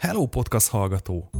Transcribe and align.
Hello 0.00 0.26
podcast 0.26 0.70
hallgató! 0.70 1.30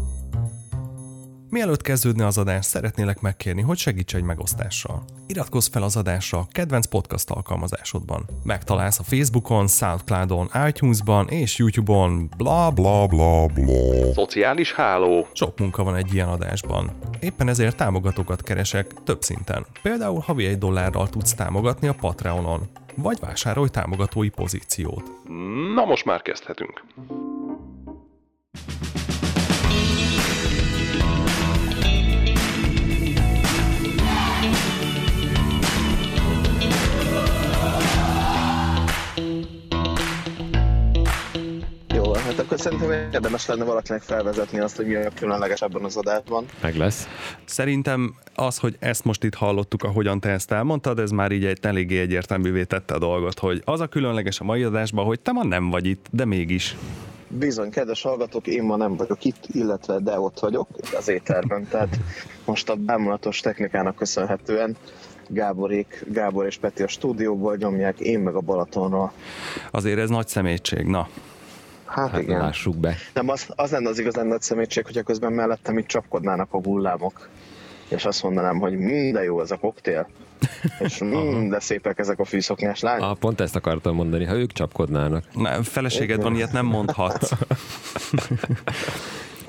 Mielőtt 1.50 1.82
kezdődne 1.82 2.26
az 2.26 2.38
adás, 2.38 2.64
szeretnélek 2.64 3.20
megkérni, 3.20 3.60
hogy 3.60 3.78
segíts 3.78 4.14
egy 4.14 4.22
megosztással. 4.22 5.04
Iratkozz 5.26 5.68
fel 5.68 5.82
az 5.82 5.96
adásra 5.96 6.38
a 6.38 6.46
kedvenc 6.50 6.86
podcast 6.86 7.30
alkalmazásodban. 7.30 8.24
Megtalálsz 8.42 8.98
a 8.98 9.02
Facebookon, 9.02 9.66
Soundcloudon, 9.68 10.50
iTunes-ban 10.68 11.28
és 11.28 11.58
YouTube-on, 11.58 12.30
bla 12.36 12.70
bla 12.70 13.06
bla 13.06 13.46
bla. 13.46 14.12
Szociális 14.12 14.72
háló. 14.72 15.26
Sok 15.32 15.58
munka 15.58 15.82
van 15.82 15.96
egy 15.96 16.14
ilyen 16.14 16.28
adásban. 16.28 16.90
Éppen 17.20 17.48
ezért 17.48 17.76
támogatókat 17.76 18.42
keresek 18.42 18.94
több 19.04 19.22
szinten. 19.22 19.66
Például 19.82 20.20
havi 20.20 20.46
egy 20.46 20.58
dollárral 20.58 21.08
tudsz 21.08 21.34
támogatni 21.34 21.88
a 21.88 21.94
Patreonon, 22.00 22.68
vagy 22.94 23.18
vásárolj 23.20 23.68
támogatói 23.68 24.28
pozíciót. 24.28 25.12
Na 25.74 25.84
most 25.84 26.04
már 26.04 26.22
kezdhetünk. 26.22 26.84
Akkor 42.50 42.62
szerintem 42.62 42.90
érdemes 43.12 43.46
lenne 43.46 43.64
valakinek 43.64 44.02
felvezetni 44.02 44.60
azt, 44.60 44.76
hogy 44.76 44.86
mi 44.86 44.94
a 44.94 45.10
különleges 45.14 45.62
ebben 45.62 45.84
az 45.84 45.96
adásban. 45.96 46.44
Meg 46.62 46.76
lesz. 46.76 47.08
Szerintem 47.44 48.14
az, 48.34 48.58
hogy 48.58 48.76
ezt 48.78 49.04
most 49.04 49.24
itt 49.24 49.34
hallottuk, 49.34 49.82
ahogyan 49.82 50.20
te 50.20 50.28
ezt 50.28 50.52
elmondtad, 50.52 50.98
ez 50.98 51.10
már 51.10 51.32
így 51.32 51.44
egy 51.44 51.58
eléggé 51.62 52.00
egyértelművé 52.00 52.64
tette 52.64 52.94
a 52.94 52.98
dolgot, 52.98 53.38
hogy 53.38 53.62
az 53.64 53.80
a 53.80 53.86
különleges 53.86 54.40
a 54.40 54.44
mai 54.44 54.62
adásban, 54.62 55.04
hogy 55.04 55.20
te 55.20 55.32
ma 55.32 55.44
nem 55.44 55.70
vagy 55.70 55.86
itt, 55.86 56.06
de 56.10 56.24
mégis. 56.24 56.76
Bizony, 57.28 57.70
kedves 57.70 58.02
hallgatók, 58.02 58.46
én 58.46 58.62
ma 58.62 58.76
nem 58.76 58.96
vagyok 58.96 59.24
itt, 59.24 59.46
illetve 59.46 59.98
de 59.98 60.20
ott 60.20 60.38
vagyok 60.38 60.68
az 60.96 61.08
éterben, 61.08 61.68
tehát 61.68 61.96
most 62.44 62.70
a 62.70 62.74
bámulatos 62.74 63.40
technikának 63.40 63.96
köszönhetően 63.96 64.76
Gáborék, 65.28 66.04
Gábor 66.12 66.46
és 66.46 66.56
Peti 66.58 66.82
a 66.82 66.88
stúdióból 66.88 67.56
nyomják, 67.56 68.00
én 68.00 68.20
meg 68.20 68.34
a 68.34 68.40
Balatonról. 68.40 69.12
Azért 69.70 69.98
ez 69.98 70.08
nagy 70.08 70.28
szemétség, 70.28 70.86
na. 70.86 71.08
Hát, 71.90 72.10
Hát 72.10 72.22
igen. 72.22 72.38
lássuk 72.38 72.76
be. 72.76 72.96
Nem, 73.14 73.28
az, 73.28 73.46
az 73.56 73.70
lenne 73.70 73.88
az 73.88 73.98
igazán 73.98 74.26
nagy 74.26 74.42
szemétség, 74.42 74.84
hogyha 74.84 75.02
közben 75.02 75.32
mellettem 75.32 75.78
itt 75.78 75.86
csapkodnának 75.86 76.52
a 76.52 76.60
hullámok, 76.62 77.28
és 77.88 78.04
azt 78.04 78.22
mondanám, 78.22 78.58
hogy 78.58 78.78
minden 78.78 79.22
jó 79.22 79.40
ez 79.40 79.50
a 79.50 79.56
koktél, 79.56 80.08
és 80.86 80.98
minden 80.98 81.60
szépek 81.60 81.98
ezek 81.98 82.18
a 82.18 82.24
fűszoknyás 82.24 82.80
lányok. 82.80 83.10
Ah, 83.10 83.16
pont 83.16 83.40
ezt 83.40 83.56
akartam 83.56 83.94
mondani, 83.94 84.24
ha 84.24 84.34
ők 84.34 84.52
csapkodnának. 84.52 85.24
Na, 85.34 85.62
feleséged 85.62 86.22
van, 86.22 86.34
ilyet 86.34 86.52
nem 86.52 86.66
mondhatsz. 86.66 87.30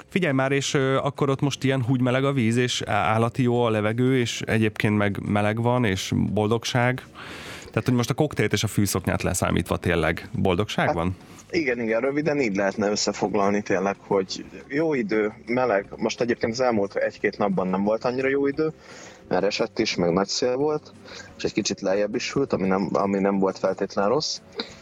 Figyelj 0.10 0.34
már, 0.34 0.52
és 0.52 0.74
akkor 1.02 1.30
ott 1.30 1.42
most 1.42 1.64
ilyen 1.64 1.84
húgy 1.84 2.02
meleg 2.02 2.24
a 2.24 2.32
víz, 2.32 2.56
és 2.56 2.82
állati 2.86 3.44
jó 3.44 3.64
a 3.64 3.70
levegő, 3.70 4.20
és 4.20 4.42
egyébként 4.42 4.98
meg 4.98 5.20
meleg 5.26 5.62
van, 5.62 5.86
és 5.86 6.14
boldogság. 6.16 7.06
Tehát, 7.66 7.86
hogy 7.86 7.94
most 7.94 8.10
a 8.10 8.14
koktélt 8.14 8.54
és 8.54 8.64
a 8.64 8.68
fűszoknyát 8.68 9.22
leszámítva 9.22 9.78
tényleg 9.78 10.30
boldogság 10.34 10.94
van? 10.94 11.16
Igen, 11.52 11.80
igen, 11.80 12.02
röviden 12.02 12.40
így 12.40 12.56
lehetne 12.56 12.90
összefoglalni 12.90 13.62
tényleg, 13.62 13.96
hogy 14.00 14.46
jó 14.68 14.94
idő, 14.94 15.34
meleg, 15.46 15.86
most 15.96 16.22
egyébként 16.22 16.52
az 16.52 16.60
elmúlt 16.60 16.96
egy-két 16.96 17.38
napban 17.38 17.68
nem 17.68 17.84
volt 17.84 18.04
annyira 18.04 18.28
jó 18.28 18.48
idő, 18.48 18.72
mert 19.28 19.44
esett 19.44 19.80
is, 19.80 19.96
meg 19.96 20.12
nagy 20.12 20.28
szél 20.28 20.56
volt, 20.56 20.92
és 21.38 21.44
egy 21.44 21.54
kicsit 21.54 21.82
lejjebb 21.82 22.16
is 22.16 22.34
hűlt, 22.34 22.54
ami 22.54 22.68
nem, 22.68 22.90
ami 22.92 23.20
nem 23.20 23.40
volt 23.40 23.58
feltétlenül 23.58 24.12
rossz, 24.12 24.40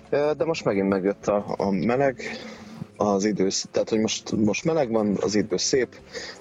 de 0.10 0.46
most 0.46 0.66
megint 0.66 0.90
megjött 0.90 1.28
a, 1.28 1.46
a 1.58 1.72
meleg, 1.72 2.22
az 2.96 3.26
idő, 3.26 3.48
tehát 3.72 3.90
hogy 3.90 4.00
most, 4.00 4.32
most 4.32 4.64
meleg 4.64 4.92
van, 4.92 5.18
az 5.22 5.36
idő 5.36 5.58
szép, 5.58 5.96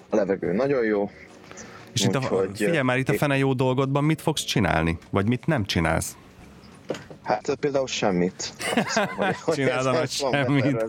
a 0.09 0.17
levegő 0.17 0.53
nagyon 0.53 0.85
jó, 0.85 1.11
És 1.93 2.05
itt 2.05 2.15
a, 2.15 2.19
Úgyhogy, 2.19 2.51
figyelj 2.57 2.83
már, 2.83 2.99
itt 2.99 3.09
a 3.09 3.15
fene 3.15 3.37
jó 3.37 3.53
dolgodban 3.53 4.05
mit 4.05 4.21
fogsz 4.21 4.45
csinálni? 4.45 4.99
Vagy 5.11 5.29
mit 5.29 5.47
nem 5.47 5.65
csinálsz? 5.65 6.17
Hát 7.29 7.55
például 7.61 7.87
semmit. 7.87 8.53
Csinálod, 9.55 9.85
vagy 9.85 10.03
ez 10.03 10.21
van 10.21 10.33
semmit. 10.33 10.65
hogy- 10.65 10.85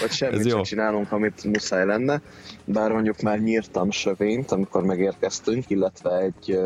Hogy 0.00 0.08
Ez 0.08 0.14
semmit 0.16 0.46
jó. 0.46 0.60
csinálunk, 0.60 1.12
amit 1.12 1.44
muszáj 1.44 1.84
lenne. 1.86 2.20
Bár 2.64 2.92
mondjuk 2.92 3.20
már 3.20 3.38
nyírtam 3.38 3.90
sövényt, 3.90 4.50
amikor 4.50 4.82
megérkeztünk, 4.84 5.70
illetve 5.70 6.18
egy 6.18 6.58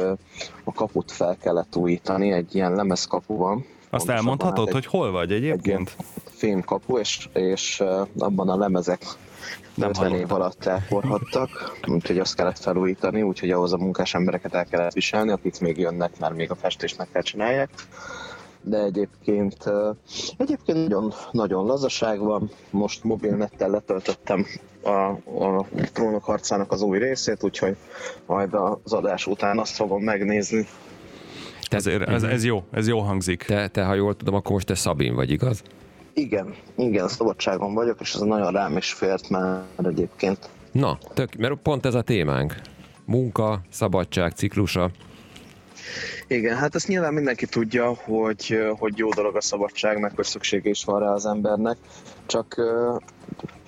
a 0.65 0.73
kaput 0.73 1.13
fel 1.13 1.37
kellett 1.43 1.77
újítani, 1.77 2.33
egy 2.33 2.55
ilyen 2.55 2.75
lemezkapu 2.75 3.37
van. 3.37 3.65
Azt 3.91 4.09
elmondhatod, 4.09 4.65
hát 4.65 4.73
hogy 4.75 4.87
hol 4.87 5.11
vagy 5.11 5.33
egy, 5.33 5.37
egy 5.45 5.49
egyébként? 5.49 5.97
fémkapu, 6.31 6.99
és, 6.99 7.29
és 7.33 7.83
abban 8.19 8.49
a 8.49 8.57
lemezek 8.57 9.03
Nem 9.75 9.89
50 9.89 10.05
év 10.05 10.11
hallottam. 10.13 10.37
alatt 10.37 10.65
elporhattak, 10.67 11.79
úgyhogy 11.87 12.19
azt 12.19 12.35
kellett 12.35 12.59
felújítani, 12.59 13.23
úgyhogy 13.23 13.51
ahhoz 13.51 13.73
a 13.73 13.77
munkás 13.77 14.15
embereket 14.15 14.55
el 14.55 14.65
kellett 14.65 14.93
viselni, 14.93 15.31
akik 15.31 15.61
még 15.61 15.79
jönnek, 15.79 16.19
mert 16.19 16.35
még 16.37 16.51
a 16.51 16.55
festést 16.55 16.99
meg 16.99 17.09
kell 17.13 17.23
csinálják. 17.23 17.71
De 18.69 18.79
egyébként, 18.79 19.57
egyébként 20.37 20.79
nagyon, 20.79 21.13
nagyon 21.31 21.67
lazaság 21.67 22.19
van. 22.19 22.51
Most 22.71 23.05
mobilnettel 23.05 23.71
letöltöttem 23.71 24.47
a, 24.83 24.91
a 25.45 25.67
trónok 25.93 26.25
harcának 26.25 26.73
az 26.73 26.83
új 26.83 26.99
részét, 26.99 27.43
úgyhogy 27.43 27.77
majd 28.27 28.55
az 28.83 28.93
adás 28.93 29.27
után 29.27 29.59
azt 29.59 29.75
fogom 29.75 30.03
megnézni. 30.03 30.67
Te, 31.69 31.77
Ezért, 31.77 32.09
ez, 32.09 32.23
ez 32.23 32.45
jó, 32.45 32.63
ez 32.71 32.89
jó 32.89 32.99
hangzik. 32.99 33.43
te, 33.43 33.69
te, 33.69 33.85
ha 33.85 33.95
jól 33.95 34.17
tudom, 34.17 34.35
akkor 34.35 34.53
most 34.53 34.67
te 34.67 34.75
Szabin 34.75 35.15
vagy, 35.15 35.31
igaz? 35.31 35.63
Igen, 36.15 36.55
igen, 36.77 37.09
szabadságon 37.09 37.75
vagyok, 37.75 38.01
és 38.01 38.15
ez 38.15 38.21
nagyon 38.21 38.53
rám 38.53 38.77
is 38.77 38.93
fért 38.93 39.29
már 39.29 39.63
egyébként. 39.85 40.49
Na, 40.73 40.99
tök, 41.15 41.35
mert 41.35 41.55
pont 41.55 41.87
ez 41.87 41.95
a 41.95 42.03
témánk. 42.03 42.55
Munka, 43.05 43.61
szabadság, 43.71 44.33
ciklusa. 44.33 44.91
Igen, 46.27 46.57
hát 46.57 46.75
ezt 46.75 46.89
nyilván 46.89 47.15
mindenki 47.15 47.47
tudja, 47.47 47.95
hogy, 47.95 48.59
hogy 48.79 48.99
jó 48.99 49.09
dolog 49.11 49.37
a 49.37 49.41
szabadság, 49.41 49.99
meg 50.01 50.13
hogy 50.15 50.25
szüksége 50.25 50.71
is 50.71 50.85
van 50.85 51.01
rá 51.01 51.13
az 51.13 51.27
embernek, 51.27 51.77
csak 52.27 52.61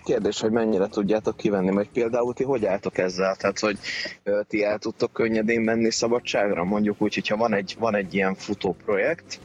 kérdés, 0.05 0.41
hogy 0.41 0.51
mennyire 0.51 0.87
tudjátok 0.87 1.37
kivenni, 1.37 1.71
meg 1.71 1.89
például 1.93 2.34
ti 2.34 2.45
hogy 2.45 2.67
álltok 2.67 2.99
ezzel? 2.99 3.37
Tehát, 3.37 3.59
hogy 3.59 3.79
ti 4.49 4.65
el 4.65 4.79
tudtok 4.79 5.12
könnyedén 5.12 5.61
menni 5.61 5.91
szabadságra? 5.91 6.65
Mondjuk 6.65 7.03
úgy, 7.03 7.15
hogyha 7.15 7.37
van 7.37 7.55
egy, 7.55 7.77
van 7.79 7.95
egy 7.95 8.15
ilyen 8.15 8.35
futó 8.35 8.77
projekt, 8.85 9.41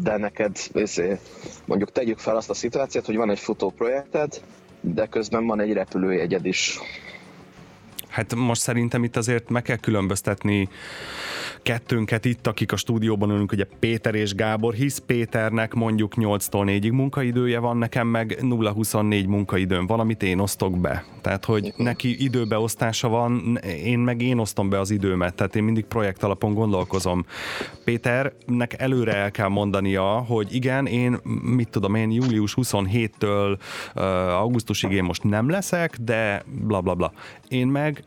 de 0.00 0.16
neked, 0.16 0.56
izé, 0.72 1.18
mondjuk 1.64 1.92
tegyük 1.92 2.18
fel 2.18 2.36
azt 2.36 2.50
a 2.50 2.54
szituációt, 2.54 3.06
hogy 3.06 3.16
van 3.16 3.30
egy 3.30 3.38
futó 3.38 3.70
projekted, 3.70 4.40
de 4.80 5.06
közben 5.06 5.46
van 5.46 5.60
egy 5.60 5.72
repülőjegyed 5.72 6.46
is. 6.46 6.78
Hát 8.10 8.34
most 8.34 8.60
szerintem 8.60 9.04
itt 9.04 9.16
azért 9.16 9.50
meg 9.50 9.62
kell 9.62 9.76
különböztetni 9.76 10.68
kettőnket 11.62 12.24
itt, 12.24 12.46
akik 12.46 12.72
a 12.72 12.76
stúdióban 12.76 13.30
ülünk, 13.30 13.52
ugye 13.52 13.64
Péter 13.78 14.14
és 14.14 14.34
Gábor, 14.34 14.74
hisz 14.74 15.02
Péternek 15.06 15.74
mondjuk 15.74 16.12
8-tól 16.16 16.64
4-ig 16.66 16.92
munkaidője 16.92 17.58
van, 17.58 17.76
nekem 17.76 18.06
meg 18.06 18.38
0-24 18.40 19.26
munkaidőm 19.26 19.86
van, 19.86 20.00
amit 20.00 20.22
én 20.22 20.38
osztok 20.38 20.78
be. 20.78 21.04
Tehát, 21.20 21.44
hogy 21.44 21.72
neki 21.76 22.24
időbeosztása 22.24 23.08
van, 23.08 23.58
én 23.84 23.98
meg 23.98 24.22
én 24.22 24.38
osztom 24.38 24.68
be 24.68 24.80
az 24.80 24.90
időmet, 24.90 25.34
tehát 25.34 25.56
én 25.56 25.62
mindig 25.62 25.84
projekt 25.84 26.22
alapon 26.22 26.54
gondolkozom. 26.54 27.24
Péternek 27.84 28.80
előre 28.80 29.14
el 29.14 29.30
kell 29.30 29.48
mondania, 29.48 30.04
hogy 30.04 30.54
igen, 30.54 30.86
én, 30.86 31.18
mit 31.42 31.68
tudom 31.68 31.94
én, 31.94 32.10
július 32.10 32.54
27-től 32.56 33.58
uh, 33.94 34.02
augusztusig 34.40 34.90
én 34.90 35.04
most 35.04 35.24
nem 35.24 35.50
leszek, 35.50 35.96
de 36.00 36.42
bla 36.46 36.80
bla 36.80 36.94
bla. 36.94 37.12
Én 37.48 37.66
meg 37.66 37.99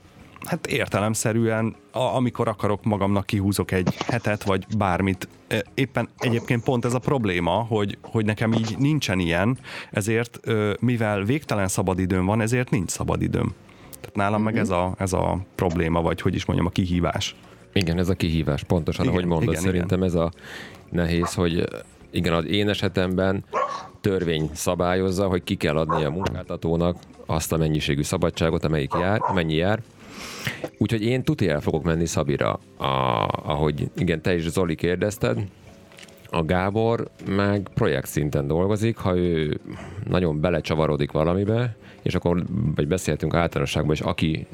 hát 0.45 0.67
értelemszerűen, 0.67 1.75
a, 1.91 1.99
amikor 1.99 2.47
akarok 2.47 2.83
magamnak 2.83 3.25
kihúzok 3.25 3.71
egy 3.71 3.95
hetet, 4.07 4.43
vagy 4.43 4.65
bármit. 4.77 5.27
E, 5.47 5.63
Éppen 5.73 6.09
egyébként 6.17 6.63
pont 6.63 6.85
ez 6.85 6.93
a 6.93 6.99
probléma, 6.99 7.51
hogy, 7.51 7.97
hogy 8.01 8.25
nekem 8.25 8.53
így 8.53 8.75
nincsen 8.77 9.19
ilyen, 9.19 9.57
ezért 9.91 10.39
mivel 10.79 11.23
végtelen 11.23 11.67
szabadidőm 11.67 12.25
van, 12.25 12.41
ezért 12.41 12.69
nincs 12.69 12.89
szabadidőm. 12.89 13.53
Tehát 13.99 14.15
nálam 14.15 14.43
meg 14.43 14.57
ez 14.57 14.69
a, 14.69 14.95
ez 14.97 15.13
a 15.13 15.39
probléma, 15.55 16.01
vagy 16.01 16.21
hogy 16.21 16.35
is 16.35 16.45
mondjam, 16.45 16.67
a 16.67 16.71
kihívás. 16.71 17.35
Igen, 17.73 17.99
ez 17.99 18.09
a 18.09 18.13
kihívás, 18.13 18.63
pontosan, 18.63 19.05
Igen, 19.05 19.17
ahogy 19.17 19.27
mondod. 19.29 19.49
igen, 19.49 19.61
Szerintem 19.63 20.03
ez 20.03 20.13
a 20.13 20.31
nehéz, 20.89 21.33
hogy 21.33 21.67
igen, 22.11 22.33
az 22.33 22.45
én 22.45 22.69
esetemben 22.69 23.43
törvény 24.01 24.49
szabályozza, 24.53 25.27
hogy 25.27 25.43
ki 25.43 25.55
kell 25.55 25.77
adni 25.77 26.03
a 26.03 26.09
munkáltatónak 26.09 26.97
azt 27.25 27.51
a 27.51 27.57
mennyiségű 27.57 28.01
szabadságot, 28.01 28.63
amelyik 28.65 28.93
jár, 28.99 29.19
amennyi 29.21 29.53
jár. 29.53 29.81
Úgyhogy 30.77 31.03
én 31.03 31.23
tuti 31.23 31.49
el 31.49 31.61
fogok 31.61 31.83
menni 31.83 32.05
Szabira, 32.05 32.59
a, 32.77 32.87
ahogy 33.43 33.89
igen, 33.95 34.21
te 34.21 34.35
is 34.35 34.49
Zoli 34.49 34.75
kérdezted, 34.75 35.37
a 36.29 36.43
Gábor 36.43 37.07
meg 37.27 37.69
projekt 37.73 38.07
szinten 38.07 38.47
dolgozik, 38.47 38.97
ha 38.97 39.17
ő 39.17 39.59
nagyon 40.07 40.39
belecsavarodik 40.39 41.11
valamibe, 41.11 41.75
és 42.01 42.15
akkor, 42.15 42.43
vagy 42.75 42.87
beszéltünk 42.87 43.33
általánosságban, 43.33 43.95
és 43.95 44.01
aki 44.01 44.47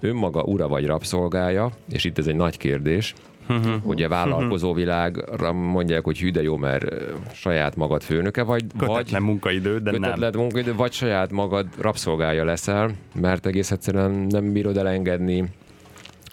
önmaga 0.00 0.42
ura 0.42 0.68
vagy 0.68 0.86
rabszolgája, 0.86 1.70
és 1.92 2.04
itt 2.04 2.18
ez 2.18 2.26
egy 2.26 2.36
nagy 2.36 2.56
kérdés, 2.56 3.14
Uh-huh. 3.48 3.86
Ugye 3.86 4.08
vállalkozó 4.08 4.72
világra 4.72 5.52
mondják, 5.52 6.04
hogy 6.04 6.18
hű, 6.18 6.30
de 6.30 6.42
jó, 6.42 6.56
mert 6.56 6.84
saját 7.32 7.76
magad 7.76 8.02
főnöke 8.02 8.42
vagy. 8.42 8.64
Kötetlen 8.78 9.04
vagy 9.10 9.30
munkaidő, 9.30 9.78
de 9.78 9.90
kötetlen 9.90 10.30
nem. 10.30 10.40
munkaidő, 10.40 10.74
vagy 10.74 10.92
saját 10.92 11.30
magad 11.30 11.66
rabszolgája 11.78 12.44
leszel, 12.44 12.90
mert 13.14 13.46
egész 13.46 13.70
egyszerűen 13.70 14.10
nem 14.10 14.52
bírod 14.52 14.76
elengedni 14.76 15.48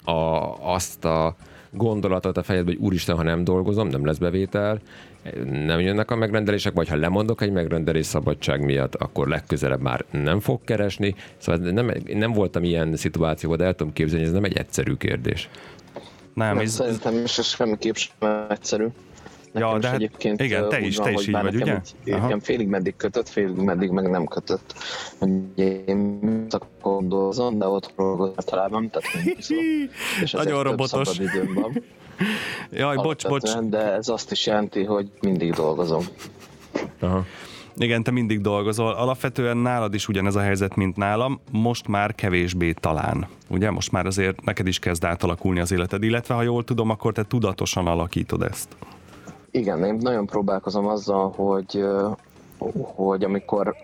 a, 0.03 0.11
azt 0.73 1.05
a 1.05 1.35
gondolatot 1.71 2.37
a 2.37 2.43
fejedbe, 2.43 2.71
hogy 2.71 2.81
úristen, 2.81 3.15
ha 3.15 3.23
nem 3.23 3.43
dolgozom, 3.43 3.87
nem 3.87 4.05
lesz 4.05 4.17
bevétel, 4.17 4.79
nem 5.65 5.79
jönnek 5.79 6.11
a 6.11 6.15
megrendelések, 6.15 6.73
vagy 6.73 6.87
ha 6.87 6.95
lemondok 6.95 7.41
egy 7.41 7.51
megrendelés 7.51 8.05
szabadság 8.05 8.65
miatt, 8.65 8.95
akkor 8.95 9.27
legközelebb 9.27 9.81
már 9.81 10.05
nem 10.11 10.39
fog 10.39 10.59
keresni. 10.63 11.15
Szóval 11.37 11.71
nem, 11.71 11.91
nem 12.13 12.31
voltam 12.31 12.63
ilyen 12.63 12.95
szituációban, 12.95 13.57
de 13.57 13.65
el 13.65 13.73
tudom 13.73 13.93
képzelni, 13.93 14.25
ez 14.25 14.31
nem 14.31 14.43
egy 14.43 14.57
egyszerű 14.57 14.93
kérdés. 14.93 15.49
Nem, 16.39 16.57
ez... 16.57 16.71
Szerintem 16.71 17.23
is 17.23 17.37
ez 17.37 17.45
semmiképp 17.45 17.95
sem 17.95 18.45
egyszerű. 18.49 18.87
Nekem 19.51 19.69
ja, 19.69 19.77
de 19.77 19.87
hát 19.87 19.95
egyébként 19.95 20.41
igen, 20.41 20.69
te 20.69 20.79
is, 20.79 20.97
van, 20.97 21.05
te 21.05 21.11
is 21.11 21.27
így 21.27 21.31
vagy, 21.31 21.55
ugye? 21.55 21.81
Így, 22.05 22.13
nekem 22.13 22.39
félig 22.39 22.67
meddig 22.67 22.95
kötött, 22.95 23.29
félig 23.29 23.55
meddig 23.55 23.89
meg 23.89 24.09
nem 24.09 24.25
kötött. 24.25 24.73
Én 25.55 26.45
szakon 26.49 27.09
dolgozom, 27.09 27.57
de 27.57 27.67
ott 27.67 27.93
dolgozom 27.95 28.33
általában, 28.35 28.89
tehát 28.89 29.37
és 30.23 30.31
Nagyon 30.31 30.63
robotos. 30.63 31.07
Szabad 31.07 31.53
van. 31.53 31.83
Jaj, 32.71 32.95
bocs, 32.95 33.27
bocs. 33.27 33.55
De 33.55 33.93
ez 33.93 34.09
azt 34.09 34.31
is 34.31 34.45
jelenti, 34.45 34.83
hogy 34.83 35.09
mindig 35.21 35.53
dolgozom. 35.53 36.05
Aha. 36.99 37.25
Igen, 37.81 38.03
te 38.03 38.11
mindig 38.11 38.41
dolgozol. 38.41 38.93
Alapvetően 38.93 39.57
nálad 39.57 39.93
is 39.93 40.07
ugyanez 40.07 40.35
a 40.35 40.39
helyzet, 40.39 40.75
mint 40.75 40.95
nálam, 40.95 41.39
most 41.51 41.87
már 41.87 42.15
kevésbé 42.15 42.71
talán. 42.71 43.27
Ugye, 43.49 43.71
most 43.71 43.91
már 43.91 44.05
azért 44.05 44.43
neked 44.43 44.67
is 44.67 44.79
kezd 44.79 45.03
átalakulni 45.03 45.59
az 45.59 45.71
életed, 45.71 46.03
illetve 46.03 46.33
ha 46.33 46.41
jól 46.41 46.63
tudom, 46.63 46.89
akkor 46.89 47.13
te 47.13 47.23
tudatosan 47.23 47.87
alakítod 47.87 48.41
ezt. 48.41 48.75
Igen, 49.51 49.83
én 49.83 49.97
nagyon 49.99 50.25
próbálkozom 50.25 50.87
azzal, 50.87 51.31
hogy, 51.31 51.83
hogy 52.95 53.23
amikor, 53.23 53.75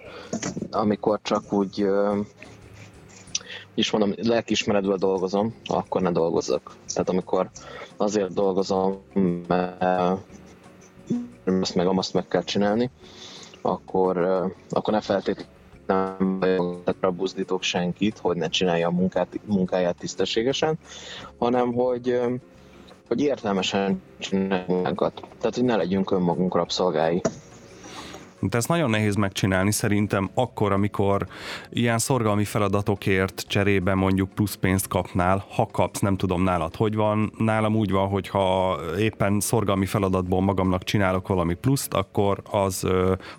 amikor 0.71 1.19
csak 1.21 1.53
úgy 1.53 1.87
is 3.73 3.91
mondom, 3.91 4.13
lelkismeretből 4.17 4.97
dolgozom, 4.97 5.53
akkor 5.65 6.01
ne 6.01 6.11
dolgozzak. 6.11 6.75
Tehát 6.93 7.09
amikor 7.09 7.49
azért 7.97 8.33
dolgozom, 8.33 9.01
mert 9.47 9.83
ezt 11.45 11.75
meg 11.75 11.87
azt 11.87 12.13
meg 12.13 12.27
kell 12.27 12.43
csinálni, 12.43 12.89
akkor, 13.65 14.17
akkor 14.69 14.93
ne 14.93 15.01
feltétlenül 15.01 15.47
buzdítok 17.15 17.63
senkit, 17.63 18.17
hogy 18.17 18.37
ne 18.37 18.47
csinálja 18.47 18.87
a 18.87 18.91
munkát, 18.91 19.39
munkáját 19.45 19.95
tisztességesen, 19.95 20.79
hanem 21.37 21.73
hogy, 21.73 22.19
hogy 23.07 23.21
értelmesen 23.21 24.01
csináljuk 24.17 24.97
Tehát, 25.37 25.55
hogy 25.55 25.63
ne 25.63 25.75
legyünk 25.75 26.11
önmagunk 26.11 26.55
rabszolgái. 26.55 27.21
De 28.49 28.57
ezt 28.57 28.67
nagyon 28.67 28.89
nehéz 28.89 29.15
megcsinálni 29.15 29.71
szerintem 29.71 30.29
akkor, 30.33 30.71
amikor 30.71 31.27
ilyen 31.69 31.97
szorgalmi 31.97 32.43
feladatokért 32.43 33.43
cserébe 33.47 33.93
mondjuk 33.93 34.29
plusz 34.29 34.55
pénzt 34.55 34.87
kapnál, 34.87 35.45
ha 35.49 35.67
kapsz, 35.71 35.99
nem 35.99 36.17
tudom 36.17 36.43
nálad, 36.43 36.75
hogy 36.75 36.95
van. 36.95 37.31
Nálam 37.37 37.75
úgy 37.75 37.91
van, 37.91 38.07
hogy 38.07 38.27
ha 38.27 38.77
éppen 38.99 39.39
szorgalmi 39.39 39.85
feladatból 39.85 40.41
magamnak 40.41 40.83
csinálok 40.83 41.27
valami 41.27 41.53
pluszt, 41.53 41.93
akkor 41.93 42.41
az, 42.51 42.87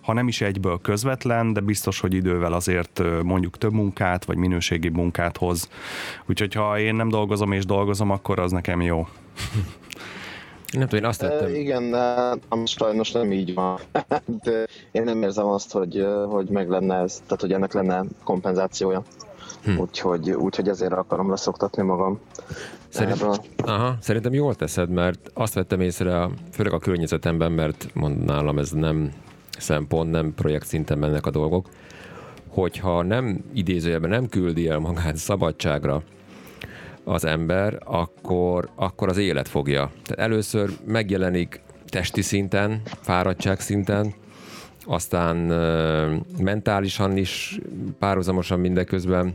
ha 0.00 0.12
nem 0.12 0.28
is 0.28 0.40
egyből 0.40 0.78
közvetlen, 0.82 1.52
de 1.52 1.60
biztos, 1.60 2.00
hogy 2.00 2.14
idővel 2.14 2.52
azért 2.52 3.02
mondjuk 3.22 3.58
több 3.58 3.72
munkát, 3.72 4.24
vagy 4.24 4.36
minőségi 4.36 4.88
munkát 4.88 5.36
hoz. 5.36 5.68
Úgyhogy 6.26 6.54
ha 6.54 6.78
én 6.78 6.94
nem 6.94 7.08
dolgozom 7.08 7.52
és 7.52 7.64
dolgozom, 7.64 8.10
akkor 8.10 8.38
az 8.38 8.52
nekem 8.52 8.80
jó. 8.80 9.06
Nem 10.72 10.88
tudom, 10.88 11.04
én 11.04 11.08
azt 11.08 11.20
tettem. 11.20 11.48
E, 11.48 11.58
igen, 11.58 11.90
de 11.90 12.34
sajnos 12.64 13.12
nem 13.12 13.32
így 13.32 13.54
van. 13.54 13.78
de 14.44 14.66
én 14.92 15.02
nem 15.02 15.22
érzem 15.22 15.46
azt, 15.46 15.72
hogy, 15.72 16.06
hogy 16.28 16.48
meg 16.48 16.68
lenne 16.68 16.94
ez, 16.94 17.22
tehát 17.26 17.40
hogy 17.40 17.52
ennek 17.52 17.72
lenne 17.72 18.04
kompenzációja. 18.24 19.02
Hm. 19.64 19.78
Úgyhogy, 19.78 20.30
úgyhogy 20.30 20.68
ezért 20.68 20.92
akarom 20.92 21.30
leszoktatni 21.30 21.82
magam. 21.82 22.20
Szerintem, 22.88 23.30
aha, 23.56 23.96
szerintem 24.00 24.32
jól 24.32 24.54
teszed, 24.54 24.90
mert 24.90 25.30
azt 25.34 25.54
vettem 25.54 25.80
észre, 25.80 26.28
főleg 26.52 26.72
a 26.72 26.78
környezetemben, 26.78 27.52
mert 27.52 27.88
mond 27.94 28.24
nálam 28.24 28.58
ez 28.58 28.70
nem 28.70 29.12
szempont, 29.58 30.10
nem 30.10 30.34
projekt 30.34 30.66
szinten 30.66 30.98
mennek 30.98 31.26
a 31.26 31.30
dolgok, 31.30 31.68
hogyha 32.48 33.02
nem 33.02 33.44
idézőjelben 33.52 34.10
nem 34.10 34.28
küldi 34.28 34.68
el 34.68 34.78
magát 34.78 35.16
szabadságra, 35.16 36.02
az 37.08 37.24
ember, 37.24 37.78
akkor, 37.84 38.68
akkor 38.74 39.08
az 39.08 39.16
élet 39.16 39.48
fogja. 39.48 39.90
Tehát 40.04 40.30
először 40.30 40.70
megjelenik 40.86 41.60
testi 41.86 42.22
szinten, 42.22 42.80
fáradtság 43.00 43.60
szinten, 43.60 44.14
aztán 44.84 45.36
mentálisan 46.38 47.16
is 47.16 47.58
párhuzamosan 47.98 48.60
mindeközben 48.60 49.34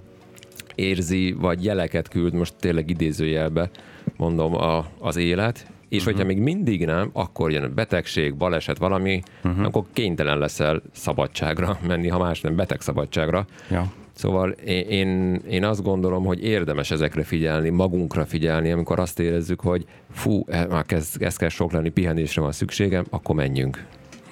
érzi, 0.76 1.32
vagy 1.32 1.64
jeleket 1.64 2.08
küld, 2.08 2.34
most 2.34 2.54
tényleg 2.60 2.90
idézőjelbe 2.90 3.70
mondom, 4.18 4.56
a, 4.56 4.86
az 5.00 5.16
élet, 5.16 5.66
és 5.90 5.98
uh-huh. 5.98 6.12
hogyha 6.12 6.28
még 6.28 6.40
mindig 6.40 6.86
nem, 6.86 7.10
akkor 7.14 7.52
jön 7.52 7.64
a 7.64 7.70
betegség, 7.70 8.36
baleset, 8.36 8.78
valami, 8.78 9.22
uh-huh. 9.44 9.66
akkor 9.66 9.84
kénytelen 9.94 10.38
leszel 10.38 10.82
szabadságra 10.92 11.78
menni, 11.88 12.08
ha 12.08 12.18
más 12.18 12.42
nem, 12.42 12.56
beteg 12.56 12.82
szabadságra. 12.82 13.46
Ja. 13.70 13.92
Szóval 14.14 14.50
én, 14.50 15.42
én 15.50 15.64
azt 15.64 15.84
gondolom, 15.84 16.26
hogy 16.26 16.44
érdemes 16.44 16.92
ezekre 16.92 17.24
figyelni, 17.24 17.70
magunkra 17.70 18.26
figyelni, 18.26 18.72
amikor 18.72 19.00
azt 19.00 19.20
érezzük, 19.20 19.60
hogy 19.60 19.86
fú, 20.12 20.44
e, 20.48 20.66
már 20.66 20.86
kezd, 20.86 21.22
ez 21.22 21.36
kell 21.36 21.50
sok 21.50 21.72
lenni, 21.72 21.90
pihenésre 21.90 22.42
van 22.42 22.52
szükségem, 22.52 23.06
akkor 23.10 23.36
menjünk. 23.36 23.86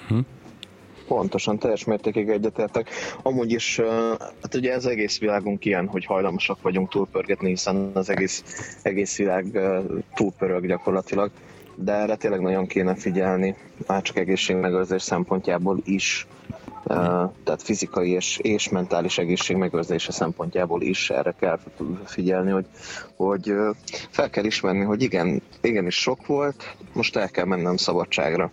Hm? 0.08 0.18
Pontosan, 1.06 1.58
teljes 1.58 1.84
mértékig 1.84 2.28
egyetértek. 2.28 2.90
Amúgy 3.22 3.52
is, 3.52 3.80
hát 4.42 4.54
ugye 4.54 4.72
ez 4.72 4.84
egész 4.84 5.18
világunk 5.18 5.64
ilyen, 5.64 5.86
hogy 5.86 6.04
hajlamosak 6.04 6.62
vagyunk 6.62 6.88
túlpörgetni, 6.88 7.48
hiszen 7.48 7.90
az 7.94 8.10
egész, 8.10 8.44
egész 8.82 9.16
világ 9.16 9.58
túlpörög 10.14 10.66
gyakorlatilag, 10.66 11.30
de 11.82 11.92
erre 11.92 12.16
tényleg 12.16 12.40
nagyon 12.40 12.66
kéne 12.66 12.94
figyelni, 12.94 13.56
már 13.86 14.02
csak 14.02 14.16
egészségmegőrzés 14.16 15.02
szempontjából 15.02 15.80
is, 15.84 16.26
tehát 17.44 17.62
fizikai 17.62 18.10
és, 18.10 18.38
és 18.42 18.68
mentális 18.68 19.18
egészség 19.18 19.56
megőrzése 19.56 20.12
szempontjából 20.12 20.82
is 20.82 21.10
erre 21.10 21.34
kell 21.40 21.58
figyelni, 22.04 22.50
hogy, 22.50 22.66
hogy 23.16 23.52
fel 24.10 24.30
kell 24.30 24.44
ismerni, 24.44 24.84
hogy 24.84 25.02
igen, 25.02 25.42
igenis 25.60 25.94
sok 25.94 26.26
volt, 26.26 26.76
most 26.92 27.16
el 27.16 27.28
kell 27.28 27.44
mennem 27.44 27.76
szabadságra. 27.76 28.50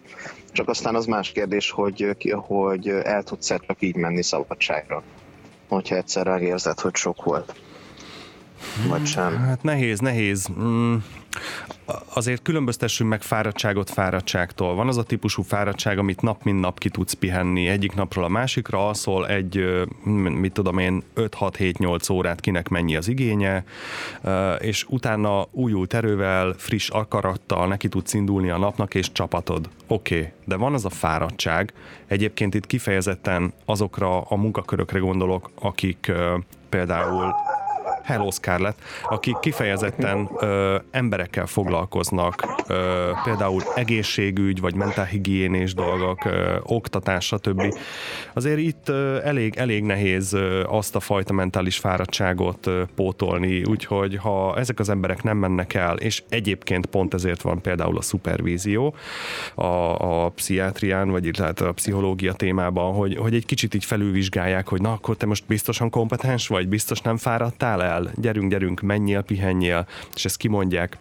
Csak 0.52 0.70
aztán 0.70 0.96
az 0.96 1.06
más 1.06 1.32
kérdés, 1.32 1.72
hogy, 1.72 2.16
hogy 2.36 2.88
el 2.88 3.24
tudsz 3.24 3.48
csak 3.48 3.76
így 3.80 3.96
menni 3.96 4.24
szabadságra, 4.24 5.04
hogyha 5.68 5.96
egyszer 5.96 6.42
érzed, 6.42 6.80
hogy 6.80 6.96
sok 6.96 7.24
volt. 7.24 7.54
Vagy 8.88 9.06
sem. 9.06 9.38
Hát 9.38 9.64
nehéz, 9.64 10.00
nehéz. 10.00 10.48
Mm 10.60 10.96
azért 12.14 12.42
különböztessünk 12.42 13.10
meg 13.10 13.22
fáradtságot 13.22 13.90
fáradtságtól. 13.90 14.76
Van 14.76 14.88
az 14.88 14.98
a 14.98 15.04
típusú 15.04 15.42
fáradtság, 15.42 15.98
amit 15.98 16.22
nap 16.22 16.44
mint 16.44 16.60
nap 16.60 16.80
ki 16.80 16.90
tudsz 16.90 17.14
pihenni 17.14 17.68
egyik 17.68 17.96
napról 17.96 18.24
a 18.24 18.28
másikra, 18.28 18.88
alszol 18.88 19.28
egy, 19.28 19.86
mit 20.14 20.54
tudom 20.54 20.78
én, 20.78 21.04
5-6-7-8 21.16 22.12
órát 22.12 22.40
kinek 22.40 22.68
mennyi 22.68 22.96
az 22.96 23.08
igénye, 23.08 23.64
és 24.60 24.86
utána 24.90 25.48
újult 25.52 25.94
erővel, 25.94 26.54
friss 26.58 26.90
akarattal 26.90 27.68
neki 27.68 27.88
tudsz 27.88 28.14
indulni 28.14 28.50
a 28.50 28.58
napnak, 28.58 28.96
és 28.96 29.12
csapatod. 29.12 29.70
Oké, 29.88 30.18
okay, 30.18 30.32
de 30.46 30.56
van 30.56 30.74
az 30.74 30.86
a 30.86 30.90
fáradtság, 30.90 31.74
egyébként 32.08 32.54
itt 32.54 32.68
kifejezetten 32.68 33.54
azokra 33.66 34.22
a 34.22 34.36
munkakörökre 34.36 35.00
gondolok, 35.00 35.50
akik 35.62 36.12
például 36.70 37.36
Hello 38.08 38.32
Scarlett, 38.32 38.80
akik 39.10 39.40
kifejezetten 39.40 40.30
ö, 40.40 40.78
emberekkel 40.92 41.46
foglalkoznak, 41.46 42.64
ö, 42.68 43.12
például 43.24 43.62
egészségügy, 43.76 44.60
vagy 44.60 44.76
mentálhigiénés 44.76 45.74
dolgok, 45.74 46.26
ö, 46.26 46.56
oktatás, 46.64 47.26
stb. 47.26 47.76
Azért 48.34 48.58
itt 48.58 48.90
ö, 48.90 49.20
elég, 49.24 49.56
elég 49.56 49.84
nehéz 49.84 50.34
ö, 50.34 50.64
azt 50.64 50.96
a 50.96 51.00
fajta 51.00 51.34
mentális 51.34 51.78
fáradtságot 51.78 52.68
ö, 52.68 52.84
pótolni, 52.96 53.64
úgyhogy 53.64 54.18
ha 54.18 54.58
ezek 54.58 54.80
az 54.80 54.90
emberek 54.90 55.24
nem 55.24 55.38
mennek 55.38 55.74
el, 55.74 55.98
és 55.98 56.24
egyébként 56.30 56.86
pont 56.86 57.14
ezért 57.14 57.42
van 57.42 57.62
például 57.62 57.98
a 57.98 58.02
szupervízió 58.02 58.96
a, 59.56 60.24
a 60.24 60.30
pszichiátrián, 60.30 61.10
vagy 61.10 61.26
illetve 61.26 61.68
a 61.68 61.72
pszichológia 61.72 62.34
témában, 62.34 62.94
hogy, 62.94 63.16
hogy 63.16 63.36
egy 63.36 63.46
kicsit 63.46 63.74
így 63.74 63.86
felülvizsgálják, 63.86 64.68
hogy 64.68 64.82
na, 64.82 64.92
akkor 64.92 65.18
te 65.18 65.26
most 65.26 65.44
biztosan 65.48 65.90
kompetens 65.90 66.48
vagy, 66.48 66.68
biztos 66.68 67.02
nem 67.02 67.18
fáradtál 67.18 67.84
el, 67.84 67.97
kell, 67.98 68.12
gyerünk, 68.16 68.52
gyerünk, 68.52 68.82
menjél, 68.82 69.22
pihenjél, 69.22 69.88
és 70.16 70.26
ezt 70.26 70.38
kimondják, 70.38 70.98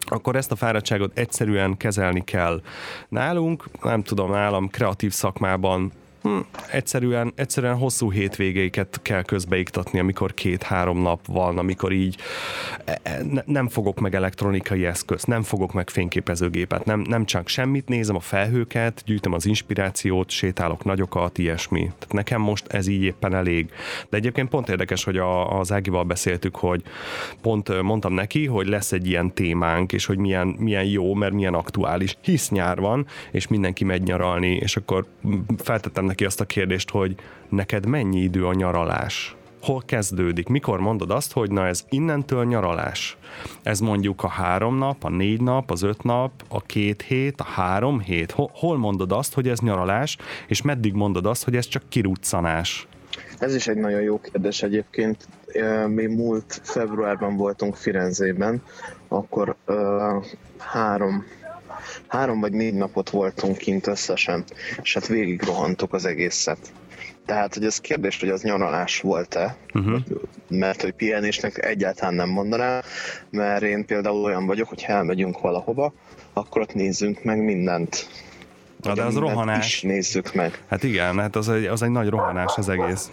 akkor 0.00 0.36
ezt 0.36 0.52
a 0.52 0.56
fáradtságot 0.56 1.18
egyszerűen 1.18 1.76
kezelni 1.76 2.24
kell. 2.24 2.62
Nálunk, 3.08 3.64
nem 3.82 4.02
tudom, 4.02 4.30
nálam 4.30 4.68
kreatív 4.68 5.12
szakmában 5.12 5.92
hm, 6.22 6.38
egyszerűen, 6.70 7.32
egyszerűen 7.36 7.76
hosszú 7.76 8.12
hétvégéket 8.12 9.00
kell 9.02 9.22
közbeiktatni, 9.22 9.98
amikor 9.98 10.34
két-három 10.34 10.98
nap 10.98 11.26
van, 11.26 11.58
amikor 11.58 11.92
így 11.92 12.16
e, 12.84 13.00
e, 13.02 13.22
ne, 13.30 13.42
nem 13.46 13.68
fogok 13.68 14.00
meg 14.00 14.14
elektronikai 14.14 14.86
eszközt, 14.86 15.26
nem 15.26 15.42
fogok 15.42 15.72
meg 15.72 15.90
fényképezőgépet, 15.90 16.84
nem, 16.84 17.00
nem 17.00 17.24
csak 17.24 17.48
semmit 17.48 17.88
nézem, 17.88 18.16
a 18.16 18.20
felhőket, 18.20 19.02
gyűjtöm 19.06 19.32
az 19.32 19.46
inspirációt, 19.46 20.30
sétálok 20.30 20.84
nagyokat, 20.84 21.38
ilyesmi. 21.38 21.80
Tehát 21.80 22.12
nekem 22.12 22.40
most 22.40 22.66
ez 22.66 22.86
így 22.86 23.02
éppen 23.02 23.34
elég. 23.34 23.70
De 24.08 24.16
egyébként 24.16 24.48
pont 24.48 24.68
érdekes, 24.68 25.04
hogy 25.04 25.16
a, 25.16 25.58
az 25.58 25.72
Ágival 25.72 26.04
beszéltük, 26.04 26.56
hogy 26.56 26.82
pont 27.40 27.82
mondtam 27.82 28.12
neki, 28.12 28.46
hogy 28.46 28.66
lesz 28.66 28.92
egy 28.92 29.08
ilyen 29.08 29.34
témánk, 29.34 29.92
és 29.92 30.04
hogy 30.04 30.18
milyen, 30.18 30.46
milyen 30.46 30.84
jó, 30.84 31.14
mert 31.14 31.32
milyen 31.32 31.54
aktuális, 31.54 32.16
hisz 32.20 32.48
nyár 32.50 32.78
van, 32.78 33.06
és 33.30 33.48
mindenki 33.48 33.84
megy 33.84 34.02
nyaralni, 34.02 34.48
és 34.48 34.76
akkor 34.76 35.06
feltettem 35.58 36.04
neki 36.12 36.24
azt 36.24 36.40
a 36.40 36.44
kérdést, 36.44 36.90
hogy 36.90 37.14
neked 37.48 37.86
mennyi 37.86 38.20
idő 38.20 38.46
a 38.46 38.52
nyaralás? 38.52 39.36
Hol 39.62 39.82
kezdődik? 39.86 40.48
Mikor 40.48 40.80
mondod 40.80 41.10
azt, 41.10 41.32
hogy 41.32 41.50
na 41.50 41.66
ez 41.66 41.84
innentől 41.88 42.44
nyaralás? 42.44 43.16
Ez 43.62 43.80
mondjuk 43.80 44.22
a 44.22 44.28
három 44.28 44.78
nap, 44.78 45.04
a 45.04 45.08
négy 45.08 45.40
nap, 45.40 45.70
az 45.70 45.82
öt 45.82 46.02
nap, 46.02 46.30
a 46.48 46.60
két 46.60 47.02
hét, 47.02 47.40
a 47.40 47.44
három 47.44 48.00
hét. 48.00 48.34
Hol 48.52 48.78
mondod 48.78 49.12
azt, 49.12 49.34
hogy 49.34 49.48
ez 49.48 49.58
nyaralás, 49.58 50.16
és 50.46 50.62
meddig 50.62 50.92
mondod 50.92 51.26
azt, 51.26 51.44
hogy 51.44 51.56
ez 51.56 51.66
csak 51.66 51.82
kiruccanás? 51.88 52.86
Ez 53.38 53.54
is 53.54 53.68
egy 53.68 53.78
nagyon 53.78 54.00
jó 54.00 54.20
kérdés 54.20 54.62
egyébként. 54.62 55.28
Mi 55.86 56.06
múlt 56.06 56.60
februárban 56.62 57.36
voltunk 57.36 57.76
Firenzében, 57.76 58.62
akkor 59.08 59.56
három 60.58 61.24
három 62.12 62.40
vagy 62.40 62.52
négy 62.52 62.74
napot 62.74 63.10
voltunk 63.10 63.56
kint 63.56 63.86
összesen, 63.86 64.44
és 64.82 64.94
hát 64.94 65.06
végig 65.06 65.42
rohantuk 65.42 65.92
az 65.92 66.04
egészet. 66.04 66.58
Tehát, 67.26 67.54
hogy 67.54 67.64
ez 67.64 67.78
kérdés, 67.78 68.20
hogy 68.20 68.28
az 68.28 68.42
nyaralás 68.42 69.00
volt-e, 69.00 69.56
uh-huh. 69.74 70.00
mert 70.48 70.82
hogy 70.82 70.92
pihenésnek 70.92 71.64
egyáltalán 71.64 72.14
nem 72.14 72.28
mondanám, 72.28 72.80
mert 73.30 73.62
én 73.62 73.86
például 73.86 74.24
olyan 74.24 74.46
vagyok, 74.46 74.68
hogy 74.68 74.84
ha 74.84 74.92
elmegyünk 74.92 75.40
valahova, 75.40 75.92
akkor 76.32 76.62
ott 76.62 76.74
nézzünk 76.74 77.24
meg 77.24 77.44
mindent. 77.44 78.08
Na, 78.82 78.94
de 78.94 79.02
az 79.02 79.16
rohanás. 79.16 79.66
Is 79.66 79.82
nézzük 79.82 80.34
meg. 80.34 80.64
Hát 80.68 80.82
igen, 80.82 81.18
hát 81.18 81.36
az 81.36 81.48
egy, 81.48 81.64
az 81.64 81.82
egy 81.82 81.90
nagy 81.90 82.08
rohanás 82.08 82.52
az 82.56 82.68
egész. 82.68 83.10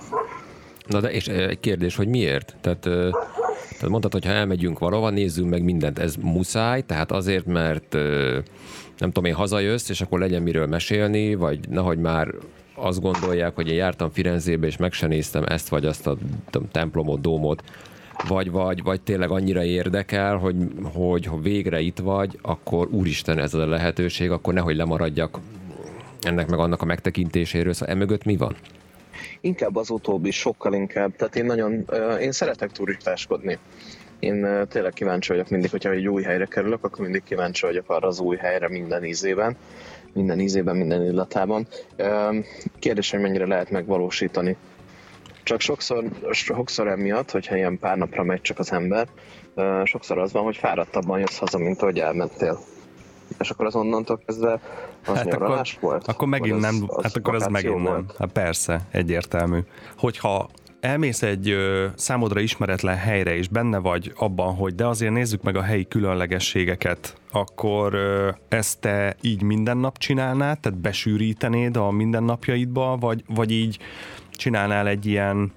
Na 0.87 0.99
de 0.99 1.11
és 1.11 1.27
egy 1.27 1.59
kérdés, 1.59 1.95
hogy 1.95 2.07
miért? 2.07 2.55
Tehát, 2.61 2.79
tehát 2.79 3.89
mondtad, 3.89 4.11
hogy 4.11 4.25
ha 4.25 4.31
elmegyünk 4.31 4.79
valahova, 4.79 5.09
nézzünk 5.09 5.49
meg 5.49 5.63
mindent. 5.63 5.99
Ez 5.99 6.15
muszáj, 6.15 6.81
tehát 6.81 7.11
azért, 7.11 7.45
mert 7.45 7.95
nem 8.99 9.11
tudom 9.11 9.29
én, 9.29 9.35
hazajössz, 9.35 9.89
és 9.89 10.01
akkor 10.01 10.19
legyen 10.19 10.41
miről 10.41 10.67
mesélni, 10.67 11.35
vagy 11.35 11.69
nehogy 11.69 11.97
már 11.97 12.33
azt 12.75 13.01
gondolják, 13.01 13.55
hogy 13.55 13.67
én 13.67 13.75
jártam 13.75 14.09
Firenzébe, 14.11 14.67
és 14.67 14.77
meg 14.77 14.91
sem 14.91 15.09
néztem 15.09 15.43
ezt, 15.47 15.69
vagy 15.69 15.85
azt 15.85 16.07
a 16.07 16.17
templomot, 16.71 17.21
dómot, 17.21 17.63
vagy, 18.27 18.51
vagy, 18.51 18.83
vagy 18.83 19.01
tényleg 19.01 19.31
annyira 19.31 19.63
érdekel, 19.63 20.37
hogy, 20.37 20.55
hogy 20.83 21.25
ha 21.25 21.39
végre 21.39 21.79
itt 21.79 21.99
vagy, 21.99 22.39
akkor 22.41 22.87
úristen 22.91 23.39
ez 23.39 23.53
a 23.53 23.67
lehetőség, 23.67 24.31
akkor 24.31 24.53
nehogy 24.53 24.75
lemaradjak 24.75 25.39
ennek 26.21 26.49
meg 26.49 26.59
annak 26.59 26.81
a 26.81 26.85
megtekintéséről. 26.85 27.73
Szóval 27.73 27.95
emögött 27.95 28.23
mi 28.23 28.37
van? 28.37 28.55
Inkább 29.41 29.75
az 29.75 29.89
utóbbi, 29.89 30.31
sokkal 30.31 30.73
inkább. 30.73 31.15
Tehát 31.15 31.35
én 31.35 31.45
nagyon, 31.45 31.85
én 32.21 32.31
szeretek 32.31 32.71
turistáskodni. 32.71 33.57
Én 34.19 34.67
tényleg 34.69 34.93
kíváncsi 34.93 35.31
vagyok 35.31 35.49
mindig, 35.49 35.71
hogyha 35.71 35.89
egy 35.89 36.07
új 36.07 36.23
helyre 36.23 36.45
kerülök, 36.45 36.83
akkor 36.83 36.99
mindig 36.99 37.23
kíváncsi 37.23 37.65
vagyok 37.65 37.89
arra 37.89 38.07
az 38.07 38.19
új 38.19 38.35
helyre 38.35 38.69
minden 38.69 39.03
ízében, 39.03 39.57
minden 40.13 40.39
ízében, 40.39 40.75
minden 40.75 41.03
illatában. 41.03 41.67
Kérdés, 42.79 43.11
hogy 43.11 43.19
mennyire 43.19 43.47
lehet 43.47 43.69
megvalósítani. 43.69 44.55
Csak 45.43 45.59
sokszor, 45.59 46.03
sokszor 46.31 46.87
emiatt, 46.87 47.31
hogyha 47.31 47.55
ilyen 47.55 47.79
pár 47.79 47.97
napra 47.97 48.23
megy 48.23 48.41
csak 48.41 48.59
az 48.59 48.71
ember, 48.71 49.07
sokszor 49.83 50.17
az 50.17 50.31
van, 50.31 50.43
hogy 50.43 50.57
fáradtabban 50.57 51.19
jössz 51.19 51.37
haza, 51.37 51.57
mint 51.57 51.81
ahogy 51.81 51.99
elmentél. 51.99 52.59
És 53.39 53.49
akkor 53.49 53.65
az 53.65 53.75
onnantól 53.75 54.21
kezdve 54.25 54.59
az 55.05 55.17
hát 55.17 55.33
akkor, 55.33 55.61
volt? 55.79 56.07
Akkor 56.07 56.27
megint 56.27 56.59
nem, 56.59 56.75
az, 56.87 56.97
az 56.97 57.03
hát 57.03 57.15
akkor 57.15 57.35
az 57.35 57.47
megint 57.47 57.73
volt? 57.73 57.85
nem. 57.85 58.05
Hát 58.17 58.31
persze, 58.31 58.81
egyértelmű. 58.91 59.59
Hogyha 59.97 60.49
elmész 60.79 61.21
egy 61.21 61.49
ö, 61.49 61.87
számodra 61.95 62.39
ismeretlen 62.39 62.97
helyre, 62.97 63.35
és 63.35 63.47
benne 63.47 63.77
vagy 63.77 64.11
abban, 64.15 64.55
hogy 64.55 64.75
de 64.75 64.85
azért 64.87 65.13
nézzük 65.13 65.43
meg 65.43 65.55
a 65.55 65.61
helyi 65.61 65.87
különlegességeket, 65.87 67.15
akkor 67.31 67.93
ö, 67.93 68.29
ezt 68.47 68.79
te 68.79 69.15
így 69.21 69.41
minden 69.41 69.77
nap 69.77 69.97
csinálnád, 69.97 70.59
tehát 70.59 70.79
besűrítenéd 70.79 71.77
a 71.77 71.91
mindennapjaidba, 71.91 72.97
vagy, 72.99 73.23
vagy 73.27 73.51
így 73.51 73.77
csinálnál 74.31 74.87
egy 74.87 75.05
ilyen 75.05 75.51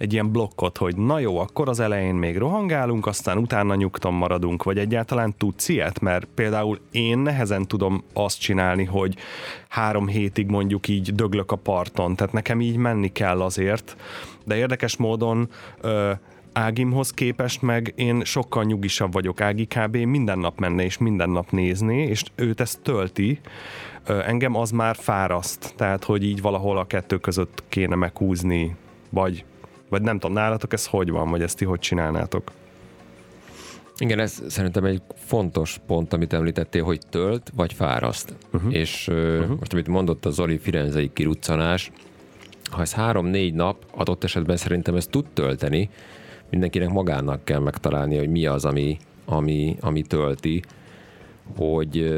egy 0.00 0.12
ilyen 0.12 0.32
blokkot, 0.32 0.78
hogy 0.78 0.96
na 0.96 1.18
jó, 1.18 1.38
akkor 1.38 1.68
az 1.68 1.80
elején 1.80 2.14
még 2.14 2.38
rohangálunk, 2.38 3.06
aztán 3.06 3.38
utána 3.38 3.74
nyugton 3.74 4.14
maradunk, 4.14 4.62
vagy 4.62 4.78
egyáltalán 4.78 5.34
tudsz 5.38 5.68
ilyet? 5.68 6.00
Mert 6.00 6.28
például 6.34 6.78
én 6.90 7.18
nehezen 7.18 7.66
tudom 7.66 8.04
azt 8.12 8.40
csinálni, 8.40 8.84
hogy 8.84 9.16
három 9.68 10.06
hétig 10.06 10.46
mondjuk 10.46 10.88
így 10.88 11.14
döglök 11.14 11.52
a 11.52 11.56
parton, 11.56 12.16
tehát 12.16 12.32
nekem 12.32 12.60
így 12.60 12.76
menni 12.76 13.12
kell 13.12 13.42
azért, 13.42 13.96
de 14.44 14.56
érdekes 14.56 14.96
módon 14.96 15.48
ö, 15.80 16.12
Ágimhoz 16.52 17.10
képest 17.10 17.62
meg 17.62 17.92
én 17.96 18.24
sokkal 18.24 18.64
nyugisabb 18.64 19.12
vagyok. 19.12 19.40
Ági 19.40 19.66
kb. 19.66 19.96
minden 19.96 20.38
nap 20.38 20.58
menne 20.58 20.84
és 20.84 20.98
minden 20.98 21.30
nap 21.30 21.50
nézni, 21.50 22.02
és 22.02 22.22
őt 22.34 22.60
ezt 22.60 22.80
tölti. 22.82 23.40
Engem 24.06 24.56
az 24.56 24.70
már 24.70 24.96
fáraszt, 24.96 25.72
tehát 25.76 26.04
hogy 26.04 26.24
így 26.24 26.40
valahol 26.40 26.78
a 26.78 26.84
kettő 26.84 27.18
között 27.18 27.62
kéne 27.68 27.94
meghúzni, 27.94 28.76
vagy 29.10 29.44
vagy 29.90 30.02
nem 30.02 30.18
tudom, 30.18 30.36
nálatok 30.36 30.72
ez 30.72 30.86
hogy 30.86 31.10
van, 31.10 31.30
vagy 31.30 31.42
ezt 31.42 31.56
ti 31.56 31.64
hogy 31.64 31.78
csinálnátok? 31.78 32.50
Igen, 33.98 34.18
ez 34.18 34.42
szerintem 34.48 34.84
egy 34.84 35.02
fontos 35.14 35.80
pont, 35.86 36.12
amit 36.12 36.32
említettél, 36.32 36.84
hogy 36.84 37.00
tölt 37.10 37.52
vagy 37.54 37.72
fáraszt. 37.72 38.34
Uh-huh. 38.52 38.74
És 38.74 39.08
uh-huh. 39.08 39.58
most, 39.58 39.72
amit 39.72 39.88
mondott 39.88 40.26
a 40.26 40.30
Zoli 40.30 40.58
Firenzei 40.58 41.10
kiruccanás, 41.12 41.90
ha 42.70 42.80
ez 42.80 42.92
három-négy 42.92 43.54
nap, 43.54 43.84
adott 43.94 44.24
esetben 44.24 44.56
szerintem 44.56 44.94
ez 44.94 45.06
tud 45.06 45.24
tölteni, 45.34 45.90
mindenkinek 46.50 46.88
magának 46.88 47.44
kell 47.44 47.58
megtalálni, 47.58 48.16
hogy 48.16 48.28
mi 48.28 48.46
az, 48.46 48.64
ami, 48.64 48.98
ami, 49.24 49.76
ami 49.80 50.02
tölti, 50.02 50.62
hogy 51.56 52.14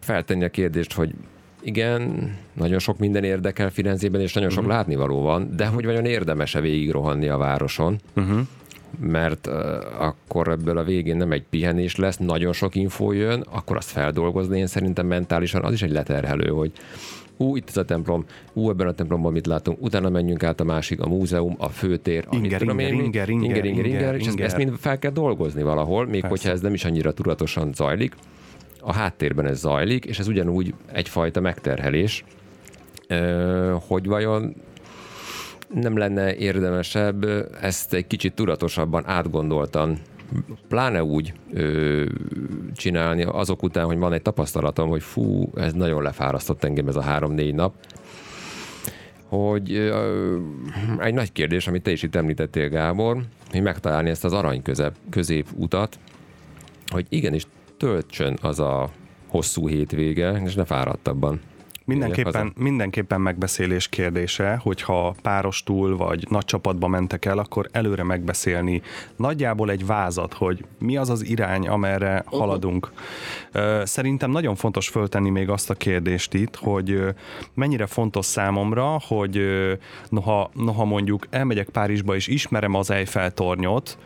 feltenni 0.00 0.44
a 0.44 0.48
kérdést, 0.48 0.92
hogy 0.92 1.14
igen, 1.62 2.32
nagyon 2.52 2.78
sok 2.78 2.98
minden 2.98 3.24
érdekel 3.24 3.70
Firenzében, 3.70 4.20
és 4.20 4.32
nagyon 4.32 4.50
sok 4.50 4.58
uh-huh. 4.58 4.74
látnivaló 4.74 5.22
van, 5.22 5.56
de 5.56 5.66
hogy 5.66 5.84
vajon 5.84 6.04
érdemes-e 6.04 6.60
végig 6.60 6.90
rohanni 6.90 7.28
a 7.28 7.36
városon? 7.36 7.98
Uh-huh. 8.16 8.40
Mert 8.98 9.46
uh, 9.46 9.54
akkor 9.98 10.48
ebből 10.48 10.78
a 10.78 10.84
végén 10.84 11.16
nem 11.16 11.32
egy 11.32 11.44
pihenés 11.50 11.96
lesz, 11.96 12.16
nagyon 12.16 12.52
sok 12.52 12.74
infó 12.74 13.12
jön, 13.12 13.44
akkor 13.50 13.76
azt 13.76 13.90
feldolgozni 13.90 14.58
én 14.58 14.66
szerintem 14.66 15.06
mentálisan 15.06 15.64
az 15.64 15.72
is 15.72 15.82
egy 15.82 15.90
leterhelő, 15.90 16.48
hogy 16.48 16.72
ú, 17.40 17.56
itt 17.56 17.68
ez 17.68 17.76
a 17.76 17.84
templom, 17.84 18.24
ú, 18.52 18.70
ebben 18.70 18.86
a 18.86 18.92
templomban 18.92 19.32
mit 19.32 19.46
látunk, 19.46 19.82
utána 19.82 20.08
menjünk 20.08 20.42
át 20.42 20.60
a 20.60 20.64
másik, 20.64 21.00
a 21.00 21.08
múzeum, 21.08 21.54
a 21.58 21.68
főtér, 21.68 22.26
inger, 22.30 22.62
inger, 22.62 22.80
én, 22.80 23.04
inger, 23.04 23.28
inger, 23.28 23.28
inger, 23.28 23.64
inger, 23.64 23.86
inger, 23.86 24.14
és 24.14 24.26
ezt, 24.26 24.40
ezt 24.40 24.56
mind 24.56 24.72
fel 24.78 24.98
kell 24.98 25.10
dolgozni 25.10 25.62
valahol, 25.62 26.04
még 26.04 26.12
Persze. 26.20 26.28
hogyha 26.28 26.50
ez 26.50 26.60
nem 26.60 26.74
is 26.74 26.84
annyira 26.84 27.12
tudatosan 27.12 27.72
zajlik. 27.72 28.14
A 28.80 28.92
háttérben 28.92 29.46
ez 29.46 29.58
zajlik, 29.58 30.04
és 30.04 30.18
ez 30.18 30.28
ugyanúgy 30.28 30.74
egyfajta 30.92 31.40
megterhelés, 31.40 32.24
hogy 33.88 34.06
vajon 34.06 34.54
nem 35.74 35.96
lenne 35.96 36.36
érdemesebb 36.36 37.24
ezt 37.60 37.94
egy 37.94 38.06
kicsit 38.06 38.34
tudatosabban, 38.34 39.06
átgondoltan, 39.06 39.98
pláne 40.68 41.04
úgy 41.04 41.32
ö, 41.52 42.04
csinálni 42.74 43.22
azok 43.22 43.62
után, 43.62 43.84
hogy 43.84 43.98
van 43.98 44.12
egy 44.12 44.22
tapasztalatom, 44.22 44.88
hogy 44.88 45.02
fú, 45.02 45.50
ez 45.54 45.72
nagyon 45.72 46.02
lefárasztott 46.02 46.64
engem 46.64 46.88
ez 46.88 46.96
a 46.96 47.02
három-négy 47.02 47.54
nap, 47.54 47.74
hogy 49.28 49.72
ö, 49.72 50.38
egy 50.98 51.14
nagy 51.14 51.32
kérdés, 51.32 51.66
amit 51.66 51.82
te 51.82 51.90
is 51.90 52.02
itt 52.02 52.14
említettél, 52.14 52.68
Gábor, 52.68 53.22
hogy 53.50 53.62
megtalálni 53.62 54.10
ezt 54.10 54.24
az 54.24 54.32
arany 54.32 54.62
közep, 54.62 54.94
közép 55.10 55.46
utat, 55.56 55.98
hogy 56.86 57.06
igenis 57.08 57.46
töltsön 57.76 58.38
az 58.42 58.60
a 58.60 58.90
hosszú 59.26 59.68
hétvége, 59.68 60.42
és 60.44 60.54
ne 60.54 60.64
fáradtabban. 60.64 61.40
Mindenképpen, 61.84 62.52
mindenképpen 62.56 63.20
megbeszélés 63.20 63.88
kérdése, 63.88 64.60
hogyha 64.62 65.14
párostul 65.22 65.96
vagy 65.96 66.26
nagy 66.30 66.44
csapatba 66.44 66.88
mentek 66.88 67.24
el, 67.24 67.38
akkor 67.38 67.68
előre 67.72 68.02
megbeszélni 68.02 68.82
nagyjából 69.16 69.70
egy 69.70 69.86
vázat, 69.86 70.34
hogy 70.34 70.64
mi 70.78 70.96
az 70.96 71.10
az 71.10 71.26
irány, 71.26 71.68
amerre 71.68 72.22
uh-huh. 72.24 72.38
haladunk. 72.40 72.92
Szerintem 73.82 74.30
nagyon 74.30 74.54
fontos 74.54 74.88
föltenni 74.88 75.30
még 75.30 75.48
azt 75.48 75.70
a 75.70 75.74
kérdést 75.74 76.34
itt, 76.34 76.56
hogy 76.56 77.02
mennyire 77.54 77.86
fontos 77.86 78.26
számomra, 78.26 79.00
hogy 79.06 79.40
noha, 80.08 80.50
noha 80.54 80.84
mondjuk 80.84 81.26
elmegyek 81.30 81.68
Párizsba 81.68 82.14
és 82.14 82.26
ismerem 82.26 82.74
az 82.74 82.90
Eiffel 82.90 83.30
tornyot, 83.30 83.98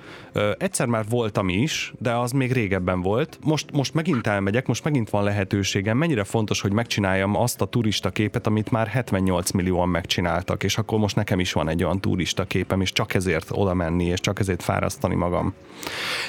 egyszer 0.59 0.87
már 0.87 1.05
voltam 1.09 1.49
is, 1.49 1.93
de 1.99 2.13
az 2.13 2.33
még 2.33 2.53
régebben 2.53 3.01
volt. 3.01 3.39
Most, 3.43 3.73
most 3.73 3.95
megint 3.95 4.27
elmegyek, 4.27 4.67
most 4.67 4.85
megint 4.85 5.11
van 5.11 5.25
lehetőségem. 5.25 5.97
Mennyire 5.97 6.25
fontos, 6.25 6.61
hogy 6.61 6.73
megcsináljam 6.73 7.37
azt 7.37 7.61
a 7.61 7.67
turista 7.67 8.11
képet, 8.11 8.47
amit 8.47 8.71
már 8.71 8.87
78 8.87 9.51
millióan 9.51 9.89
megcsináltak, 9.89 10.63
és 10.63 10.79
akkor 10.79 10.99
most 10.99 11.17
nekem 11.17 11.41
is 11.41 11.53
van 11.53 11.69
egy 11.69 11.85
olyan 11.85 12.01
turista 12.01 12.45
képem, 12.45 12.81
és 12.81 12.93
csak 12.93 13.15
ezért 13.15 13.51
oda 13.51 13.75
menni, 13.75 14.05
és 14.05 14.21
csak 14.21 14.39
ezért 14.39 14.63
fárasztani 14.63 15.15
magam. 15.15 15.55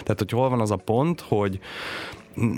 Tehát, 0.03 0.19
hogy 0.19 0.31
hol 0.31 0.49
van 0.49 0.61
az 0.61 0.71
a 0.71 0.75
pont, 0.75 1.21
hogy 1.21 1.59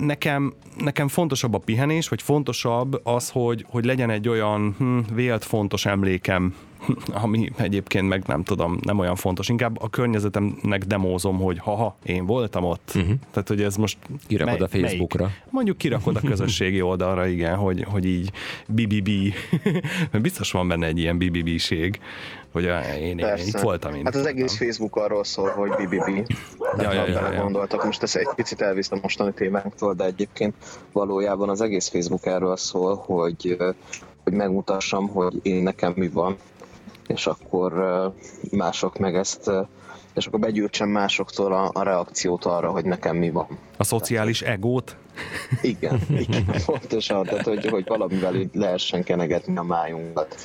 nekem, 0.00 0.54
nekem 0.78 1.08
fontosabb 1.08 1.54
a 1.54 1.58
pihenés, 1.58 2.08
vagy 2.08 2.22
fontosabb 2.22 3.00
az, 3.02 3.30
hogy, 3.30 3.64
hogy 3.68 3.84
legyen 3.84 4.10
egy 4.10 4.28
olyan 4.28 4.74
hm, 4.78 4.98
vélt 5.14 5.44
fontos 5.44 5.86
emlékem, 5.86 6.54
ami 7.24 7.52
egyébként 7.56 8.08
meg 8.08 8.22
nem 8.26 8.42
tudom, 8.42 8.78
nem 8.82 8.98
olyan 8.98 9.16
fontos. 9.16 9.48
Inkább 9.48 9.82
a 9.82 9.88
környezetemnek 9.88 10.84
demózom, 10.84 11.38
hogy 11.38 11.58
haha, 11.58 11.96
én 12.02 12.26
voltam 12.26 12.64
ott. 12.64 12.92
Uh-huh. 12.94 13.12
Tehát, 13.30 13.48
hogy 13.48 13.62
ez 13.62 13.76
most... 13.76 13.98
Kirakod 14.26 14.58
mely, 14.58 14.62
a 14.62 14.68
Facebookra. 14.68 15.24
Melyik? 15.24 15.42
Mondjuk 15.50 15.78
kirakod 15.78 16.16
a 16.16 16.20
közösségi 16.20 16.80
oldalra, 16.80 17.26
igen, 17.26 17.56
hogy, 17.56 17.84
hogy 17.88 18.04
így 18.04 18.30
BBB. 18.68 19.10
Biztos 20.22 20.52
van 20.52 20.68
benne 20.68 20.86
egy 20.86 20.98
ilyen 20.98 21.18
BBB-ség, 21.18 22.00
hogy 22.52 22.64
én, 22.64 23.02
én, 23.02 23.18
én 23.18 23.46
itt 23.46 23.58
voltam. 23.58 23.94
Én 23.94 24.04
hát 24.04 24.14
az 24.14 24.26
egész 24.26 24.56
Facebook 24.56 24.96
arról 24.96 25.24
szól, 25.24 25.50
hogy 25.50 25.70
BBB. 25.70 26.32
Ja, 26.78 26.92
ja, 26.92 27.06
ja, 27.08 27.32
ja. 27.32 27.42
gondoltak. 27.42 27.84
Most 27.84 28.02
ezt 28.02 28.16
egy 28.16 28.28
picit 28.36 28.60
elvisz 28.60 28.90
a 28.90 28.98
mostani 29.02 29.32
témánktól, 29.32 29.94
de 29.94 30.04
egyébként 30.04 30.54
valójában 30.92 31.48
az 31.48 31.60
egész 31.60 31.88
Facebook 31.88 32.26
erről 32.26 32.56
szól, 32.56 32.96
hogy, 32.96 33.56
hogy 34.24 34.32
megmutassam, 34.32 35.08
hogy 35.08 35.34
én 35.42 35.62
nekem 35.62 35.92
mi 35.96 36.08
van, 36.08 36.36
és 37.08 37.26
akkor 37.26 37.72
mások 38.50 38.98
meg 38.98 39.14
ezt 39.14 39.50
és 40.18 40.26
akkor 40.26 40.40
begyűjtsem 40.40 40.88
másoktól 40.88 41.52
a, 41.52 41.70
a 41.72 41.82
reakciót 41.82 42.44
arra, 42.44 42.70
hogy 42.70 42.84
nekem 42.84 43.16
mi 43.16 43.30
van. 43.30 43.58
A 43.76 43.84
szociális 43.84 44.42
egót? 44.42 44.96
Igen, 45.62 46.00
igen 46.08 46.44
pontosan, 46.66 47.24
tehát 47.24 47.44
hogy, 47.44 47.66
hogy 47.66 47.84
valamivel 47.86 48.34
így 48.34 48.50
lehessen 48.52 49.02
kenegetni 49.02 49.56
a 49.56 49.62
májunkat. 49.62 50.36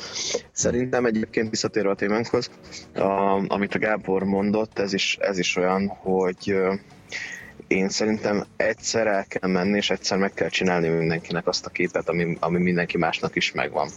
Szerintem 0.51 1.05
egyébként 1.05 1.49
visszatérve 1.49 1.89
a 1.89 1.95
témánkhoz, 1.95 2.49
a, 2.95 3.43
amit 3.47 3.75
a 3.75 3.79
Gábor 3.79 4.23
mondott, 4.23 4.79
ez 4.79 4.93
is, 4.93 5.17
ez 5.21 5.37
is 5.37 5.55
olyan, 5.55 5.87
hogy 5.87 6.55
én 7.67 7.89
szerintem 7.89 8.43
egyszer 8.55 9.07
el 9.07 9.25
kell 9.27 9.49
menni, 9.49 9.77
és 9.77 9.89
egyszer 9.89 10.17
meg 10.17 10.33
kell 10.33 10.49
csinálni 10.49 10.87
mindenkinek 10.87 11.47
azt 11.47 11.65
a 11.65 11.69
képet, 11.69 12.09
ami, 12.09 12.37
ami 12.39 12.59
mindenki 12.59 12.97
másnak 12.97 13.35
is 13.35 13.51
megvan. 13.51 13.89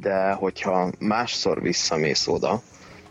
De 0.00 0.32
hogyha 0.32 0.90
másszor 0.98 1.62
visszamész 1.62 2.26
oda, 2.26 2.62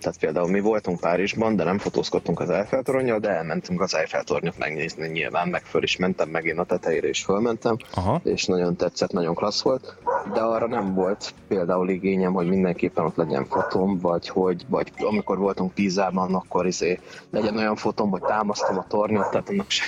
tehát 0.06 0.20
például 0.20 0.50
mi 0.50 0.60
voltunk 0.60 1.00
Párizsban, 1.00 1.56
de 1.56 1.63
nem 1.63 1.77
fotózkodtunk 1.77 2.39
az 2.39 2.50
Eiffel 2.50 2.84
toronyjal, 2.84 3.20
de 3.20 3.30
elmentünk 3.30 3.82
az 3.82 3.96
Eiffel 3.96 4.24
tornyot 4.24 4.58
megnézni 4.58 5.08
nyilván, 5.08 5.48
meg 5.48 5.63
föl 5.63 5.84
is 5.84 5.98
mentem, 5.98 6.30
meg 6.30 6.46
én 6.46 6.60
a 6.60 6.63
tetejére 6.63 7.10
is 7.10 7.24
fölmentem, 7.24 7.77
Aha. 7.94 8.22
és 8.24 8.46
nagyon 8.46 8.75
tetszett, 8.75 9.12
nagyon 9.12 9.36
klassz 9.36 9.62
volt, 9.62 9.98
de 10.34 10.39
arra 10.39 10.68
nem 10.68 10.94
volt 10.94 11.34
például 11.48 11.89
igényem, 11.89 12.34
hogy 12.34 12.48
mindenképpen 12.48 13.06
ott 13.06 13.15
legyen 13.15 13.46
fotóm, 13.46 14.00
vagy 14.00 14.27
hogy, 14.27 14.65
vagy 14.68 14.92
amikor 14.98 15.38
voltunk 15.38 15.74
Pízában, 15.74 16.36
akkor 16.36 16.65
izé 16.65 17.00
legyen 17.30 17.58
olyan 17.58 17.75
fotóm, 17.75 18.10
hogy 18.10 18.22
támasztom 18.22 18.77
a 18.77 18.86
tornyot, 18.88 19.30
tehát 19.30 19.50
annak 19.50 19.70
se, 19.70 19.84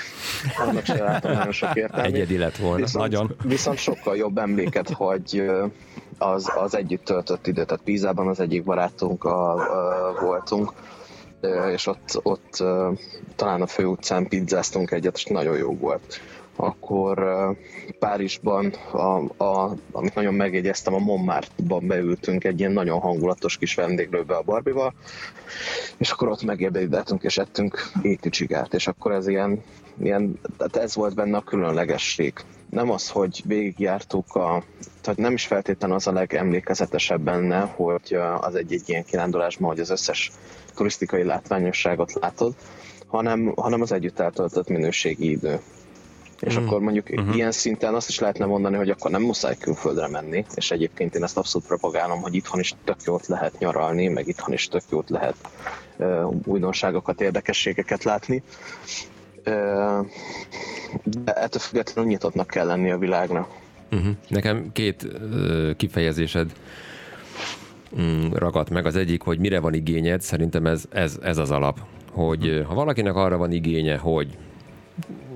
annak 0.68 0.86
se 0.86 1.04
látom 1.04 1.32
nagyon 1.32 1.52
sok 1.52 1.76
értelmét. 1.76 2.14
Egyedi 2.14 2.38
lett 2.38 2.58
volna, 2.58 2.76
viszont, 2.76 3.10
nagyon. 3.10 3.36
Viszont 3.44 3.78
sokkal 3.78 4.16
jobb 4.16 4.38
emléket, 4.38 4.90
hogy 4.90 5.44
az, 6.18 6.52
az 6.56 6.76
együtt 6.76 7.04
töltött 7.04 7.48
idő. 7.48 7.64
Tehát 7.66 7.84
Pízában 7.84 8.28
az 8.28 8.40
egyik 8.40 8.64
barátunkkal 8.64 9.56
uh, 9.56 10.22
voltunk, 10.22 10.74
és 11.74 11.88
ott, 11.88 12.20
ott 12.24 12.64
talán 13.36 13.62
a 13.62 13.68
főutcán 13.68 14.28
pizzáztunk 14.28 14.92
egyet, 14.92 15.16
és 15.16 15.24
nagyon 15.24 15.58
jó 15.58 15.76
volt. 15.76 16.20
Akkor 16.56 17.26
Párizsban, 18.00 18.74
a, 18.92 19.44
a, 19.44 19.76
amit 19.92 20.16
nagyon 20.16 20.34
megjegyeztem, 20.34 20.94
a 20.94 21.00
Montmartre-ban 21.00 21.88
beültünk 21.88 22.44
egy 22.44 22.60
ilyen 22.60 22.72
nagyon 22.72 23.00
hangulatos 23.00 23.58
kis 23.58 23.76
vendéglőbe 23.76 24.36
a 24.36 24.42
Barbival, 24.42 24.94
és 25.98 26.12
akkor 26.12 26.28
ott 26.28 26.44
megébredítünk 26.44 27.24
és 27.24 27.38
ettünk 27.38 27.92
étücsigát, 28.02 28.74
és 28.74 28.88
akkor 28.88 29.12
ez 29.12 29.28
ilyen, 29.28 29.64
ilyen, 30.00 30.40
tehát 30.58 30.76
ez 30.76 30.96
volt 30.96 31.16
benne 31.16 31.38
a 31.38 31.42
különlegesség 31.42 32.34
nem 32.70 32.90
az, 32.90 33.10
hogy 33.10 33.42
végigjártuk 33.46 34.36
a, 34.36 34.64
tehát 35.02 35.20
nem 35.20 35.34
is 35.34 35.46
feltétlenül 35.46 35.96
az 35.96 36.08
a 36.08 36.12
legemlékezetesebb 36.12 37.22
benne, 37.22 37.60
hogy 37.60 38.18
az 38.40 38.56
egy-egy 38.56 38.90
ilyen 38.90 39.06
kirándulásban, 39.06 39.70
hogy 39.70 39.80
az 39.80 39.90
összes 39.90 40.32
turisztikai 40.76 41.24
látványosságot 41.24 42.14
látod, 42.14 42.54
hanem, 43.08 43.54
hanem 43.56 43.82
az 43.82 43.92
együtt 43.92 44.20
eltöltött 44.20 44.68
minőségi 44.68 45.30
idő. 45.30 45.60
És 46.40 46.60
mm. 46.60 46.66
akkor 46.66 46.80
mondjuk 46.80 47.10
uh-huh. 47.10 47.36
ilyen 47.36 47.52
szinten 47.52 47.96
azt 47.96 48.10
is 48.10 48.20
lehetne 48.20 48.46
mondani, 48.46 48.76
hogy 48.76 48.90
akkor 48.90 49.12
nem 49.12 49.22
muszáj 49.22 49.58
külföldre 49.58 50.08
menni, 50.08 50.46
és 50.56 50.72
egyébként 50.72 51.16
én 51.16 51.24
ezt 51.24 51.38
abszolút 51.38 51.68
propagálom, 51.68 52.22
hogy 52.22 52.36
itthon 52.36 52.60
is 52.60 52.74
tök 52.84 53.04
jót 53.06 53.28
lehet 53.28 53.60
nyaralni, 53.60 54.08
meg 54.08 54.28
itthon 54.28 54.54
is 54.54 54.68
tök 54.68 54.84
jót 54.90 55.10
lehet 55.10 55.36
uh, 55.98 56.34
újdonságokat, 56.46 57.22
érdekességeket 57.22 58.04
látni 58.04 58.44
de 61.04 61.34
ettől 61.34 61.62
függetlenül 61.62 62.12
nyitottnak 62.12 62.48
kell 62.48 62.66
lenni 62.66 62.92
a 62.92 62.98
világnak. 62.98 63.48
Uh-huh. 63.92 64.16
Nekem 64.28 64.72
két 64.72 65.04
uh, 65.04 65.76
kifejezésed 65.76 66.52
um, 67.90 68.34
ragadt 68.34 68.70
meg. 68.70 68.86
Az 68.86 68.96
egyik, 68.96 69.22
hogy 69.22 69.40
mire 69.40 69.60
van 69.60 69.74
igényed, 69.74 70.22
szerintem 70.22 70.66
ez, 70.66 70.84
ez, 70.90 71.20
ez 71.22 71.38
az 71.38 71.52
alap. 71.52 71.80
Hogy 72.12 72.48
uh, 72.48 72.62
ha 72.62 72.74
valakinek 72.74 73.16
arra 73.16 73.38
van 73.38 73.52
igénye, 73.52 73.98
hogy 73.98 74.38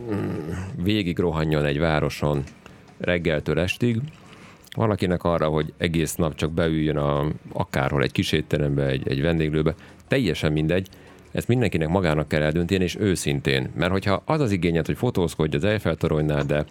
um, 0.10 0.48
végig 0.84 1.20
rohanjon 1.20 1.66
egy 1.66 1.80
városon 1.80 2.44
reggeltől 2.98 3.60
estig, 3.60 4.02
valakinek 4.76 5.24
arra, 5.24 5.48
hogy 5.48 5.74
egész 5.78 6.16
nap 6.16 6.36
csak 6.36 6.52
beüljön 6.52 6.98
a, 6.98 7.28
akárhol 7.54 8.04
egy 8.04 8.12
kis 8.12 8.32
étterembe, 8.32 8.86
egy, 8.86 9.08
egy 9.08 9.22
vendéglőbe, 9.22 9.76
teljesen 10.08 10.52
mindegy, 10.52 10.88
ezt 11.32 11.48
mindenkinek 11.48 11.88
magának 11.88 12.28
kell 12.28 12.41
eldönteni, 12.41 12.84
és 12.84 12.98
őszintén. 13.00 13.70
Mert 13.76 13.91
hogyha 13.91 14.22
az 14.26 14.39
az 14.39 14.52
igényed, 14.52 14.86
hogy 14.86 14.98
fotózkodj 14.98 15.56
az 15.56 15.63
Eiffel 15.63 15.96
toronynál, 15.96 16.44
de 16.44 16.65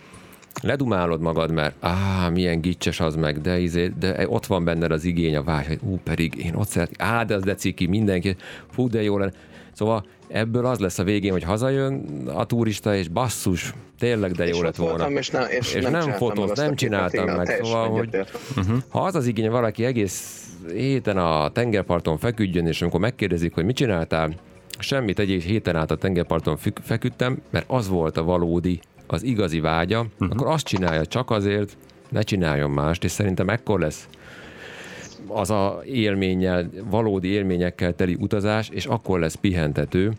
ledumálod 0.63 1.21
magad, 1.21 1.51
mert 1.51 1.75
á, 1.81 2.29
milyen 2.29 2.61
gicses 2.61 3.01
az 3.01 3.15
meg, 3.15 3.41
de, 3.41 3.59
izé, 3.59 3.93
de 3.99 4.29
ott 4.29 4.47
van 4.47 4.65
benned 4.65 4.91
az 4.91 5.05
igény, 5.05 5.37
a 5.37 5.43
vágy, 5.43 5.67
hogy 5.67 5.79
ú, 5.83 5.99
pedig 6.05 6.35
én 6.35 6.55
ott 6.55 6.69
szeretnék, 6.69 7.01
á, 7.01 7.25
de 7.25 7.35
az 7.35 7.43
de 7.43 7.55
ciki, 7.55 7.87
mindenki, 7.87 8.37
fú, 8.71 8.89
de 8.89 9.03
jó 9.03 9.19
lenne. 9.19 9.33
Szóval 9.73 10.05
ebből 10.29 10.67
az 10.67 10.79
lesz 10.79 10.99
a 10.99 11.05
végén, 11.05 11.33
hogy 11.33 11.43
hazajön 11.43 12.05
a 12.35 12.47
turista, 12.47 12.95
és 12.95 13.09
basszus, 13.09 13.75
tényleg 13.99 14.33
de 14.33 14.47
jó 14.47 14.55
és 14.55 14.61
lett 14.61 14.77
volna. 14.77 15.11
És, 15.11 15.31
ne, 15.31 15.41
és, 15.41 15.75
és 15.75 15.83
nem, 15.83 15.93
nem 15.93 16.17
nem 16.55 16.75
csináltam 16.75 17.37
meg. 17.37 17.61
Szóval, 17.63 17.89
hogy 17.89 18.09
uh-huh. 18.57 18.77
ha 18.89 19.01
az 19.01 19.15
az 19.15 19.27
igény, 19.27 19.51
valaki 19.51 19.85
egész 19.85 20.49
héten 20.73 21.17
a 21.17 21.51
tengerparton 21.51 22.19
feküdjön, 22.19 22.67
és 22.67 22.83
amikor 22.83 23.01
megkérdezik, 23.01 23.55
hogy 23.55 23.65
mit 23.65 23.77
csináltál, 23.77 24.35
semmit, 24.83 25.19
egy 25.19 25.43
héten 25.43 25.77
át 25.77 25.91
a 25.91 25.97
tengerparton 25.97 26.57
feküdtem, 26.83 27.39
mert 27.51 27.65
az 27.69 27.89
volt 27.89 28.17
a 28.17 28.23
valódi, 28.23 28.81
az 29.07 29.23
igazi 29.23 29.61
vágya, 29.61 30.01
uh-huh. 30.01 30.29
akkor 30.31 30.47
azt 30.47 30.67
csinálja 30.67 31.07
csak 31.07 31.31
azért, 31.31 31.77
ne 32.09 32.23
csináljon 32.23 32.71
mást, 32.71 33.05
és 33.05 33.11
szerintem 33.11 33.49
ekkor 33.49 33.81
lesz 33.81 34.09
az 35.27 35.51
a 35.51 35.83
élménnyel, 35.85 36.71
valódi 36.91 37.29
élményekkel 37.29 37.95
teli 37.95 38.17
utazás, 38.21 38.69
és 38.69 38.87
akkor 38.87 39.21
lesz 39.21 39.35
pihentető, 39.35 40.13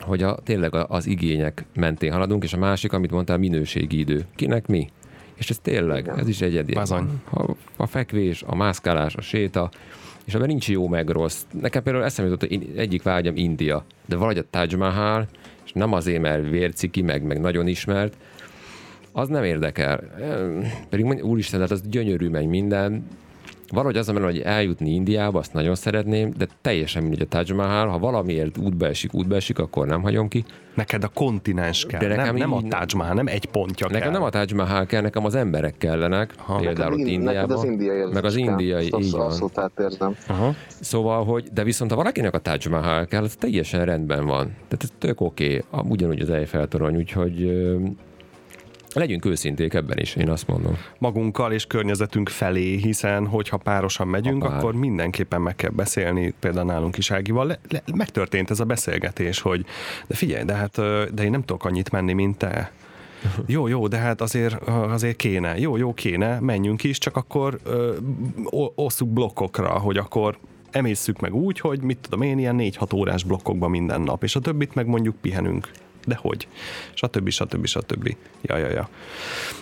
hogy 0.00 0.22
a, 0.22 0.34
tényleg 0.44 0.74
az 0.74 1.06
igények 1.06 1.64
mentén 1.74 2.12
haladunk, 2.12 2.44
és 2.44 2.52
a 2.52 2.58
másik, 2.58 2.92
amit 2.92 3.10
mondtál, 3.10 3.38
minőségi 3.38 3.98
idő. 3.98 4.24
Kinek 4.34 4.66
mi? 4.66 4.88
És 5.34 5.50
ez 5.50 5.58
tényleg, 5.58 6.08
ez 6.16 6.28
is 6.28 6.40
egyedi. 6.40 6.74
A, 7.30 7.56
a 7.76 7.86
fekvés, 7.86 8.42
a 8.46 8.54
mászkálás, 8.54 9.16
a 9.16 9.20
séta, 9.20 9.70
és 10.24 10.34
ebben 10.34 10.46
nincs 10.46 10.68
jó 10.68 10.88
meg 10.88 11.08
rossz. 11.08 11.42
Nekem 11.60 11.82
például 11.82 12.04
eszembe 12.04 12.30
jutott, 12.30 12.48
hogy 12.48 12.72
egyik 12.76 13.02
vágyam 13.02 13.36
India, 13.36 13.84
de 14.06 14.16
valahogy 14.16 14.38
a 14.38 14.44
Taj 14.50 14.68
Mahal, 14.76 15.28
és 15.64 15.72
nem 15.72 15.92
azért, 15.92 16.22
mert 16.22 16.48
vérciki, 16.48 17.02
meg, 17.02 17.22
meg 17.22 17.40
nagyon 17.40 17.66
ismert, 17.66 18.16
az 19.12 19.28
nem 19.28 19.44
érdekel. 19.44 20.00
Pedig 20.88 21.24
úristen, 21.24 21.60
hát 21.60 21.70
az 21.70 21.82
gyönyörű, 21.88 22.28
meg 22.28 22.46
minden, 22.48 23.06
valahogy 23.72 23.96
az, 23.96 24.08
hogy 24.08 24.40
eljutni 24.40 24.90
Indiába, 24.90 25.38
azt 25.38 25.52
nagyon 25.52 25.74
szeretném, 25.74 26.32
de 26.36 26.46
teljesen 26.60 27.02
mindegy 27.02 27.20
a 27.20 27.26
Taj 27.26 27.56
Mahal, 27.56 27.88
ha 27.88 27.98
valamiért 27.98 28.58
útba 28.58 28.86
esik, 28.86 29.14
útba 29.14 29.34
esik, 29.34 29.58
akkor 29.58 29.86
nem 29.86 30.02
hagyom 30.02 30.28
ki. 30.28 30.44
Neked 30.74 31.04
a 31.04 31.08
kontinens 31.08 31.86
kell, 31.86 32.00
de 32.00 32.08
nekem 32.08 32.24
nem, 32.24 32.50
nem 32.50 32.52
a 32.52 32.62
Taj 32.68 32.86
Mahal, 32.96 33.14
nem 33.14 33.26
egy 33.26 33.44
pontja 33.44 33.86
nekem 33.86 34.02
kell. 34.02 34.10
nem 34.10 34.22
a 34.22 34.30
Taj 34.30 34.46
Mahal 34.54 34.86
kell, 34.86 35.00
nekem 35.00 35.24
az 35.24 35.34
emberek 35.34 35.78
kellenek, 35.78 36.34
ha. 36.36 36.56
például 36.56 36.92
ott 36.92 36.98
Indiában. 36.98 37.56
az 37.56 37.64
indiai 37.64 38.12
meg 38.12 38.24
az 38.24 38.36
indiai, 38.36 38.88
kell. 38.88 39.00
így 39.00 39.10
van. 39.10 39.50
Aha. 40.26 40.54
Szóval, 40.80 41.24
hogy, 41.24 41.48
de 41.52 41.64
viszont 41.64 41.90
ha 41.90 41.96
valakinek 41.96 42.34
a 42.34 42.38
Taj 42.38 42.58
Mahal 42.70 43.06
kell, 43.06 43.22
az 43.22 43.34
teljesen 43.34 43.84
rendben 43.84 44.26
van. 44.26 44.44
Tehát 44.44 44.82
ez 44.82 44.92
tök 44.98 45.20
oké, 45.20 45.62
okay. 45.70 45.90
ugyanúgy 45.90 46.20
az 46.20 46.30
Eiffel 46.30 46.68
torony, 46.68 46.96
úgyhogy 46.96 47.50
Legyünk 48.94 49.24
őszinték 49.24 49.74
ebben 49.74 49.98
is, 49.98 50.14
én 50.14 50.28
azt 50.28 50.46
mondom. 50.46 50.76
Magunkkal 50.98 51.52
és 51.52 51.66
környezetünk 51.66 52.28
felé, 52.28 52.76
hiszen 52.76 53.26
hogyha 53.26 53.56
párosan 53.56 54.08
megyünk, 54.08 54.42
pár. 54.42 54.56
akkor 54.56 54.74
mindenképpen 54.74 55.40
meg 55.40 55.56
kell 55.56 55.70
beszélni, 55.70 56.34
például 56.40 56.66
nálunk 56.66 56.96
is 56.96 57.10
Ágival. 57.10 57.46
Le, 57.46 57.58
le, 57.68 57.82
megtörtént 57.94 58.50
ez 58.50 58.60
a 58.60 58.64
beszélgetés, 58.64 59.40
hogy 59.40 59.64
de 60.06 60.14
figyelj, 60.14 60.44
de 60.44 60.54
hát 60.54 60.76
de 61.14 61.22
én 61.22 61.30
nem 61.30 61.44
tudok 61.44 61.64
annyit 61.64 61.90
menni, 61.90 62.12
mint 62.12 62.36
te 62.36 62.72
Jó, 63.46 63.68
jó, 63.68 63.88
de 63.88 63.96
hát 63.96 64.20
azért, 64.20 64.68
azért 64.68 65.16
kéne. 65.16 65.58
Jó, 65.58 65.76
jó, 65.76 65.94
kéne, 65.94 66.40
menjünk 66.40 66.84
is, 66.84 66.98
csak 66.98 67.16
akkor 67.16 67.58
ö, 67.64 67.96
osszuk 68.74 69.08
blokkokra, 69.08 69.68
hogy 69.68 69.96
akkor 69.96 70.38
emészszük 70.70 71.20
meg 71.20 71.34
úgy, 71.34 71.60
hogy 71.60 71.82
mit 71.82 71.98
tudom 72.00 72.22
én, 72.22 72.38
ilyen 72.38 72.56
4-6 72.58 72.94
órás 72.94 73.24
blokkokban 73.24 73.70
minden 73.70 74.00
nap, 74.00 74.22
és 74.22 74.36
a 74.36 74.40
többit 74.40 74.74
meg 74.74 74.86
mondjuk 74.86 75.16
pihenünk. 75.20 75.70
De 76.06 76.18
hogy? 76.20 76.48
Stb. 76.94 77.28
stb. 77.28 77.66
stb. 77.66 78.16
Ja, 78.40 78.56
ja, 78.56 78.68
ja. 78.70 78.88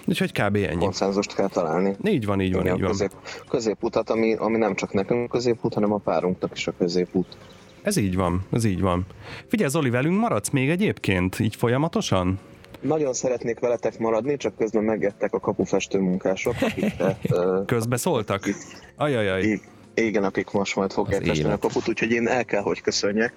Úgyhogy 0.07 0.33
kb. 0.33 0.57
ennyi. 0.57 0.77
konszenzust 0.85 1.35
kell 1.35 1.49
találni. 1.49 1.97
Így 2.05 2.27
van, 2.27 2.41
így 2.41 2.53
van, 2.53 2.63
Igen, 2.63 2.75
így 2.75 2.81
van. 2.81 2.91
közép, 2.91 3.11
középutat, 3.49 4.11
ami, 4.11 4.35
ami 4.35 4.57
nem 4.57 4.75
csak 4.75 4.93
nekünk 4.93 5.31
középút, 5.31 5.75
hanem 5.75 5.93
a 5.93 5.99
párunknak 5.99 6.51
is 6.57 6.67
a 6.67 6.73
középút. 6.79 7.37
Ez 7.83 7.97
így 7.97 8.17
van, 8.17 8.47
ez 8.53 8.65
így 8.65 8.81
van. 8.81 9.07
Figyelj, 9.47 9.71
Zoli, 9.71 9.91
velünk 9.91 10.19
maradsz 10.21 10.49
még 10.51 10.71
egyébként, 10.71 11.39
így 11.39 11.57
folyamatosan? 11.57 12.39
Nagyon 12.81 13.13
szeretnék 13.13 13.59
veletek 13.59 13.99
maradni, 13.99 14.37
csak 14.37 14.57
közben 14.57 14.85
megjettek 14.85 15.33
a 15.35 15.41
kapufestő 15.41 15.99
munkások, 15.99 16.55
akik, 16.61 16.93
ö, 17.31 17.61
Közbe 17.67 17.97
szóltak? 17.97 18.49
Ajajaj. 18.97 19.43
í- 19.43 19.63
igen, 19.95 20.25
akik 20.25 20.51
most 20.51 20.77
majd 20.77 20.93
fogják 20.93 21.21
Az 21.21 21.27
festeni 21.27 21.53
a 21.53 21.59
kaput, 21.59 21.89
úgyhogy 21.89 22.11
én 22.11 22.29
el 22.29 22.45
kell, 22.45 22.63
hogy 22.63 22.81
köszönjek. 22.81 23.33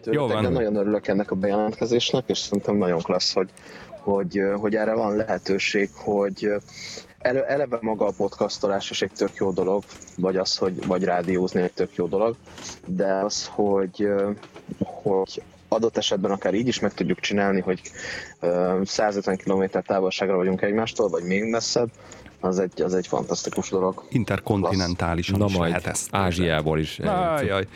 Tőletek, 0.00 0.50
nagyon 0.50 0.76
örülök 0.76 1.06
ennek 1.08 1.30
a 1.30 1.34
bejelentkezésnek, 1.34 2.24
és 2.26 2.38
szerintem 2.38 2.76
nagyon 2.76 3.02
klassz, 3.02 3.32
hogy, 3.32 3.50
hogy, 4.00 4.40
hogy 4.56 4.74
erre 4.74 4.94
van 4.94 5.16
lehetőség, 5.16 5.90
hogy 5.94 6.52
ele, 7.18 7.46
eleve 7.46 7.78
maga 7.80 8.06
a 8.06 8.12
podcastolás 8.16 8.90
is 8.90 9.02
egy 9.02 9.12
tök 9.12 9.34
jó 9.34 9.50
dolog, 9.50 9.82
vagy 10.16 10.36
az, 10.36 10.56
hogy 10.56 10.86
vagy 10.86 11.04
rádiózni 11.04 11.62
egy 11.62 11.72
tök 11.72 11.94
jó 11.94 12.06
dolog, 12.06 12.36
de 12.86 13.12
az, 13.14 13.46
hogy, 13.46 14.08
hogy 14.78 15.42
adott 15.68 15.96
esetben 15.96 16.30
akár 16.30 16.54
így 16.54 16.68
is 16.68 16.80
meg 16.80 16.94
tudjuk 16.94 17.20
csinálni, 17.20 17.60
hogy 17.60 17.80
ö, 18.40 18.80
150 18.84 19.36
km 19.36 19.64
távolságra 19.86 20.36
vagyunk 20.36 20.62
egymástól, 20.62 21.08
vagy 21.08 21.22
még 21.22 21.44
messzebb, 21.44 21.90
az 22.42 22.58
egy, 22.58 22.82
az 22.82 22.94
egy 22.94 23.06
fantasztikus 23.06 23.70
dolog. 23.70 24.02
Interkontinentálisan 24.08 25.38
Na 25.38 25.44
is 25.46 25.56
majd 25.56 25.70
lehet 25.70 25.86
ezt. 25.86 26.08
Ázsiából 26.10 26.78
is. 26.78 26.98
eljátszunk. 26.98 27.50
Ajaj. 27.50 27.66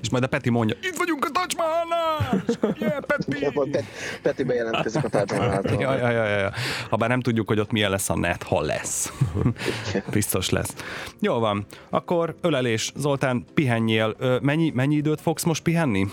És 0.00 0.10
majd 0.10 0.22
a 0.22 0.26
Peti 0.26 0.50
mondja, 0.50 0.76
itt 0.82 0.96
vagyunk 0.96 1.24
a 1.24 1.28
Taj 1.30 1.46
Mahalnál! 1.56 2.44
Yeah, 2.78 3.00
Peti! 3.00 3.46
Pet, 3.70 3.84
Peti 4.22 4.42
bejelentkezik 4.42 5.04
a 5.04 5.08
tárgyalánától. 5.08 5.80
Ja, 5.86 5.96
ja, 5.96 6.10
ja, 6.10 6.24
ja, 6.24 6.38
ja. 6.38 6.52
Habár 6.90 7.08
nem 7.08 7.20
tudjuk, 7.20 7.48
hogy 7.48 7.58
ott 7.60 7.70
milyen 7.72 7.90
lesz 7.90 8.08
a 8.10 8.16
net, 8.16 8.42
ha 8.42 8.60
lesz. 8.60 9.12
Biztos 10.10 10.50
lesz. 10.50 10.74
Jó 11.20 11.38
van, 11.38 11.66
akkor 11.90 12.36
ölelés. 12.40 12.92
Zoltán, 12.96 13.44
pihenjél. 13.54 14.16
Mennyi, 14.42 14.70
mennyi 14.74 14.94
időt 14.94 15.20
fogsz 15.20 15.44
most 15.44 15.62
pihenni? 15.62 16.06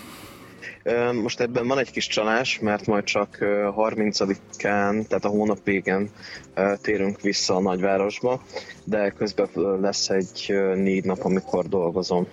Most 1.21 1.39
ebben 1.39 1.67
van 1.67 1.77
egy 1.77 1.91
kis 1.91 2.07
csalás, 2.07 2.59
mert 2.59 2.85
majd 2.85 3.03
csak 3.03 3.37
ö, 3.39 3.69
30-án, 3.75 5.07
tehát 5.07 5.25
a 5.25 5.27
hónap 5.27 5.63
végén 5.63 6.09
térünk 6.81 7.21
vissza 7.21 7.55
a 7.55 7.61
nagyvárosba, 7.61 8.41
de 8.83 9.09
közben 9.09 9.49
lesz 9.81 10.09
egy 10.09 10.53
négy 10.75 11.03
nap, 11.03 11.19
amikor 11.23 11.67
dolgozom. 11.67 12.27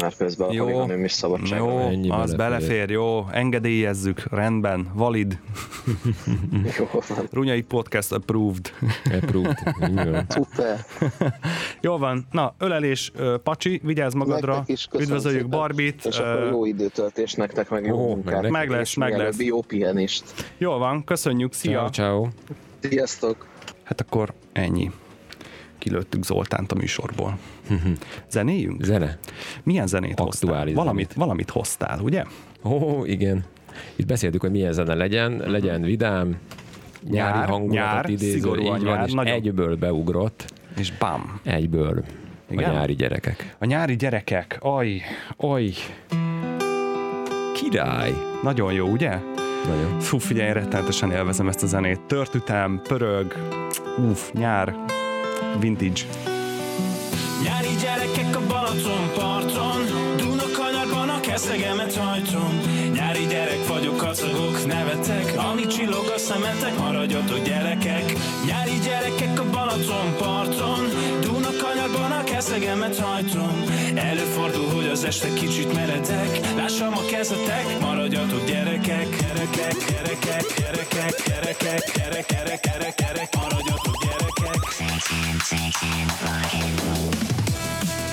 Mert 0.00 0.16
közben 0.16 0.48
a 0.48 0.52
Jó. 0.52 0.64
kolléganőm 0.64 1.04
is 1.04 1.12
szabadságra 1.12 1.64
Jó, 1.64 1.76
az 2.12 2.34
belefér. 2.34 2.36
belefér, 2.36 2.90
jó, 2.90 3.24
engedélyezzük, 3.32 4.22
rendben, 4.30 4.86
valid. 4.94 5.38
Jó 6.78 6.88
van. 7.08 7.28
Runyai 7.32 7.62
Podcast 7.62 8.12
approved. 8.12 8.72
Approved. 9.22 9.56
Szuper. 10.28 10.84
Jó 11.80 11.96
van, 11.98 12.26
na, 12.30 12.54
ölelés, 12.58 13.12
Pacsi, 13.42 13.80
vigyázz 13.84 14.14
magadra, 14.14 14.62
is 14.66 14.88
üdvözöljük 14.98 15.40
szépen. 15.42 15.58
Barbit. 15.58 16.04
És 16.04 16.18
akkor 16.18 16.48
jó 16.50 16.64
időtöltés 16.64 17.32
nektek, 17.34 17.70
meg 17.70 17.86
jó 17.86 17.96
Ó, 17.96 18.08
munkát. 18.08 18.42
meg 18.42 18.50
Meg 18.50 18.70
lesz, 18.70 18.94
meg 18.94 19.16
lesz. 19.16 19.38
Jó 19.42 19.60
pihenést. 19.60 20.24
Jó 20.58 20.78
van, 20.78 21.04
köszönjük, 21.04 21.52
szia! 21.52 21.90
Ciao, 21.90 21.90
ciao. 21.90 22.28
Sziasztok! 22.80 23.46
Hát 23.82 24.00
akkor 24.00 24.32
ennyi. 24.52 24.90
Kilőttük 25.78 26.24
Zoltánt 26.24 26.72
a 26.72 26.74
műsorból. 26.74 27.38
Zenéjünk? 28.30 28.82
Zene. 28.82 29.18
Milyen 29.62 29.86
zenét 29.86 30.18
hoztál? 30.18 30.48
Aktuális 30.48 30.74
Valamit, 30.74 31.12
valamit 31.12 31.50
hoztál, 31.50 32.00
ugye? 32.00 32.24
Ó, 32.64 33.04
igen. 33.04 33.44
Itt 33.96 34.06
beszéltük, 34.06 34.40
hogy 34.40 34.50
milyen 34.50 34.72
zene 34.72 34.94
legyen. 34.94 35.42
Legyen 35.46 35.82
vidám, 35.82 36.36
nyári 37.08 37.38
Nyár, 37.38 37.48
hangulatot 37.48 37.92
nyár, 37.92 38.10
idéző, 38.10 38.56
így 38.58 38.66
van, 38.66 38.80
nyár, 38.80 39.06
és 39.06 39.12
nagyon. 39.12 39.34
egyből 39.34 39.76
beugrott. 39.76 40.52
És 40.76 40.92
bam! 40.98 41.40
Egyből. 41.44 42.04
Igen? 42.50 42.70
A 42.70 42.72
nyári 42.72 42.94
gyerekek. 42.94 43.56
A 43.58 43.64
nyári 43.64 43.96
gyerekek, 43.96 44.58
aj, 44.60 45.02
aj, 45.36 45.72
Király. 47.54 48.12
nagyon 48.42 48.72
jó, 48.72 48.86
ugye? 48.86 49.18
Nagyon. 49.68 50.00
Fú, 50.00 50.18
figyelj, 50.18 50.52
rettenetesen 50.52 51.10
élvezem 51.10 51.48
ezt 51.48 51.62
a 51.62 51.66
zenét. 51.66 52.00
Törtütem, 52.00 52.80
pörög, 52.82 53.34
uff, 54.10 54.30
nyár, 54.32 54.74
vintage. 55.58 56.02
Nyári 57.42 57.74
gyerekek 57.82 58.36
a 58.36 58.40
Balaton 58.46 59.10
parton 59.14 59.80
Dunakanyarban 60.16 61.08
a 61.08 61.20
keszegemet 61.20 61.96
hajtom 61.96 62.60
Nyári 62.92 63.26
gyerek 63.26 63.66
vagyok, 63.66 63.96
kacagok, 63.96 64.66
nevetek 64.66 65.32
Ami 65.50 65.66
csillog 65.66 66.12
a 66.14 66.18
szemetek, 66.18 66.78
maradjatok 66.78 67.42
gyerekek 67.44 68.12
Nyári 68.46 68.78
gyerekek 68.84 69.40
a 69.40 69.44
Balaton 69.50 70.16
parton 70.18 70.87
keszegemet 72.38 72.98
hajtom 72.98 73.64
Előfordul, 73.94 74.68
hogy 74.74 74.86
az 74.86 75.04
este 75.04 75.32
kicsit 75.32 75.74
meredek. 75.74 76.40
Lássam 76.56 76.92
a 76.92 77.04
kezetek, 77.10 77.80
maradjatok 77.80 78.46
gyerekek 78.46 79.06
Gyerekek, 79.16 79.74
gyerekek, 79.88 80.44
gyerekek, 80.56 81.14
gyerekek, 81.26 81.92
gyerekek, 81.94 82.62
gyerekek, 82.62 82.94
gyerekek, 82.96 83.34
Maradjatok 83.36 83.96
gyerekek. 84.02 84.28
Duna 86.78 88.07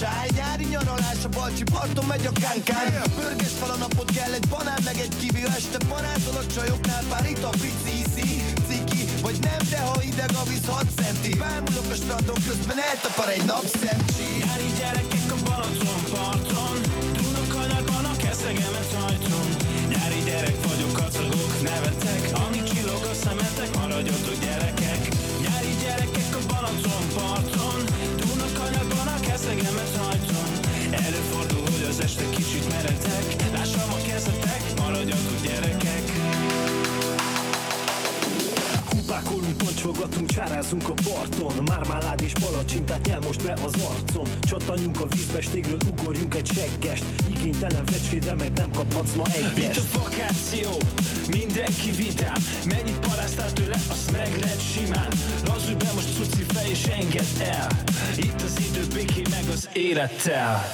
Sunshine, 0.00 0.40
nyári 0.40 0.64
nyaralás 0.64 1.24
A 1.24 1.28
Balcsi 1.28 1.64
parton 1.72 2.04
megy 2.04 2.26
a 2.26 2.32
kánkán 2.42 2.92
Pörges 3.16 3.54
fal 3.60 3.70
a 3.70 3.76
napot 3.76 4.10
kell 4.16 4.32
egy 4.32 4.48
banán 4.48 4.80
meg 4.84 4.96
egy 5.04 5.14
kivi. 5.20 5.42
Este 5.58 5.78
parázol 5.88 6.36
a 6.42 6.44
csajoknál 6.54 7.02
pár 7.10 7.26
itt 7.32 7.44
a 7.50 7.52
pici 7.62 7.92
iszi 8.02 8.28
Ciki, 8.68 9.02
vagy 9.22 9.38
nem, 9.46 9.60
de 9.70 9.80
ha 9.88 10.02
ideg 10.10 10.32
a 10.42 10.44
víz 10.50 10.66
6 10.66 10.86
centi. 10.96 11.32
Bámulok 11.42 11.88
a 11.94 11.96
strandon, 12.00 12.38
közben 12.48 12.78
eltapar 12.90 13.28
egy 13.36 13.44
napszemcsi. 13.52 14.28
Nyári 14.42 14.70
gyerekek 14.78 15.28
a 15.36 15.38
Balaton 15.46 16.00
parton 16.12 16.76
Dunakanyarban 17.16 18.04
a 18.12 18.14
keszegemet 18.22 18.90
hajtom 19.00 19.46
Nyári 19.92 20.20
gyerek 20.28 20.56
vagyok, 20.66 20.92
kacagok, 21.00 21.52
nevetek. 21.68 22.22
Ami 22.44 22.60
csillog 22.68 23.02
a 23.12 23.14
szemetek, 23.22 23.70
maradjatok 23.78 24.38
gyerekek. 24.44 25.02
Nyári 25.44 25.72
gyerekek 25.82 26.32
a 26.40 26.42
Balaton 26.50 27.04
Keszegemet 29.40 29.96
hajtom 29.96 30.50
Előfordul, 30.90 31.60
hogy 31.60 31.86
az 31.88 32.00
este 32.00 32.22
kicsit 32.30 32.68
meredek 32.68 33.52
Lássam 33.52 33.90
a 33.90 33.96
kezetek, 34.08 34.62
maradjatok 34.78 35.40
gyerekek. 35.42 36.02
Kupákolunk, 38.88 39.56
pancsolgatunk, 39.56 40.30
csárázunk 40.30 40.88
a 40.88 40.94
parton. 41.08 41.52
Mármálád 41.64 42.20
és 42.20 42.32
palacsintát 42.32 43.06
nyel 43.06 43.20
most 43.20 43.44
be 43.44 43.52
az 43.52 43.74
arcon 43.74 44.28
Csattanjunk 44.40 45.00
a 45.00 45.06
vízbe, 45.06 45.40
stégről 45.40 45.78
ugorjunk 45.90 46.34
egy 46.34 46.46
seggest 46.46 47.04
Igénytelen 47.40 47.84
fecskédre 47.86 48.34
meg 48.34 48.52
nem 48.52 48.70
kaphatsz 48.70 49.14
ma 49.14 49.24
Itt 49.26 49.56
egyest 49.56 49.94
a 49.94 49.98
vakáció, 49.98 50.70
mindenki 51.30 51.90
vidám. 51.90 52.40
Mennyit 52.68 52.98
paráztál 52.98 53.52
tőle, 53.52 53.76
azt 53.88 54.12
meg 54.12 54.38
lehet 54.40 54.62
simán. 54.72 55.08
Lazulj 55.46 55.74
be 55.74 55.90
most 55.94 56.14
cuci 56.14 56.42
fej 56.42 56.70
és 56.70 56.84
engedd 56.84 57.40
el. 57.42 57.68
Itt 58.16 58.40
az 58.42 58.54
idő 58.68 58.82
béké 58.94 59.22
meg 59.30 59.44
az 59.52 59.68
élettel. 59.72 60.64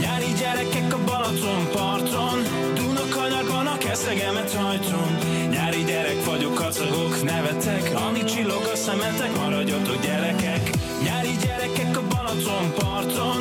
Nyári 0.00 0.32
gyerekek 0.40 0.94
a 0.94 0.98
Balaton 1.04 1.68
parton. 1.72 2.38
Dunakanyarban 2.74 3.66
a 3.66 3.76
keszegemet 3.78 4.52
hajtom. 4.52 5.18
Nyári 5.50 5.84
gyerek 5.84 6.24
vagyok, 6.24 6.54
kacagok, 6.54 7.22
nevetek. 7.22 7.84
Ami 8.08 8.24
csillog 8.24 8.64
a 8.72 8.76
szemetek, 8.76 9.36
maradjatok 9.36 10.02
gyerekek. 10.02 10.70
Nyári 11.04 11.34
gyerekek 11.44 11.96
a 11.96 12.02
Balaton 12.08 12.72
parton 12.78 13.40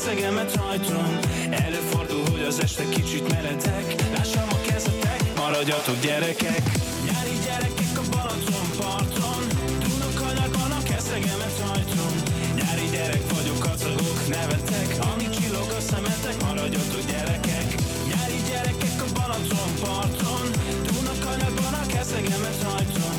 Keszegemet 0.00 0.56
hajtom 0.56 1.18
Előfordul, 1.50 2.24
hogy 2.30 2.44
az 2.50 2.62
este 2.62 2.84
kicsit 2.88 3.28
meredek 3.32 3.86
Lássam 4.16 4.48
a 4.56 4.60
kezetek, 4.66 5.20
maradjatok 5.36 5.98
gyerekek. 6.00 6.62
Nyári 7.06 7.36
gyerekek 7.44 7.94
a 8.02 8.04
Balaton 8.10 8.68
parton. 8.78 9.42
Dunakanyarban 9.84 10.70
a 10.78 10.82
keszegemet 10.90 11.56
hajtom 11.66 12.12
Nyári 12.58 12.86
gyerek 12.94 13.24
vagyok, 13.34 13.58
kacagok, 13.66 14.18
nevetek. 14.34 14.88
Amíg 15.10 15.30
csillog 15.36 15.70
a 15.78 15.80
szemetek, 15.90 16.36
maradjatok 16.44 17.04
gyerekek. 17.10 17.68
Nyári 18.10 18.40
gyerekek 18.48 18.98
a 19.06 19.08
Balaton 19.18 19.72
parton. 19.82 20.46
Dunakanyarban 20.88 21.74
a 21.82 21.84
keszegemet 21.94 22.60
hajtom 22.68 23.16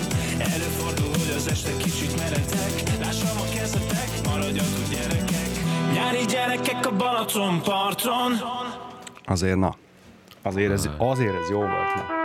Előfordul, 0.53 1.13
hogy 1.21 1.33
az 1.37 1.45
este 1.53 1.71
kicsit 1.83 2.13
meretek 2.21 2.73
Lássam 3.03 3.37
a 3.45 3.47
kezetek, 3.55 4.09
maradjatok 4.27 4.87
gyerekek 4.93 5.30
Nyári 6.11 6.25
gyerekek 6.25 6.85
a 6.85 6.95
Balaton 6.95 7.61
parton 7.61 8.31
Azért 9.25 9.57
na. 9.57 9.75
Azért 10.41 10.71
ez, 10.71 10.89
azért 10.97 11.35
ez 11.41 11.49
jó 11.49 11.57
volt. 11.57 11.95
Na. 11.95 12.20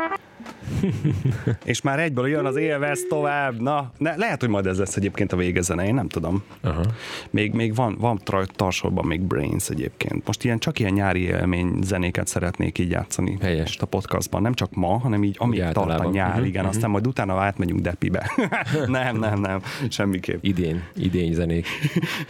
És 1.65 1.81
már 1.81 1.99
egyből 1.99 2.29
jön 2.29 2.45
az 2.45 2.57
élvez 2.57 3.01
tovább. 3.09 3.61
Na, 3.61 3.91
ne, 3.99 4.17
lehet, 4.17 4.41
hogy 4.41 4.49
majd 4.49 4.67
ez 4.67 4.79
lesz 4.79 4.97
egyébként 4.97 5.33
a 5.33 5.37
végezene, 5.37 5.87
én 5.87 5.95
nem 5.95 6.09
tudom. 6.09 6.43
Aha. 6.61 6.83
Még, 7.31 7.53
még 7.53 7.75
van, 7.75 7.97
van 8.01 8.21
tarsolban 8.57 9.07
még 9.07 9.21
Brains 9.21 9.69
egyébként. 9.69 10.27
Most 10.27 10.45
ilyen 10.45 10.59
csak 10.59 10.79
ilyen 10.79 10.93
nyári 10.93 11.21
élmény 11.21 11.79
zenéket 11.83 12.27
szeretnék 12.27 12.79
így 12.79 12.91
játszani. 12.91 13.37
Helyes. 13.41 13.61
Most 13.61 13.83
a 13.83 13.87
podcastban. 13.87 14.43
Nem 14.43 14.55
csak 14.55 14.75
ma, 14.75 14.99
hanem 14.99 15.25
így 15.25 15.37
amíg 15.39 15.65
tart 15.73 16.01
a 16.01 16.11
nyár, 16.11 16.37
Mhm, 16.37 16.45
igen. 16.45 16.65
Aztán 16.65 16.91
majd 16.91 17.07
utána 17.07 17.41
átmegyünk 17.41 17.81
Depibe. 17.81 18.31
nem, 18.87 19.17
nem, 19.17 19.41
nem. 19.41 19.63
Semmiképp. 19.89 20.39
Idén, 20.45 20.83
idén 20.97 21.33
zenék. 21.33 21.67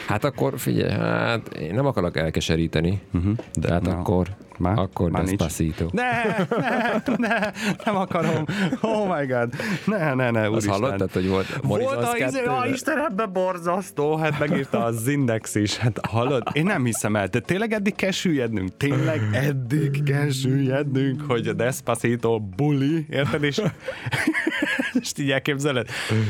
Hát 0.06 0.24
akkor 0.24 0.58
figyelj, 0.58 0.92
hát 0.92 1.48
én 1.54 1.74
nem 1.74 1.86
akarok 1.86 2.16
elkeseríteni, 2.16 3.00
uh-huh. 3.12 3.32
de 3.54 3.72
hát 3.72 3.82
na, 3.82 3.90
akkor, 3.90 4.26
már- 4.58 4.78
akkor 4.78 5.10
már 5.10 5.22
nincs. 5.24 5.38
Despacito. 5.38 5.88
Ne, 5.92 6.22
ne, 6.48 7.00
ne, 7.28 7.50
nem 7.84 7.96
akarom. 7.96 8.44
Oh 8.80 9.16
my 9.18 9.26
god. 9.26 9.52
Ne, 9.86 10.14
ne, 10.14 10.30
ne, 10.30 10.40
Azt 10.40 10.50
úristen. 10.50 10.72
hallottad, 10.72 11.12
hogy 11.12 11.28
volt 11.28 11.46
Volt 11.62 11.82
Morizons 11.82 12.20
a, 12.20 12.26
izé, 12.26 12.44
a 12.44 12.54
2? 12.60 12.70
Isten 12.72 12.98
ebbe 12.98 13.26
borzasztó, 13.26 14.16
hát 14.16 14.38
megírta 14.38 14.84
az 14.84 15.08
Index 15.08 15.54
is, 15.54 15.76
hát 15.76 16.06
hallod? 16.06 16.42
Én 16.52 16.64
nem 16.64 16.84
hiszem 16.84 17.16
el, 17.16 17.26
de 17.26 17.40
tényleg 17.40 17.72
eddig 17.72 17.94
kell 17.94 18.10
süllyednünk, 18.10 18.76
tényleg 18.76 19.20
eddig 19.32 20.02
kell 20.02 20.30
süllyednünk, 20.30 21.22
hogy 21.28 21.46
a 21.48 21.52
Despacito 21.52 22.40
buli, 22.40 23.06
érted? 23.10 23.42
És, 23.42 23.60
és 25.00 25.12
így 25.18 25.30
elképzeled? 25.30 25.88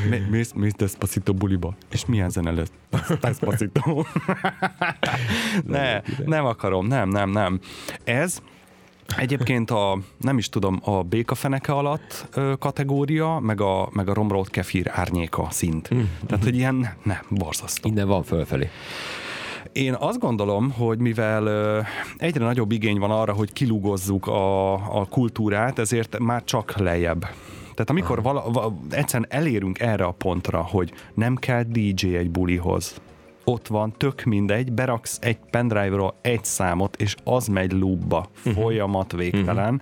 Mi, 0.09 0.21
mész, 0.29 0.51
mész 0.55 0.73
Despacito 0.73 1.33
buliba, 1.33 1.75
és 1.91 2.05
milyen 2.05 2.29
zene 2.29 2.51
lesz? 2.51 2.71
Despacito. 3.21 4.03
ne, 5.65 6.01
nem 6.25 6.45
akarom, 6.45 6.87
nem, 6.87 7.09
nem, 7.09 7.29
nem. 7.29 7.59
Ez 8.17 8.41
Egyébként 9.17 9.71
a, 9.71 9.99
nem 10.17 10.37
is 10.37 10.49
tudom, 10.49 10.79
a 10.83 11.03
békafeneke 11.03 11.71
alatt 11.71 12.27
ö, 12.33 12.53
kategória, 12.59 13.39
meg 13.39 13.61
a, 13.61 13.89
meg 13.91 14.09
a 14.09 14.13
romrolt 14.13 14.49
kefír 14.49 14.91
árnyéka 14.93 15.47
szint. 15.49 15.93
Mm. 15.93 16.01
Tehát, 16.25 16.43
hogy 16.43 16.55
ilyen, 16.55 16.93
nem, 17.03 17.17
borzasztó. 17.29 17.89
Innen 17.89 18.07
van 18.07 18.23
fölfelé. 18.23 18.69
Én 19.71 19.93
azt 19.93 20.19
gondolom, 20.19 20.71
hogy 20.71 20.99
mivel 20.99 21.47
egyre 22.17 22.45
nagyobb 22.45 22.71
igény 22.71 22.99
van 22.99 23.11
arra, 23.11 23.33
hogy 23.33 23.53
kilúgozzuk 23.53 24.27
a, 24.27 24.73
a 24.73 25.05
kultúrát, 25.05 25.79
ezért 25.79 26.19
már 26.19 26.43
csak 26.43 26.77
lejjebb. 26.77 27.19
Tehát 27.61 27.89
amikor 27.89 28.21
vala, 28.21 28.51
va, 28.51 28.77
egyszerűen 28.89 29.29
elérünk 29.29 29.79
erre 29.79 30.03
a 30.03 30.11
pontra, 30.11 30.61
hogy 30.61 30.93
nem 31.13 31.35
kell 31.35 31.63
DJ 31.63 32.15
egy 32.15 32.31
bulihoz, 32.31 33.01
ott 33.49 33.67
van, 33.67 33.93
tök 33.97 34.23
mindegy, 34.23 34.71
beraksz 34.71 35.17
egy 35.21 35.37
pendrive-ról 35.51 36.15
egy 36.21 36.43
számot, 36.45 36.95
és 36.95 37.15
az 37.23 37.47
megy 37.47 37.71
loopba, 37.71 38.29
Mhm. 38.45 38.53
folyamat 38.59 39.11
végtelen, 39.11 39.81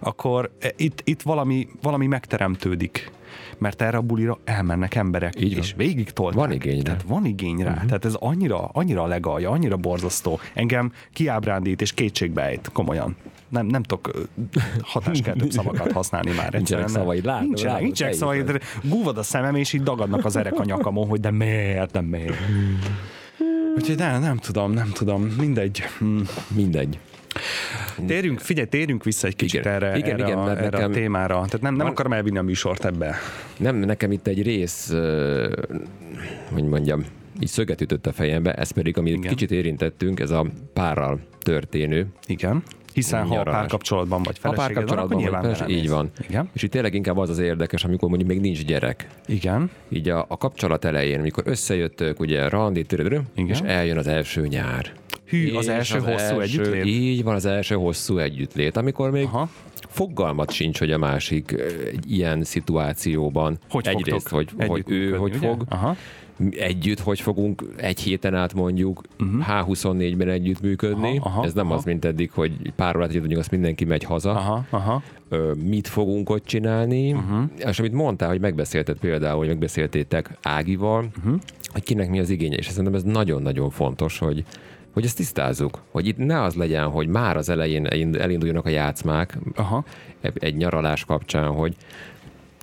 akkor 0.00 0.50
e, 0.60 0.72
itt, 0.76 1.00
itt 1.04 1.22
valami, 1.22 1.68
valami 1.82 2.06
megteremtődik. 2.06 3.10
Mert 3.58 3.82
erre 3.82 3.96
a 3.96 4.00
bulira 4.02 4.38
elmennek 4.44 4.94
emberek, 4.94 5.40
Így 5.40 5.54
van. 5.54 5.62
és 5.62 5.74
végig 5.76 6.10
tolták. 6.10 6.38
Van 6.38 6.52
igény. 6.52 6.82
Tehát 6.82 7.02
van 7.02 7.24
igény 7.24 7.58
rá. 7.62 7.70
Uh-huh. 7.70 7.86
Tehát 7.86 8.04
ez 8.04 8.14
annyira, 8.14 8.64
annyira 8.72 9.06
legalja, 9.06 9.50
annyira 9.50 9.76
borzasztó. 9.76 10.38
Engem 10.54 10.92
kiábrándít 11.12 11.80
és 11.80 11.92
kétségbeejt, 11.92 12.70
komolyan. 12.72 13.16
Nem, 13.54 13.66
nem 13.66 13.82
tudok 13.82 14.10
hatáskeltőbb 14.82 15.50
szavakat 15.58 15.92
használni 15.92 16.32
már. 16.36 16.52
Nincsenek 16.52 16.88
szavaid, 16.88 17.24
látom, 17.24 17.44
Nincsenek, 17.46 17.70
látom, 17.72 17.84
nincsenek 17.84 18.14
szavaid. 18.14 18.60
Gúvad 18.82 19.18
a 19.18 19.22
szemem, 19.22 19.54
és 19.54 19.72
így 19.72 19.82
dagadnak 19.82 20.24
az 20.24 20.36
erek 20.36 20.58
a 20.58 20.64
nyakamon, 20.64 21.08
hogy 21.08 21.20
de 21.20 21.30
miért, 21.30 21.90
de 21.90 22.00
miért. 22.00 22.36
Úgyhogy 23.76 23.96
nem, 23.96 24.20
nem 24.20 24.36
tudom, 24.36 24.72
nem 24.72 24.90
tudom, 24.94 25.22
mindegy. 25.22 25.82
Hmm. 25.98 26.22
Mindegy. 26.54 26.98
Térjünk, 28.06 28.38
figyelj, 28.38 28.66
térjünk 28.66 29.04
vissza 29.04 29.26
egy 29.26 29.36
kicsit 29.36 29.60
Igen. 29.60 29.72
erre, 29.72 29.96
Igen, 29.96 30.10
erre, 30.20 30.24
igen, 30.26 30.38
a, 30.38 30.50
erre 30.50 30.60
nekem- 30.62 30.90
a 30.90 30.94
témára. 30.94 31.34
Tehát 31.34 31.60
nem, 31.60 31.74
nem 31.74 31.86
akarom 31.86 32.12
elvinni 32.12 32.38
a 32.38 32.42
műsort 32.42 32.84
ebbe. 32.84 33.14
Nem, 33.56 33.76
nekem 33.76 34.12
itt 34.12 34.26
egy 34.26 34.42
rész, 34.42 34.92
hogy 36.52 36.64
mondjam, 36.64 37.04
így 37.40 37.48
szöget 37.48 37.80
ütött 37.80 38.06
a 38.06 38.12
fejembe, 38.12 38.52
ez 38.52 38.70
pedig, 38.70 38.98
amit 38.98 39.16
Igen. 39.16 39.30
kicsit 39.30 39.50
érintettünk, 39.50 40.20
ez 40.20 40.30
a 40.30 40.46
párral 40.72 41.20
történő. 41.40 42.06
Igen. 42.26 42.62
Hiszen 42.94 43.20
ha 43.20 43.26
a 43.26 43.36
Nyaralás. 43.36 43.60
párkapcsolatban 43.60 44.22
vagy 44.22 44.38
feleséged 44.38 44.88
van, 44.88 44.98
akkor 44.98 45.16
nyilván 45.16 45.42
persze, 45.42 45.68
így 45.68 45.88
van. 45.88 46.10
Igen. 46.28 46.50
És 46.52 46.62
itt 46.62 46.70
tényleg 46.70 46.94
inkább 46.94 47.16
az 47.16 47.30
az 47.30 47.38
érdekes, 47.38 47.84
amikor 47.84 48.08
mondjuk 48.08 48.30
még 48.30 48.40
nincs 48.40 48.64
gyerek. 48.64 49.06
Igen. 49.26 49.70
Így 49.88 50.08
a, 50.08 50.24
a 50.28 50.36
kapcsolat 50.36 50.84
elején, 50.84 51.18
amikor 51.18 51.42
összejöttök, 51.46 52.20
ugye 52.20 52.48
randi, 52.48 52.84
és 53.34 53.60
eljön 53.60 53.98
az 53.98 54.06
első 54.06 54.46
nyár. 54.46 54.92
Hű, 55.26 55.54
az 55.54 55.68
első 55.68 55.98
hosszú 55.98 56.40
együttlét? 56.40 56.84
Így 56.84 57.22
van, 57.22 57.34
az 57.34 57.44
első 57.44 57.74
hosszú 57.74 58.18
együttlét, 58.18 58.76
amikor 58.76 59.10
még 59.10 59.24
Aha. 59.24 59.48
fogalmat 59.88 60.50
sincs, 60.50 60.78
hogy 60.78 60.92
a 60.92 60.98
másik 60.98 61.52
egy 61.92 62.12
ilyen 62.12 62.44
szituációban 62.44 63.58
Hogy 63.70 63.86
egyrészt, 63.88 64.28
fogtok 64.28 64.32
hogy, 64.32 64.48
együtt 64.56 64.70
hogy 64.70 64.84
ő 64.86 64.98
működni, 64.98 65.18
hogy 65.18 65.34
ugye? 65.36 65.46
fog, 65.46 65.64
Aha. 65.68 65.96
Együtt 66.50 67.00
hogy 67.00 67.20
fogunk 67.20 67.64
egy 67.76 68.00
héten 68.00 68.34
át 68.34 68.54
mondjuk 68.54 69.00
uh-huh. 69.20 69.44
H24-ben 69.48 70.28
együtt 70.28 70.60
működni. 70.60 71.12
Mhm. 71.12 71.22
Aha, 71.26 71.28
aha, 71.36 71.44
Ez 71.44 71.52
nem 71.54 71.66
aha. 71.66 71.74
az, 71.74 71.84
mint 71.84 72.04
eddig, 72.04 72.30
hogy 72.30 72.72
pár 72.76 72.96
órát 72.96 73.08
együtt 73.08 73.20
mondjuk 73.20 73.40
azt 73.40 73.50
mindenki 73.50 73.84
megy 73.84 74.04
haza. 74.04 74.30
Aha, 74.30 74.64
aha. 74.70 75.02
Ö, 75.28 75.52
mit 75.64 75.88
fogunk 75.88 76.30
ott 76.30 76.44
csinálni, 76.44 77.12
Mhm. 77.12 77.22
uh-huh. 77.32 77.50
és 77.70 77.78
amit 77.78 77.92
mondtál, 77.92 78.28
hogy 78.28 78.40
megbeszélted 78.40 78.98
például, 78.98 79.38
hogy 79.38 79.46
megbeszéltétek 79.48 80.36
Ágival, 80.42 81.00
Mhm. 81.00 81.10
uh-huh. 81.18 81.40
hogy 81.72 81.82
kinek 81.82 82.10
mi 82.10 82.20
az 82.20 82.30
igénye, 82.30 82.56
és 82.56 82.66
szerintem 82.68 82.94
ez 82.94 83.02
nagyon-nagyon 83.02 83.70
fontos, 83.70 84.18
hogy 84.18 84.44
hogy 84.92 85.04
ezt 85.04 85.16
tisztázzuk, 85.16 85.82
hogy 85.90 86.06
itt 86.06 86.16
ne 86.16 86.42
az 86.42 86.54
legyen, 86.54 86.88
hogy 86.88 87.06
már 87.08 87.36
az 87.36 87.48
elején 87.48 87.86
elind- 87.86 88.16
elinduljanak 88.16 88.66
a 88.66 88.68
játszmák 88.68 89.38
Aha. 89.54 89.84
egy 90.34 90.56
nyaralás 90.56 91.04
kapcsán, 91.04 91.46
hogy 91.48 91.74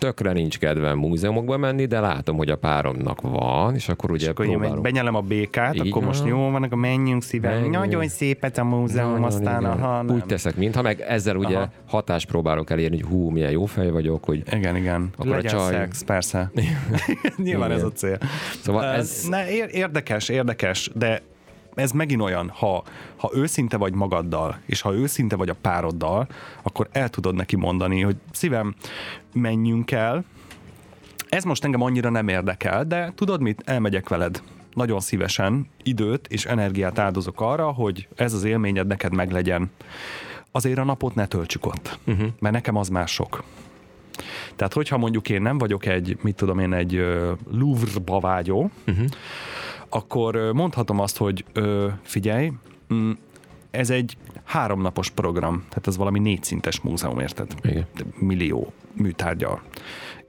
tökre 0.02 0.32
nincs 0.32 0.60
kedvem 0.60 0.98
múzeumokba 0.98 1.58
menni, 1.58 1.86
de 1.86 2.00
látom, 2.00 2.38
hogy 2.38 2.50
a 2.50 2.56
páromnak 2.56 3.22
van, 3.22 3.76
és 3.76 3.90
akkor 3.90 4.12
ugye 4.12 4.24
És 4.24 4.30
akkor 4.30 4.46
próbálunk. 4.46 4.82
benyelem 4.82 5.16
a 5.16 5.22
békát, 5.22 5.76
Így 5.76 5.88
akkor 5.90 6.04
most 6.04 6.26
jó 6.26 6.38
van, 6.50 6.64
akkor 6.64 6.78
menjünk 6.78 7.24
szívem. 7.24 7.52
Menjünk. 7.54 7.74
Nagyon 7.76 8.08
szép 8.08 8.44
ez 8.44 8.58
a 8.58 8.64
múzeum, 8.64 9.10
Nagyon, 9.10 9.24
aztán 9.26 9.60
igen. 9.62 9.72
aha, 9.72 10.02
nem. 10.02 10.16
Úgy 10.16 10.26
teszek, 10.26 10.56
mintha 10.56 10.82
meg 10.82 11.00
ezzel 11.02 11.36
ugye 11.36 11.56
Aha. 11.58 11.70
hatást 11.88 12.28
próbálok 12.28 12.70
elérni, 12.70 13.00
hogy 13.02 13.10
hú, 13.12 13.30
milyen 13.30 13.52
jó 13.52 13.66
fej 13.66 13.90
vagyok, 13.90 14.24
hogy 14.24 14.44
Igen, 14.54 14.76
igen. 14.76 15.10
Akkor 15.18 15.32
a 15.32 15.36
Legyen 15.36 15.52
csaj- 15.52 15.72
szex, 15.74 16.04
persze. 16.04 16.52
Nyilván 17.38 17.70
Igen. 17.70 17.80
ez 17.80 17.84
a 17.86 17.92
cél. 17.92 18.18
Szóval 18.62 18.84
ez- 18.86 19.26
Ne, 19.30 19.50
ér- 19.52 19.72
érdekes, 19.74 20.30
érdekes, 20.30 20.92
de 20.96 21.22
ez 21.76 21.92
megint 21.92 22.22
olyan, 22.22 22.50
ha, 22.50 22.84
ha 23.16 23.32
őszinte 23.34 23.78
vagy 23.78 23.94
magaddal, 23.94 24.60
és 24.66 24.82
ha 24.82 24.94
őszinte 24.94 25.36
vagy 25.36 25.50
a 25.50 25.56
pároddal, 25.62 26.28
akkor 26.62 26.88
el 26.92 27.10
tudod 27.10 27.36
neki 27.36 27.56
mondani, 27.56 28.02
hogy 28.02 28.16
szívem, 28.32 28.76
menjünk 29.34 29.92
el. 29.92 30.24
Ez 31.30 31.44
most 31.44 31.64
engem 31.64 31.82
annyira 31.82 32.10
nem 32.10 32.28
érdekel, 32.28 32.86
de 32.86 33.12
tudod 33.16 33.42
mit? 33.42 33.62
Elmegyek 33.66 34.10
veled. 34.10 34.42
Nagyon 34.74 35.00
szívesen 35.00 35.70
időt 35.84 36.28
és 36.28 36.46
energiát 36.46 37.00
áldozok 37.00 37.42
arra, 37.42 37.72
hogy 37.72 38.08
ez 38.16 38.34
az 38.34 38.44
élményed 38.44 38.88
neked 38.88 39.14
meglegyen. 39.14 39.72
Azért 40.52 40.78
a 40.78 40.84
napot 40.84 41.16
ne 41.16 41.26
töltsük 41.26 41.66
ott, 41.66 42.00
uh-huh. 42.08 42.28
mert 42.40 42.54
nekem 42.54 42.76
az 42.76 42.90
már 42.90 43.08
sok. 43.08 43.44
Tehát, 44.56 44.74
hogyha 44.74 44.98
mondjuk 44.98 45.30
én 45.30 45.42
nem 45.42 45.58
vagyok 45.58 45.86
egy, 45.86 46.18
mit 46.22 46.36
tudom 46.36 46.60
én, 46.60 46.74
egy 46.74 47.06
Louvre-ba 47.52 48.20
vágyó, 48.20 48.70
uh-huh. 48.88 49.06
Akkor 49.94 50.52
mondhatom 50.54 51.00
azt, 51.00 51.18
hogy 51.18 51.46
ö, 51.54 51.88
figyelj, 52.02 52.52
mm, 52.94 53.12
ez 53.72 53.90
egy 53.90 54.18
háromnapos 54.44 55.10
program, 55.10 55.66
tehát 55.70 55.88
ez 55.88 55.98
valami 55.98 56.20
négyszintes 56.20 56.82
múzeum, 56.82 57.20
érted? 57.20 57.54
Igen. 57.62 57.86
Millió 58.20 58.74
műtárgyal. 58.94 59.62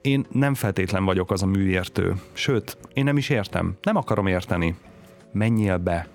Én 0.01 0.25
nem 0.31 0.53
feltétlen 0.53 1.05
vagyok 1.05 1.31
az 1.31 1.43
a 1.43 1.45
műértő, 1.45 2.15
sőt, 2.33 2.77
én 2.93 3.03
nem 3.03 3.17
is 3.17 3.29
értem, 3.29 3.77
nem 3.81 3.95
akarom 3.95 4.27
érteni. 4.27 4.75
Menjél 5.31 5.77
be, 5.77 6.07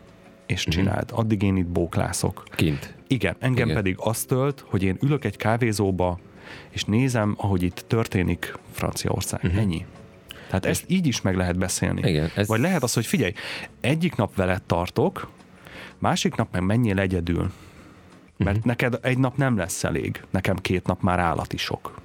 és 0.47 0.65
csináld. 0.65 1.11
Addig 1.13 1.43
én 1.43 1.57
itt 1.57 1.67
bóklászok. 1.67 2.43
kint. 2.51 2.95
Igen, 3.07 3.37
engem 3.39 3.65
Igen. 3.65 3.77
pedig 3.77 3.97
azt 3.99 4.27
tölt, 4.27 4.65
hogy 4.69 4.83
én 4.83 4.97
ülök 5.03 5.25
egy 5.25 5.37
kávézóba, 5.37 6.19
és 6.71 6.85
nézem, 6.85 7.35
ahogy 7.37 7.63
itt 7.63 7.85
történik 7.87 8.55
Franciaország. 8.71 9.41
Uh-huh. 9.45 9.61
Ennyi. 9.61 9.87
Tehát 10.49 10.67
ezt 10.67 10.85
így 10.87 11.07
is 11.07 11.21
meg 11.21 11.37
lehet 11.37 11.59
beszélni. 11.59 12.09
Igen, 12.11 12.31
ez- 12.35 12.47
Vagy 12.49 12.61
lehet 12.61 12.83
az, 12.83 12.95
hogy 12.95 13.07
figyelj, 13.07 13.33
egyik 13.81 14.17
nap 14.17 14.35
veled 14.35 14.63
tartok, 14.63 15.29
másik 15.99 16.35
nap 16.35 16.49
meg 16.53 16.63
menjél 16.63 16.99
egyedül. 16.99 17.53
Mert 18.37 18.57
Mhm. 18.59 18.69
neked 18.69 18.99
egy 19.03 19.19
nap 19.19 19.37
nem 19.37 19.57
lesz 19.57 19.85
elég, 19.85 20.21
nekem 20.31 20.57
két 20.57 20.87
nap 20.87 21.03
már 21.03 21.19
állati 21.19 21.57
sok. 21.57 22.01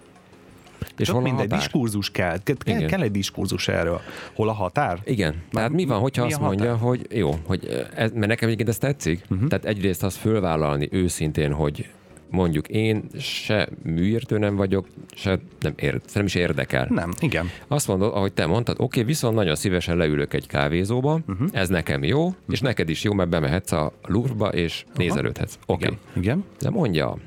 És 0.97 1.06
Csak 1.06 1.15
hol 1.15 1.23
mindegy, 1.23 1.41
határ? 1.41 1.60
diskurzus 1.60 2.12
kell. 2.12 2.38
Kell, 2.43 2.56
Igen. 2.63 2.88
kell 2.88 3.01
egy 3.01 3.12
diskurzus 3.12 3.67
erről. 3.67 4.01
Hol 4.34 4.49
a 4.49 4.51
határ? 4.53 4.99
Igen, 5.03 5.41
tehát 5.51 5.71
mi 5.71 5.86
van, 5.86 5.99
hogyha 5.99 6.25
mi 6.25 6.32
azt 6.32 6.41
mondja, 6.41 6.75
hogy 6.75 7.08
jó, 7.12 7.36
hogy 7.45 7.88
ez, 7.95 8.12
mert 8.12 8.27
nekem 8.27 8.47
egyébként 8.47 8.69
ez 8.69 8.77
tetszik, 8.77 9.21
uh-huh. 9.29 9.47
tehát 9.47 9.65
egyrészt 9.65 10.03
azt 10.03 10.17
fölvállalni 10.17 10.88
őszintén, 10.91 11.53
hogy 11.53 11.89
mondjuk 12.34 12.67
én 12.67 13.04
se 13.19 13.69
műértő 13.84 14.38
nem 14.38 14.56
vagyok, 14.56 14.88
se 15.15 15.39
nem, 15.60 15.74
ér, 15.76 16.02
nem 16.13 16.26
is 16.26 16.36
érdekel. 16.36 16.88
Nem, 16.89 17.12
igen. 17.19 17.50
Azt 17.67 17.88
mondod, 17.88 18.13
ahogy 18.13 18.34
te 18.34 18.46
mondtad, 18.46 18.76
oké, 18.80 19.04
viszont 19.04 19.36
nagyon 19.36 19.56
szívesen 19.56 19.98
leülök 19.98 20.34
egy 20.34 20.48
kávézóba, 20.48 21.12
Mhm. 21.17 21.32
uh-huh. 21.32 21.48
ez 21.52 21.69
nekem 21.69 22.04
jó, 22.04 22.34
és 22.50 22.60
neked 22.60 22.89
is 22.89 23.04
jó, 23.04 23.13
mert 23.13 23.30
bemehetsz 23.30 23.72
a 23.72 23.91
Louvre-ba, 24.06 24.48
és 24.48 24.86
nézelődhetsz. 24.96 25.58
Oké. 25.65 25.86
Igen. 25.86 25.98
Igen. 26.15 26.43
De 26.60 26.69
mondja 26.69 27.17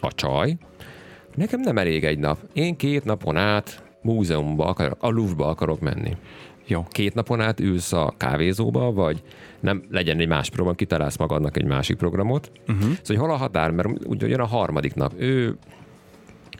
a 0.00 0.14
csaj, 0.14 0.56
nekem 1.34 1.60
nem 1.60 1.78
elég 1.78 2.04
egy 2.04 2.18
nap. 2.18 2.38
Én 2.52 2.76
két 2.76 3.04
napon 3.04 3.36
át 3.36 3.82
múzeumba 4.02 4.66
akarok, 4.66 4.96
a 5.00 5.08
Louvre-ba 5.08 5.46
akarok 5.46 5.80
menni. 5.80 6.16
Jó. 6.68 6.86
Két 6.90 7.14
napon 7.14 7.40
át 7.40 7.60
ülsz 7.60 7.92
a 7.92 8.14
kávézóba, 8.16 8.92
vagy 8.92 9.22
nem 9.60 9.82
legyen 9.90 10.18
egy 10.18 10.28
más 10.28 10.50
program, 10.50 10.74
kitalálsz 10.74 11.16
magadnak 11.16 11.56
egy 11.56 11.64
másik 11.64 11.96
programot. 11.96 12.50
Uh-huh. 12.60 12.80
Szóval, 12.82 12.98
hogy 13.06 13.16
hol 13.16 13.30
a 13.30 13.36
határ, 13.36 13.70
mert 13.70 13.88
úgy 14.04 14.20
jön 14.20 14.40
a 14.40 14.46
harmadik 14.46 14.94
nap. 14.94 15.12
Ő 15.16 15.56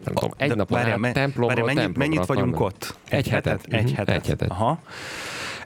nem 0.05 0.14
tudom, 0.14 0.31
egy 0.37 0.57
napon 0.57 0.77
várjál, 0.79 0.94
át 0.94 1.01
me- 1.01 1.14
templomról 1.14 1.49
várjál, 1.49 1.64
mennyit, 1.66 1.81
templomra 1.83 2.14
mennyit 2.14 2.27
vagyunk 2.29 2.61
ott? 2.61 2.99
Egy 3.09 3.29
hetet. 3.29 3.66
Egy 3.68 3.85
Mhm, 3.85 3.94
hetet? 3.94 4.16
Egy 4.16 4.27
hetet. 4.27 4.51
Aha. 4.51 4.79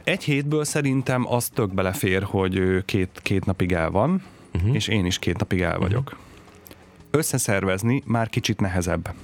Egy 0.04 0.24
hétből 0.24 0.64
szerintem 0.64 1.26
az 1.32 1.48
tök 1.48 1.74
belefér, 1.74 2.22
hogy 2.22 2.84
két, 2.84 3.20
két 3.22 3.44
napig 3.44 3.72
el 3.72 3.90
van, 3.90 4.22
uh-huh. 4.54 4.74
és 4.74 4.88
én 4.88 5.06
is 5.06 5.18
két 5.18 5.38
napig 5.38 5.60
el 5.60 5.78
vagyok. 5.78 6.02
Uh-huh. 6.04 6.18
Összeszervezni 7.10 8.02
már 8.06 8.28
kicsit 8.28 8.60
nehezebb. 8.60 9.14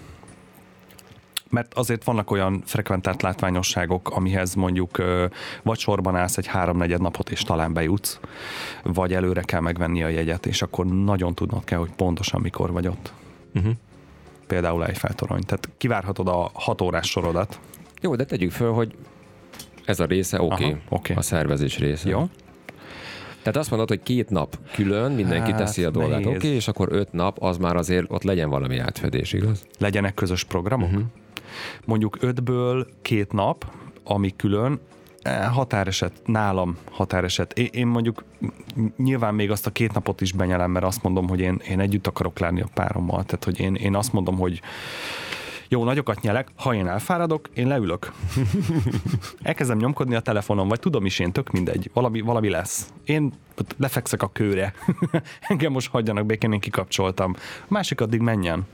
Mert 1.50 1.74
azért 1.74 2.04
vannak 2.04 2.30
olyan 2.30 2.62
frekventált 2.64 3.22
látványosságok, 3.22 4.10
amihez 4.10 4.54
mondjuk 4.54 5.02
vagy 5.62 5.78
sorban 5.78 6.16
állsz 6.16 6.36
egy 6.36 6.46
háromnegyed 6.46 7.00
napot, 7.00 7.30
és 7.30 7.42
talán 7.42 7.72
bejutsz, 7.72 8.20
vagy 8.82 9.14
előre 9.14 9.42
kell 9.42 9.60
megvenni 9.60 10.02
a 10.02 10.08
jegyet, 10.08 10.46
és 10.46 10.62
akkor 10.62 10.86
nagyon 10.86 11.34
tudnod 11.34 11.64
kell, 11.64 11.78
hogy 11.78 11.90
pontosan 11.96 12.40
mikor 12.40 12.72
vagy 12.72 12.86
ott. 12.86 13.12
Uh-huh. 13.54 13.72
Például 14.46 14.84
Eiffel 14.84 15.14
torony. 15.14 15.42
Tehát 15.42 15.68
kivárhatod 15.78 16.28
a 16.28 16.50
hat 16.52 16.80
órás 16.80 17.08
sorodat. 17.08 17.60
Jó, 18.00 18.16
de 18.16 18.24
tegyük 18.24 18.50
föl, 18.50 18.72
hogy 18.72 18.96
ez 19.84 20.00
a 20.00 20.04
része 20.04 20.42
oké, 20.42 20.64
Aha, 20.64 20.66
okay, 20.66 20.82
oké. 20.88 21.14
a 21.14 21.22
szervezés 21.22 21.78
része. 21.78 22.08
Jó? 22.08 22.28
Tehát 23.42 23.56
azt 23.56 23.70
mondod, 23.70 23.88
hogy 23.88 24.02
két 24.02 24.30
nap 24.30 24.58
külön, 24.74 25.12
mindenki 25.12 25.50
Hát, 25.50 25.60
teszi 25.60 25.84
a 25.84 25.90
dolgát, 25.90 26.26
oké, 26.26 26.36
okay, 26.36 26.50
és 26.50 26.68
akkor 26.68 26.88
öt 26.90 27.12
nap, 27.12 27.42
az 27.42 27.56
már 27.56 27.76
azért 27.76 28.06
ott 28.08 28.22
legyen 28.22 28.48
valami 28.48 28.78
átfedés, 28.78 29.32
igaz? 29.32 29.66
legyenek 29.78 30.14
közös 30.14 30.44
programok. 30.44 30.88
Uh-huh. 30.88 31.04
Mondjuk 31.84 32.16
ötből 32.20 32.86
két 33.02 33.32
nap, 33.32 33.72
ami 34.04 34.36
külön, 34.36 34.80
eh, 35.22 35.52
határeset, 35.52 36.12
nálam 36.24 36.76
határeset. 36.90 37.52
Én, 37.58 37.86
mondjuk 37.86 38.24
nyilván 38.96 39.34
még 39.34 39.50
azt 39.50 39.66
a 39.66 39.70
két 39.70 39.92
napot 39.92 40.20
is 40.20 40.32
benyelem, 40.32 40.70
mert 40.70 40.84
azt 40.84 41.02
mondom, 41.02 41.28
hogy 41.28 41.40
én, 41.40 41.60
én 41.68 41.80
együtt 41.80 42.06
akarok 42.06 42.38
lenni 42.38 42.60
a 42.60 42.68
párommal. 42.74 43.24
Tehát, 43.24 43.44
hogy 43.44 43.60
én, 43.60 43.74
én 43.74 43.94
azt 43.94 44.12
mondom, 44.12 44.38
hogy 44.38 44.60
jó, 45.70 45.84
nagyokat 45.84 46.20
nyelek, 46.20 46.48
ha 46.56 46.74
én 46.74 46.86
elfáradok, 46.86 47.48
én 47.54 47.66
leülök. 47.66 48.12
Elkezdem 49.42 49.78
nyomkodni 49.78 50.14
a 50.14 50.20
telefonon, 50.20 50.68
vagy 50.68 50.80
tudom 50.80 51.06
is 51.06 51.18
én, 51.18 51.32
tök 51.32 51.50
mindegy, 51.50 51.90
valami, 51.92 52.20
valami 52.20 52.48
lesz. 52.48 52.92
Én 53.04 53.32
lefekszek 53.76 54.22
a 54.22 54.28
kőre. 54.28 54.72
Engem 55.48 55.72
most 55.72 55.90
hagyjanak 55.90 56.26
békén, 56.26 56.52
én 56.52 56.60
kikapcsoltam. 56.60 57.34
A 57.62 57.66
másik 57.68 58.00
addig 58.00 58.20
menjen. 58.20 58.66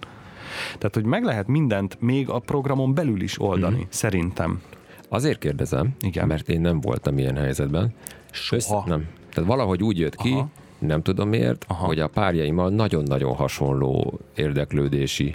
Tehát, 0.78 0.94
hogy 0.94 1.04
meg 1.04 1.24
lehet 1.24 1.46
mindent 1.46 2.00
még 2.00 2.28
a 2.28 2.38
programon 2.38 2.94
belül 2.94 3.20
is 3.22 3.40
oldani, 3.40 3.74
mm-hmm. 3.74 3.84
szerintem. 3.88 4.62
Azért 5.08 5.38
kérdezem, 5.38 5.88
Igen. 6.00 6.26
mert 6.26 6.48
én 6.48 6.60
nem 6.60 6.80
voltam 6.80 7.18
ilyen 7.18 7.36
helyzetben. 7.36 7.94
Soha. 8.30 8.84
nem. 8.86 9.06
Tehát 9.32 9.50
valahogy 9.50 9.82
úgy 9.82 9.98
jött 9.98 10.16
ki, 10.16 10.32
Aha. 10.32 10.48
nem 10.78 11.02
tudom 11.02 11.28
miért, 11.28 11.64
Aha. 11.68 11.86
hogy 11.86 12.00
a 12.00 12.08
párjaimmal 12.08 12.70
nagyon-nagyon 12.70 13.34
hasonló 13.34 14.18
érdeklődési 14.34 15.34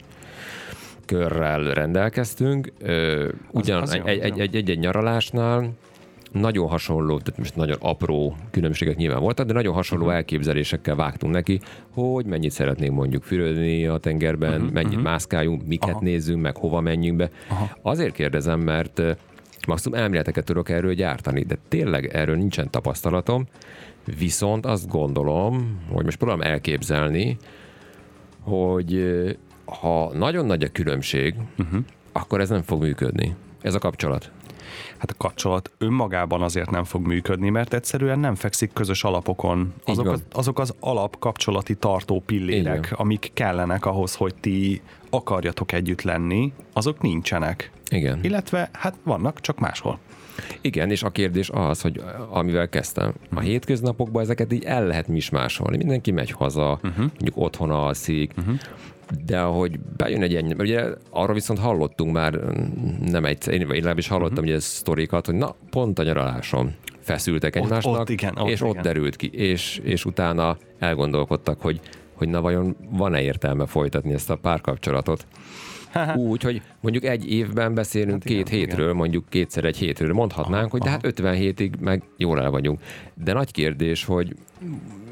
körrel 1.06 1.74
rendelkeztünk. 1.74 2.72
Ugyan 3.52 3.82
az 3.82 3.96
jó, 3.96 4.04
egy, 4.06 4.18
az 4.18 4.24
egy, 4.24 4.38
jó. 4.38 4.44
egy, 4.44 4.56
egy, 4.56 4.70
egy 4.70 4.80
nyaralásnál 4.80 5.72
nagyon 6.32 6.68
hasonló, 6.68 7.20
tehát 7.20 7.38
most 7.38 7.56
nagyon 7.56 7.78
apró 7.80 8.36
különbségek 8.52 8.96
nyilván 8.96 9.22
voltak, 9.22 9.46
de 9.46 9.54
nagyon 9.54 9.74
hasonló 9.74 10.04
uh-huh. 10.04 10.18
elképzelésekkel 10.18 10.96
vágtunk 10.96 11.34
neki, 11.34 11.60
hogy 11.94 12.26
mennyit 12.26 12.52
szeretnénk 12.52 12.94
mondjuk 12.94 13.24
fürödni 13.24 13.86
a 13.86 13.98
tengerben, 13.98 14.54
uh-huh. 14.54 14.72
mennyit 14.72 14.90
uh-huh. 14.90 15.04
mászkáljunk, 15.04 15.68
miket 15.68 15.90
Aha. 15.90 16.04
nézzünk, 16.04 16.42
meg 16.42 16.58
hova 16.58 16.82
menjünk 16.82 17.18
be. 17.18 17.30
Aha. 17.50 17.70
Azért 17.82 18.14
kérdezem, 18.14 18.60
mert 18.60 19.02
maximum 19.68 20.00
elméleteket 20.00 20.46
tudok 20.46 20.70
erről 20.70 20.94
gyártani, 20.94 21.44
de 21.44 21.58
tényleg 21.68 22.06
erről 22.06 22.36
nincsen 22.36 22.70
tapasztalatom, 22.70 23.48
viszont 24.18 24.66
azt 24.66 24.88
gondolom, 24.88 25.80
hogy 25.92 26.06
most 26.06 26.18
próbálom 26.18 26.42
elképzelni, 26.42 27.38
hogy 28.40 29.14
ha 29.66 30.12
nagyon 30.14 30.46
nagy 30.46 30.64
a 30.64 30.68
különbség, 30.72 31.36
uh-huh. 31.58 31.80
akkor 32.12 32.42
ez 32.42 32.50
nem 32.50 32.62
fog 32.62 32.82
működni. 32.82 33.36
Ez 33.62 33.76
a 33.76 33.80
kapcsolat. 33.80 34.32
Hát 35.00 35.12
a 35.12 35.16
kapcsolat 35.18 35.72
önmagában 35.78 36.42
azért 36.42 36.70
nem 36.70 36.84
fog 36.84 37.08
működni, 37.08 37.50
mert 37.50 37.74
egyszerűen 37.74 38.20
nem 38.20 38.36
fekszik 38.36 38.74
közös 38.74 39.04
alapokon. 39.04 39.74
Azok 39.86 40.08
az, 40.08 40.24
azok 40.32 40.60
az 40.60 40.74
alap 40.80 41.20
kapcsolati 41.20 41.76
tartó 41.76 42.24
pillérek, 42.26 42.94
amik 42.96 43.32
kellenek 43.34 43.86
ahhoz, 43.86 44.16
hogy 44.16 44.36
ti 44.40 44.82
akarjatok 45.10 45.72
együtt 45.72 46.02
lenni, 46.02 46.54
azok 46.74 47.02
nincsenek. 47.02 47.72
Igen. 47.90 48.20
Illetve 48.22 48.70
hát 48.74 48.96
vannak, 49.04 49.42
csak 49.42 49.60
máshol. 49.60 50.00
Igen, 50.62 50.92
és 50.92 51.04
a 51.04 51.10
kérdés 51.10 51.50
az, 51.50 51.82
hogy 51.82 52.04
amivel 52.30 52.70
kezdtem, 52.70 53.14
a 53.34 53.40
hétköznapokban 53.40 54.22
ezeket 54.22 54.54
így 54.54 54.64
el 54.64 54.86
lehet 54.86 55.08
mismásolni. 55.08 55.78
Mindenki 55.78 56.12
megy 56.12 56.32
haza, 56.32 56.72
uh-huh. 56.72 56.98
mondjuk 56.98 57.38
otthon 57.38 57.70
alszik, 57.70 58.32
uh-huh. 58.38 58.56
De 59.26 59.40
ahogy 59.40 59.80
bejön 59.98 60.22
egy 60.22 60.36
ennyi, 60.36 60.54
ugye 60.58 60.86
arra 61.10 61.34
viszont 61.34 61.60
hallottunk 61.60 62.14
már 62.14 62.34
nem 63.06 63.26
egyszer, 63.26 63.54
én 63.54 63.68
legalábbis 63.68 64.08
hallottam 64.08 64.38
uh-huh. 64.38 64.50
ugye 64.50 64.60
sztorikat, 64.60 65.26
hogy 65.26 65.36
na, 65.36 65.56
pont 65.70 66.00
a 66.00 66.04
nyaraláson 66.04 66.74
feszültek 67.00 67.56
Ott- 67.56 67.64
egymásnak, 67.64 68.00
ott 68.00 68.10
igen, 68.10 68.38
ott 68.38 68.50
és 68.50 68.62
ott 68.62 68.70
igen. 68.70 68.82
derült 68.84 69.16
ki, 69.16 69.30
és, 69.34 69.82
és 69.84 70.06
utána 70.06 70.58
elgondolkodtak, 70.80 71.62
hogy, 71.62 71.80
hogy 72.14 72.30
na 72.30 72.42
vajon 72.42 72.76
van-e 72.90 73.22
értelme 73.22 73.66
folytatni 73.66 74.14
ezt 74.14 74.30
a 74.30 74.36
párkapcsolatot. 74.36 75.26
Úgy, 76.16 76.44
hogy 76.44 76.62
mondjuk 76.82 77.04
egy 77.04 77.32
évben 77.32 77.74
beszélünk 77.74 78.24
hát 78.24 78.26
igen, 78.26 78.44
két 78.44 78.50
hétről, 78.50 78.94
mondjuk 78.94 79.26
kétszer 79.30 79.66
egy 79.66 79.78
hétről. 79.78 80.14
Mondhatnánk, 80.14 80.66
aha, 80.66 80.72
hogy 80.72 80.82
de 80.82 80.90
hát 80.90 81.06
57 81.06 81.40
hétig 81.40 81.76
meg 81.80 82.04
jól 82.18 82.42
el 82.42 82.50
vagyunk. 82.50 82.80
De 83.14 83.34
nagy 83.34 83.52
kérdés, 83.52 84.06
hogy 84.06 84.36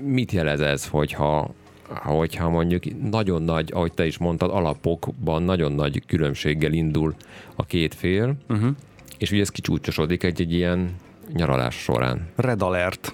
mit 0.02 0.32
jelez 0.32 0.62
ez, 0.62 0.88
hogyha 0.88 1.54
hogyha 1.90 2.50
mondjuk 2.50 3.10
nagyon 3.10 3.42
nagy, 3.42 3.72
ahogy 3.74 3.94
te 3.94 4.06
is 4.06 4.18
mondtad, 4.18 4.52
alapokban 4.52 5.44
nagyon 5.44 5.72
nagy 5.72 6.06
különbséggel 6.06 6.72
indul 6.72 7.16
a 7.56 7.66
két 7.66 7.94
fél, 7.94 8.36
uh-huh. 8.50 8.70
és 9.18 9.32
ugye 9.32 9.42
ez 9.42 9.50
kicsúcsosodik 9.50 10.24
egy, 10.24 10.54
ilyen 10.54 10.96
nyaralás 11.34 11.76
során. 11.76 12.28
Red 12.36 12.62
alert. 12.62 13.14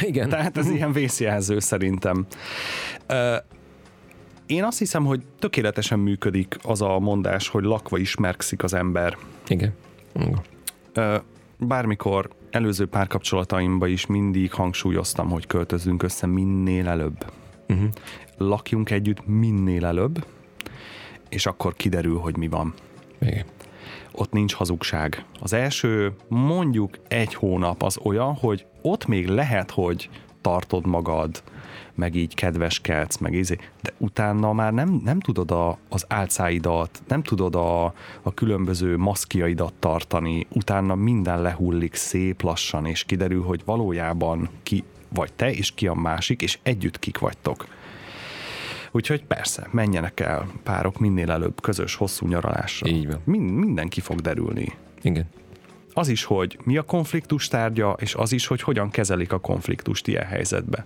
Igen. 0.00 0.28
Tehát 0.28 0.56
ez 0.56 0.70
ilyen 0.70 0.92
vészjelző 0.92 1.58
szerintem. 1.58 2.26
Ö, 3.06 3.36
Én 4.46 4.64
azt 4.64 4.78
hiszem, 4.78 5.04
hogy 5.04 5.20
tökéletesen 5.38 5.98
működik 5.98 6.58
az 6.62 6.82
a 6.82 6.98
mondás, 6.98 7.48
hogy 7.48 7.64
lakva 7.64 7.98
ismerkszik 7.98 8.62
az 8.62 8.74
ember. 8.74 9.16
Igen. 9.48 9.72
Igen. 10.14 10.40
Ö, 10.92 11.16
Bármikor 11.58 12.28
előző 12.50 12.86
párkapcsolataimban 12.86 13.88
is 13.88 14.06
mindig 14.06 14.52
hangsúlyoztam, 14.52 15.30
hogy 15.30 15.46
költözünk 15.46 16.02
össze 16.02 16.26
minél 16.26 16.88
előbb. 16.88 17.24
Uh-huh. 17.72 17.90
Lakjunk 18.36 18.90
együtt 18.90 19.26
minél 19.26 19.84
előbb, 19.84 20.24
és 21.28 21.46
akkor 21.46 21.74
kiderül, 21.74 22.18
hogy 22.18 22.36
mi 22.36 22.48
van. 22.48 22.74
Igen. 23.20 23.44
Ott 24.12 24.32
nincs 24.32 24.54
hazugság. 24.54 25.24
Az 25.40 25.52
első 25.52 26.12
mondjuk 26.28 26.98
egy 27.08 27.34
hónap 27.34 27.82
az 27.82 27.98
olyan, 28.02 28.34
hogy 28.34 28.66
ott 28.82 29.06
még 29.06 29.26
lehet, 29.28 29.70
hogy 29.70 30.10
tartod 30.40 30.86
magad, 30.86 31.42
meg 31.94 32.14
így 32.14 32.34
kedveskedsz, 32.34 33.16
meg 33.16 33.32
izé, 33.34 33.56
de 33.82 33.92
utána 33.98 34.52
már 34.52 34.72
nem, 34.72 35.00
nem 35.04 35.20
tudod 35.20 35.50
a, 35.50 35.78
az 35.88 36.04
álcáidat, 36.08 37.02
nem 37.08 37.22
tudod 37.22 37.54
a, 37.54 37.84
a 38.22 38.34
különböző 38.34 38.96
maszkiaidat 38.96 39.72
tartani, 39.78 40.46
utána 40.52 40.94
minden 40.94 41.42
lehullik 41.42 41.94
szép 41.94 42.42
lassan, 42.42 42.86
és 42.86 43.04
kiderül, 43.04 43.42
hogy 43.42 43.62
valójában 43.64 44.48
ki 44.62 44.84
vagy 45.14 45.32
te, 45.32 45.52
és 45.52 45.74
ki 45.74 45.86
a 45.86 45.94
másik, 45.94 46.42
és 46.42 46.58
együtt 46.62 46.98
kik 46.98 47.18
vagytok. 47.18 47.66
Úgyhogy 48.90 49.24
persze, 49.24 49.68
menjenek 49.70 50.20
el 50.20 50.46
párok 50.62 50.98
minél 50.98 51.30
előbb 51.30 51.60
közös, 51.60 51.94
hosszú 51.94 52.26
nyaralásra. 52.26 52.88
Így 52.88 53.06
van. 53.06 53.20
Min- 53.24 53.50
minden 53.50 53.88
ki 53.88 54.00
fog 54.00 54.20
derülni. 54.20 54.72
Igen. 55.02 55.26
Az 55.94 56.08
is, 56.08 56.24
hogy 56.24 56.58
mi 56.64 56.76
a 56.76 56.82
konfliktus 56.82 57.48
tárgya, 57.48 57.96
és 57.98 58.14
az 58.14 58.32
is, 58.32 58.46
hogy 58.46 58.62
hogyan 58.62 58.90
kezelik 58.90 59.32
a 59.32 59.38
konfliktust 59.38 60.06
ilyen 60.06 60.24
helyzetbe. 60.24 60.84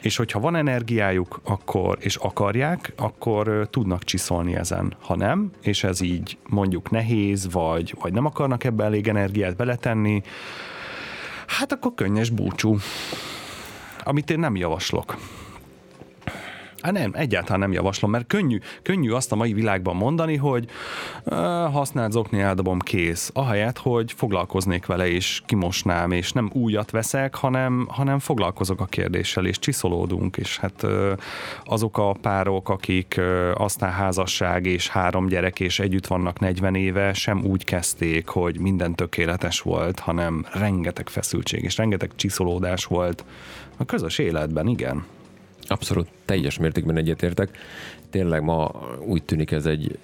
És 0.00 0.16
hogyha 0.16 0.40
van 0.40 0.56
energiájuk, 0.56 1.40
akkor, 1.44 1.98
és 2.00 2.16
akarják, 2.16 2.92
akkor 2.96 3.68
tudnak 3.70 4.04
csiszolni 4.04 4.54
ezen. 4.54 4.94
Ha 5.00 5.16
nem, 5.16 5.50
és 5.62 5.84
ez 5.84 6.00
így 6.00 6.38
mondjuk 6.48 6.90
nehéz, 6.90 7.52
vagy, 7.52 7.94
vagy 8.00 8.12
nem 8.12 8.24
akarnak 8.24 8.64
ebbe 8.64 8.84
elég 8.84 9.08
energiát 9.08 9.56
beletenni, 9.56 10.22
hát 11.46 11.72
akkor 11.72 11.94
könnyes 11.94 12.30
búcsú. 12.30 12.76
Amit 14.04 14.30
én 14.30 14.38
nem 14.38 14.56
javaslok. 14.56 15.16
Hát 16.84 16.92
nem, 16.92 17.10
egyáltalán 17.14 17.60
nem 17.60 17.72
javaslom, 17.72 18.10
mert 18.10 18.26
könnyű, 18.26 18.58
könnyű 18.82 19.10
azt 19.10 19.32
a 19.32 19.36
mai 19.36 19.52
világban 19.52 19.96
mondani, 19.96 20.36
hogy 20.36 20.68
uh, 21.24 21.34
használt 21.72 22.12
zokni 22.12 22.40
eldobom 22.40 22.78
kész, 22.78 23.30
ahelyett, 23.34 23.78
hogy 23.78 24.12
foglalkoznék 24.12 24.86
vele 24.86 25.08
és 25.08 25.42
kimosnám, 25.46 26.10
és 26.10 26.32
nem 26.32 26.50
újat 26.52 26.90
veszek, 26.90 27.34
hanem, 27.34 27.86
hanem 27.90 28.18
foglalkozok 28.18 28.80
a 28.80 28.84
kérdéssel, 28.84 29.46
és 29.46 29.58
csiszolódunk, 29.58 30.36
és 30.36 30.58
hát 30.58 30.86
azok 31.64 31.98
a 31.98 32.16
párok, 32.22 32.68
akik 32.68 33.20
aztán 33.54 33.92
házasság 33.92 34.66
és 34.66 34.88
három 34.88 35.26
gyerek, 35.26 35.60
és 35.60 35.78
együtt 35.78 36.06
vannak 36.06 36.38
40 36.38 36.74
éve, 36.74 37.12
sem 37.12 37.44
úgy 37.44 37.64
kezdték, 37.64 38.28
hogy 38.28 38.58
minden 38.58 38.94
tökéletes 38.94 39.60
volt, 39.60 39.98
hanem 39.98 40.46
rengeteg 40.52 41.08
feszültség, 41.08 41.62
és 41.62 41.76
rengeteg 41.76 42.10
csiszolódás 42.16 42.84
volt 42.84 43.24
a 43.76 43.84
közös 43.84 44.18
életben, 44.18 44.66
igen. 44.66 45.04
Abszolút 45.62 46.08
teljes 46.24 46.58
mértékben 46.58 46.96
egyetértek. 46.96 47.58
Tényleg 48.10 48.42
ma 48.42 48.70
úgy 49.06 49.22
tűnik 49.22 49.50
ez 49.50 49.66
egy 49.66 49.98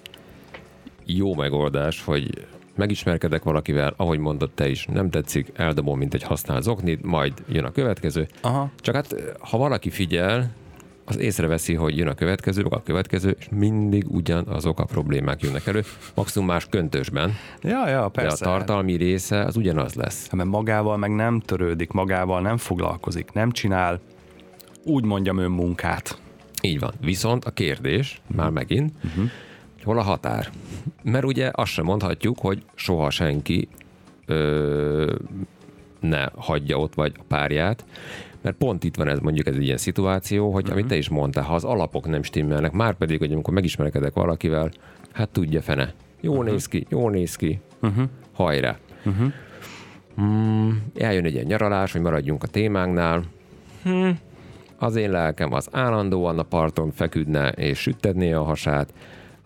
jó 1.05 1.35
megoldás, 1.35 2.05
hogy 2.05 2.47
megismerkedek 2.75 3.43
valakivel, 3.43 3.95
ahogy 3.97 4.18
mondod 4.18 4.51
te 4.51 4.68
is, 4.68 4.87
nem 4.87 5.11
tetszik, 5.11 5.53
eldobom, 5.55 5.99
mint 5.99 6.14
egy 6.14 6.23
használt 6.23 6.62
zoknit, 6.62 7.03
majd 7.03 7.33
jön 7.49 7.64
a 7.64 7.71
következő. 7.71 8.29
Aha. 8.41 8.71
Csak 8.77 8.95
hát, 8.95 9.14
ha 9.39 9.59
valaki 9.59 9.91
figyel, 9.91 10.51
az 11.11 11.19
észreveszi, 11.19 11.75
hogy 11.75 11.97
jön 11.97 12.09
a 12.09 12.15
következő, 12.15 12.63
a 12.71 12.83
következő, 12.83 13.37
és 13.39 13.49
mindig 13.51 14.05
ugyanazok 14.09 14.81
a 14.81 14.85
problémák 14.85 15.43
jönnek 15.43 15.67
elő, 15.67 15.85
maximum 16.15 16.49
más 16.49 16.67
köntösben, 16.67 17.35
Ja, 17.63 17.89
ja, 17.89 18.03
de 18.03 18.23
persze. 18.23 18.45
a 18.45 18.49
tartalmi 18.49 18.95
része 18.95 19.45
az 19.45 19.57
ugyanaz 19.57 19.95
lesz. 19.95 20.23
Hát, 20.23 20.35
mert 20.35 20.49
magával 20.49 20.97
meg 20.97 21.15
nem 21.15 21.41
törődik, 21.41 21.91
magával 21.91 22.41
nem 22.41 22.57
foglalkozik, 22.57 23.33
nem 23.33 23.51
csinál, 23.51 24.01
úgy 24.85 25.05
mondjam 25.05 25.39
önmunkát. 25.39 26.19
Így 26.63 26.79
van. 26.79 26.93
Viszont 27.01 27.45
a 27.45 27.51
kérdés, 27.51 28.21
már 28.35 28.51
megint, 28.51 28.93
uh-huh. 29.05 29.31
hol 29.85 29.99
a 29.99 30.03
határ? 30.03 30.51
Mert 31.03 31.25
ugye 31.25 31.51
azt 31.53 31.73
sem 31.73 31.85
mondhatjuk, 31.85 32.39
hogy 32.39 32.63
soha 32.75 33.11
senki 33.11 33.69
ö, 34.27 35.15
ne 36.01 36.25
hagyja 36.37 36.79
ott 36.79 36.95
vagy 36.95 37.13
a 37.19 37.23
párját, 37.29 37.85
mert 38.41 38.57
pont 38.57 38.84
itt 38.84 38.97
van 38.97 39.09
ez 39.09 39.18
mondjuk 39.18 39.47
ez 39.47 39.55
egy 39.55 39.64
ilyen 39.64 39.76
szituáció, 39.76 40.53
hogy 40.53 40.62
uh-huh. 40.62 40.76
amit 40.76 40.91
te 40.91 40.97
is 40.97 41.09
mondtál, 41.09 41.45
ha 41.45 41.55
az 41.55 41.64
alapok 41.64 42.07
nem 42.07 42.22
stimmelnek, 42.22 42.72
már 42.72 42.95
pedig, 42.95 43.18
hogy 43.18 43.32
amikor 43.32 43.55
megismerkedek 43.55 44.14
valakivel, 44.14 44.70
hát 45.12 45.28
tudja 45.28 45.62
fene. 45.62 45.95
Jó 46.20 46.32
uh-huh. 46.32 46.47
néz 46.47 46.66
ki, 46.66 46.86
jó 46.88 47.09
néz 47.09 47.36
ki, 47.36 47.61
uh-huh. 47.82 48.05
hajrá. 48.32 48.78
Uh-huh. 49.05 49.32
Mm, 50.20 50.70
eljön 50.95 51.24
egy 51.24 51.32
ilyen 51.32 51.47
nyaralás, 51.47 51.93
hogy 51.93 52.01
maradjunk 52.01 52.43
a 52.43 52.47
témánknál, 52.47 53.24
az 54.78 54.97
én 54.97 55.11
lelkem 55.11 55.53
az 55.53 55.68
állandóan 55.72 56.38
a 56.38 56.43
parton 56.43 56.91
feküdne 56.91 57.49
és 57.49 57.78
süttetné 57.78 58.32
a 58.32 58.43
hasát, 58.43 58.93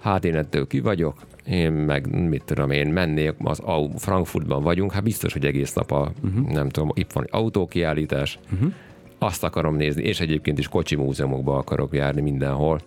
hát 0.01 0.25
én 0.25 0.35
ettől 0.35 0.67
ki 0.67 0.81
vagyok, 0.81 1.15
én 1.47 1.73
meg, 1.73 2.29
mit 2.29 2.45
tudom 2.45 2.71
én, 2.71 2.89
mennék, 2.89 3.35
az 3.39 3.63
Frankfurtban 3.97 4.63
vagyunk, 4.63 4.93
hát 4.93 5.03
biztos, 5.03 5.33
hogy 5.33 5.45
egész 5.45 5.73
nap 5.73 5.91
a, 5.91 6.13
uh-huh. 6.25 6.53
nem 6.53 6.69
tudom, 6.69 6.91
itt 6.95 7.13
van 7.13 7.27
autókiállítás, 7.31 8.39
uh-huh. 8.53 8.73
azt 9.19 9.45
akarom 9.45 9.77
nézni, 9.77 10.03
és 10.03 10.21
egyébként 10.21 10.59
is 10.59 10.69
kocsi 10.69 10.97
múzeumokba 10.97 11.57
akarok 11.57 11.95
járni 11.95 12.21
mindenhol. 12.21 12.81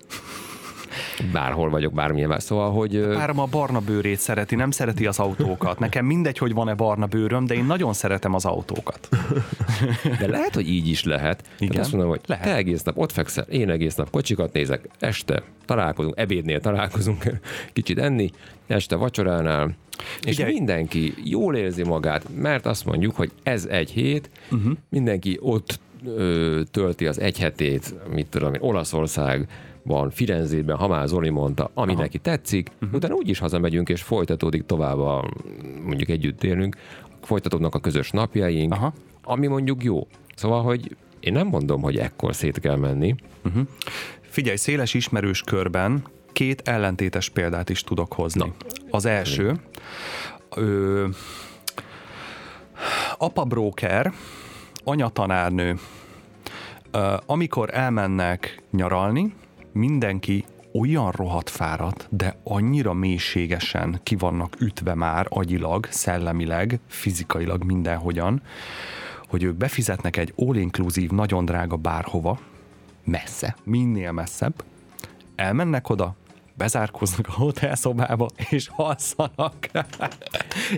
Bárhol 1.32 1.70
vagyok, 1.70 1.94
bármilyen. 1.94 2.40
Szóval, 2.40 2.72
hogy... 2.72 3.08
Párom 3.14 3.40
a 3.40 3.46
barna 3.46 3.80
bőrét 3.80 4.20
szereti, 4.20 4.56
nem 4.56 4.72
szereti 4.72 5.06
az 5.06 5.20
autókat. 5.20 5.80
Nekem 5.80 6.06
mindegy, 6.06 6.38
hogy 6.38 6.54
van-e 6.54 6.74
barna 6.74 7.06
bőröm, 7.06 7.46
de 7.46 7.54
én 7.54 7.66
nagyon 7.66 7.94
szeretem 7.94 8.34
az 8.34 8.46
autókat. 8.46 9.10
De 10.20 10.28
lehet, 10.28 10.56
hogy 10.56 10.70
így 10.70 10.88
is 10.88 11.04
lehet. 11.04 11.44
Igen. 11.56 11.70
Tehát 11.70 11.84
azt 11.84 11.92
mondom, 11.92 12.10
hogy 12.10 12.22
lehet. 12.26 12.46
Te 12.46 12.56
egész 12.56 12.84
nap 12.84 12.98
ott 12.98 13.12
fekszel, 13.12 13.44
én 13.44 13.70
egész 13.70 13.96
nap 13.96 14.10
kocsikat 14.10 14.54
nézek, 14.54 14.90
este 15.00 15.44
találkozunk, 15.66 16.18
ebédnél 16.18 16.60
találkozunk, 16.60 17.24
kicsit 17.74 18.00
enni, 18.00 18.32
este 18.68 18.96
vacsoránál, 18.96 19.76
és 20.24 20.36
Figyelj. 20.36 20.54
mindenki 20.54 21.14
jól 21.24 21.56
érzi 21.56 21.84
magát, 21.84 22.26
mert 22.36 22.66
azt 22.66 22.86
mondjuk, 22.86 23.16
hogy 23.16 23.32
ez 23.44 23.66
egy 23.66 23.92
hét, 23.92 24.30
uh-huh. 24.52 24.72
mindenki 24.90 25.38
ott 25.42 25.80
ö, 26.06 26.62
tölti 26.72 27.08
az 27.08 27.20
egy 27.20 27.40
hetét, 27.40 27.94
mit 28.14 28.28
tudom 28.28 28.54
én, 28.54 28.62
Olaszországban, 29.88 30.10
Firenzében, 30.10 30.78
ha 30.78 30.88
már 30.88 31.08
Zoli 31.08 31.30
mondta, 31.30 31.70
ami 31.74 31.92
Aha. 31.92 32.02
neki 32.02 32.18
tetszik, 32.18 32.70
uh-huh. 32.74 32.94
utána 32.94 33.14
úgyis 33.14 33.40
hazamegyünk, 33.40 33.90
és 33.90 34.02
folytatódik 34.02 34.66
tovább 34.66 35.00
a, 35.00 35.30
mondjuk 35.84 36.10
együtt 36.10 36.44
élünk, 36.44 36.78
folytatódnak 37.22 37.76
a 37.76 37.80
közös 37.80 38.12
napjaink, 38.12 38.74
Aha. 38.74 38.94
ami 39.24 39.48
mondjuk 39.48 39.84
jó. 39.84 40.08
Szóval, 40.36 40.64
hogy 40.64 40.96
én 41.20 41.34
nem 41.34 41.48
mondom, 41.48 41.82
hogy 41.82 41.98
ekkor 41.98 42.36
szét 42.36 42.60
kell 42.60 42.76
menni. 42.76 43.16
Figyelj, 44.22 44.56
széles 44.56 44.94
ismerős 44.94 45.42
körben 45.42 46.04
két 46.32 46.62
ellentétes 46.66 47.30
példát 47.30 47.70
is 47.70 47.82
tudok 47.82 48.14
hozni. 48.14 48.40
Na. 48.40 48.54
Az 48.90 49.06
első, 49.06 49.60
ö, 50.56 51.08
apa 53.18 53.44
broker, 53.44 54.14
anya 54.84 55.10
tanárnő, 55.10 55.76
amikor 57.26 57.70
elmennek 57.74 58.62
nyaralni, 58.72 59.34
mindenki 59.78 60.46
olyan 60.74 61.12
rohadt 61.12 61.50
fáradt, 61.50 62.08
de 62.10 62.38
annyira 62.44 62.94
mélységesen 62.94 64.00
ki 64.04 64.16
vannak 64.16 64.62
ütve 64.62 64.94
már 64.94 65.26
agyilag, 65.30 65.88
szellemileg, 65.90 66.80
fizikailag 66.88 67.64
mindenhogyan, 67.64 68.42
hogy 69.28 69.44
ők 69.44 69.56
befizetnek 69.56 70.18
egy 70.18 70.34
all-inclusive, 70.36 71.16
nagyon 71.16 71.46
drága 71.46 71.76
bárhova, 71.76 72.40
messze, 73.04 73.56
minél 73.64 74.12
messzebb, 74.12 74.64
elmennek 75.36 75.90
oda, 75.90 76.16
bezárkoznak 76.54 77.28
a 77.28 77.32
hotelszobába, 77.32 78.28
és 78.50 78.70
alszanak. 78.76 79.70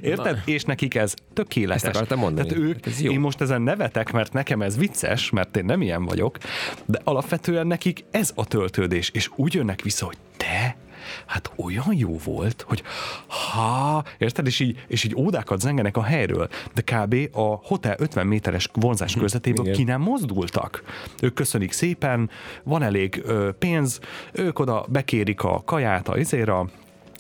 Érted? 0.02 0.36
Na. 0.36 0.42
És 0.46 0.64
nekik 0.64 0.96
ez 0.96 1.14
tökéletes. 1.34 1.84
Ezt 1.84 1.96
akartam 1.96 2.20
mondani. 2.20 2.48
Tehát 2.48 2.64
ők, 2.64 2.86
Ez 2.86 3.02
jó. 3.02 3.12
én 3.12 3.20
most 3.20 3.42
ezen 3.42 3.62
nevetek, 3.62 4.12
mert 4.12 4.34
nekem 4.34 4.62
ez 4.62 4.78
vicces, 4.78 5.30
mert 5.30 5.58
én 5.58 5.66
nem 5.66 5.82
ilyen 5.82 6.06
vagyok, 6.06 6.38
de 6.86 7.00
alapvetően 7.04 7.68
nekik 7.68 8.04
ez 8.12 8.32
a 8.36 8.46
töltődés, 8.46 9.10
és 9.10 9.30
úgy 9.36 9.54
jönnek 9.54 9.82
vissza, 9.82 10.06
hogy 10.06 10.18
te, 10.38 10.78
hát 11.26 11.52
olyan 11.56 11.94
jó 11.94 12.18
volt, 12.24 12.66
hogy 12.68 12.84
ha, 13.28 14.04
érted, 14.18 14.46
és 14.46 14.60
így, 14.60 14.84
és 14.88 15.04
így 15.04 15.16
ódákat 15.16 15.60
zengenek 15.60 15.98
a 15.98 16.04
helyről, 16.04 16.50
de 16.74 16.82
kb. 16.82 17.16
a 17.32 17.60
hotel 17.64 17.96
50 18.00 18.28
méteres 18.28 18.70
vonzás 18.74 19.14
közvetéből 19.14 19.66
igen. 19.66 19.78
ki 19.78 19.84
nem 19.84 20.02
mozdultak. 20.02 20.84
Ők 21.22 21.34
köszönik 21.34 21.72
szépen, 21.72 22.30
van 22.64 22.84
elég 22.84 23.22
ö, 23.26 23.50
pénz, 23.60 24.00
ők 24.32 24.60
oda 24.60 24.86
bekérik 24.90 25.44
a 25.44 25.62
kaját 25.66 26.08
a 26.08 26.18
izéra, 26.18 26.70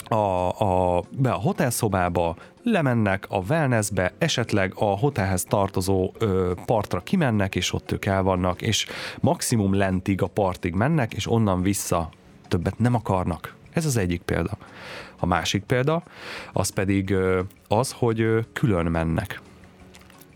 a, 0.10 0.49
a, 0.49 1.03
be 1.18 1.32
a 1.32 1.38
hotelszobába, 1.38 2.36
lemennek 2.64 3.26
a 3.30 3.38
wellnessbe, 3.38 4.14
esetleg 4.18 4.74
a 4.76 4.86
hotelhez 4.86 5.43
tartozó 5.43 6.12
ö, 6.18 6.51
partra 6.66 6.99
kimennek, 6.99 7.55
és 7.55 7.74
ott 7.74 7.91
ők 7.91 8.05
el 8.05 8.24
vannak, 8.24 8.62
és 8.62 8.86
maximum 9.20 9.74
lentig 9.74 10.22
a 10.22 10.28
partig 10.28 10.74
mennek, 10.74 11.14
és 11.14 11.32
onnan 11.32 11.62
vissza 11.62 12.10
többet 12.47 12.80
nem 12.80 12.95
akarnak. 12.95 13.55
Ez 13.74 13.86
az 13.86 13.97
egyik 13.97 14.22
példa. 14.22 14.57
A 15.20 15.26
másik 15.26 15.64
példa, 15.64 16.03
az 16.53 16.70
pedig 16.70 17.10
ö, 17.10 17.41
az, 17.68 17.91
hogy 17.91 18.22
ö, 18.22 18.39
külön 18.53 18.86
mennek. 18.86 19.41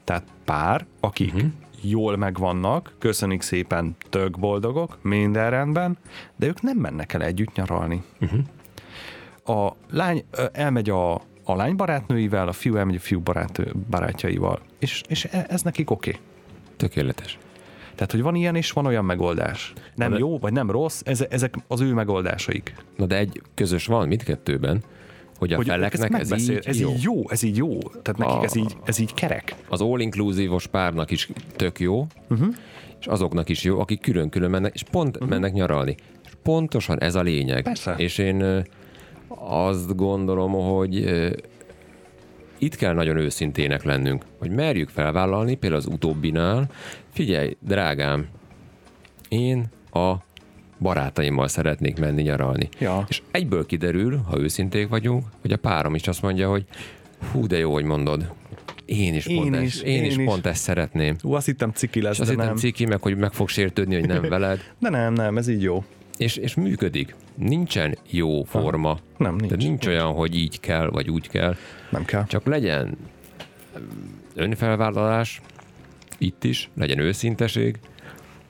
Tehát 0.03 0.23
pár, 0.45 0.85
akik 0.99 1.33
uh-huh. 1.33 1.51
jól 1.81 2.17
megvannak, 2.17 2.93
köszönik 2.99 3.41
szépen, 3.41 3.95
tök 4.09 4.39
boldogok, 4.39 4.97
minden 5.01 5.49
rendben, 5.49 5.97
de 6.35 6.47
ők 6.47 6.61
nem 6.61 6.77
mennek 6.77 7.13
el 7.13 7.23
együtt 7.23 7.55
nyaralni. 7.55 8.03
Uh-huh. 8.21 8.39
A 9.45 9.71
lány 9.89 10.23
elmegy 10.51 10.89
a, 10.89 11.13
a 11.43 11.55
lány 11.55 11.75
barátnőivel, 11.75 12.47
a 12.47 12.51
fiú 12.51 12.75
elmegy 12.75 12.95
a 12.95 12.99
fiú 12.99 13.19
barát, 13.19 13.75
barátjaival, 13.89 14.59
és, 14.79 15.01
és 15.07 15.25
e- 15.31 15.45
ez 15.49 15.61
nekik 15.61 15.89
oké. 15.89 16.09
Okay. 16.09 16.21
Tökéletes. 16.77 17.37
Tehát, 17.95 18.11
hogy 18.11 18.21
van 18.21 18.35
ilyen 18.35 18.55
és 18.55 18.71
van 18.71 18.85
olyan 18.85 19.05
megoldás. 19.05 19.73
Nem 19.95 20.11
de- 20.11 20.17
jó, 20.17 20.37
vagy 20.39 20.53
nem 20.53 20.71
rossz, 20.71 21.01
ez, 21.05 21.25
ezek 21.29 21.55
az 21.67 21.81
ő 21.81 21.93
megoldásaik. 21.93 22.75
Na 22.97 23.05
de 23.05 23.17
egy 23.17 23.41
közös 23.53 23.85
van 23.85 24.07
mindkettőben, 24.07 24.83
hogy 25.37 25.53
a 25.53 25.55
Hogy 25.55 25.65
feleknek 25.67 26.03
ez 26.13 26.29
megbeszél- 26.29 26.57
így 26.57 26.67
ez 26.67 26.79
jó. 26.79 26.89
így 26.89 27.01
jó, 27.01 27.29
ez 27.29 27.43
így 27.43 27.57
jó. 27.57 27.79
Tehát 27.79 28.17
nekik 28.17 28.35
A- 28.35 28.43
ez 28.43 28.55
így, 28.55 28.77
ez 28.85 28.99
így 28.99 29.13
kerek. 29.13 29.55
Az 29.69 29.81
all-inclusive-os 29.81 30.67
párnak 30.67 31.11
is 31.11 31.29
tök 31.55 31.79
jó, 31.79 32.07
uh-huh. 32.29 32.55
és 32.99 33.05
azoknak 33.07 33.49
is 33.49 33.63
jó, 33.63 33.79
akik 33.79 34.01
külön-külön 34.01 34.49
mennek, 34.49 34.73
és 34.73 34.83
pont 34.91 35.15
uh-huh. 35.15 35.29
mennek 35.29 35.53
nyaralni. 35.53 35.95
És 36.25 36.31
pontosan 36.43 36.99
ez 36.99 37.15
a 37.15 37.21
lényeg. 37.21 37.63
Persze. 37.63 37.93
És 37.97 38.17
én 38.17 38.63
azt 39.39 39.95
gondolom, 39.95 40.51
hogy 40.51 40.95
itt 42.57 42.75
kell 42.75 42.93
nagyon 42.93 43.17
őszintének 43.17 43.83
lennünk, 43.83 44.25
hogy 44.37 44.49
merjük 44.51 44.89
felvállalni, 44.89 45.55
például 45.55 45.81
az 45.81 45.87
utóbbinál, 45.87 46.69
figyelj, 47.13 47.57
drágám, 47.59 48.27
én 49.29 49.65
a 49.91 50.13
barátaimmal 50.79 51.47
szeretnék 51.47 51.99
menni 51.99 52.21
nyaralni. 52.21 52.69
Ja. 52.79 53.05
És 53.07 53.21
egyből 53.31 53.65
kiderül, 53.65 54.17
ha 54.17 54.39
őszinték 54.39 54.87
vagyunk, 54.87 55.25
hogy 55.41 55.51
a 55.51 55.57
párom 55.57 55.95
is 55.95 56.07
azt 56.07 56.21
mondja, 56.21 56.49
hogy 56.49 56.65
hú, 57.31 57.47
de 57.47 57.57
jó, 57.57 57.73
hogy 57.73 57.83
mondod. 57.83 58.33
Én 58.85 59.13
is, 59.13 59.25
Én 59.25 59.41
pont, 59.41 59.55
is, 59.55 59.73
ezt, 59.73 59.83
én, 59.83 59.97
én 59.97 60.03
is, 60.03 60.17
is. 60.17 60.25
pont 60.25 60.45
ezt 60.45 60.61
szeretném. 60.61 61.15
Ú, 61.23 61.33
azt 61.33 61.45
hittem 61.45 61.71
ciki 61.71 62.01
lesz, 62.01 62.13
És 62.13 62.19
azt 62.19 62.29
hittem 62.29 62.45
nem. 62.45 62.55
ciki, 62.55 62.85
meg 62.85 63.01
hogy 63.01 63.17
meg 63.17 63.33
fog 63.33 63.49
sértődni, 63.49 63.95
hogy 63.95 64.07
nem 64.07 64.21
veled. 64.29 64.59
De 64.79 64.89
nem, 64.89 65.13
nem, 65.13 65.37
ez 65.37 65.47
így 65.47 65.61
jó. 65.61 65.83
És, 66.17 66.35
és 66.35 66.55
működik. 66.55 67.15
Nincsen 67.35 67.97
jó 68.09 68.43
forma. 68.43 68.97
Nem, 69.17 69.35
nincs, 69.35 69.41
Tehát 69.41 69.57
nincs 69.57 69.83
nincs. 69.83 69.87
olyan, 69.87 70.13
hogy 70.13 70.35
így 70.35 70.59
kell, 70.59 70.89
vagy 70.89 71.09
úgy 71.09 71.29
kell. 71.29 71.55
Nem 71.89 72.05
kell. 72.05 72.25
Csak 72.25 72.45
legyen 72.45 72.97
önfelvállalás, 74.35 75.41
itt 76.17 76.43
is, 76.43 76.69
legyen 76.75 76.99
őszinteség, 76.99 77.79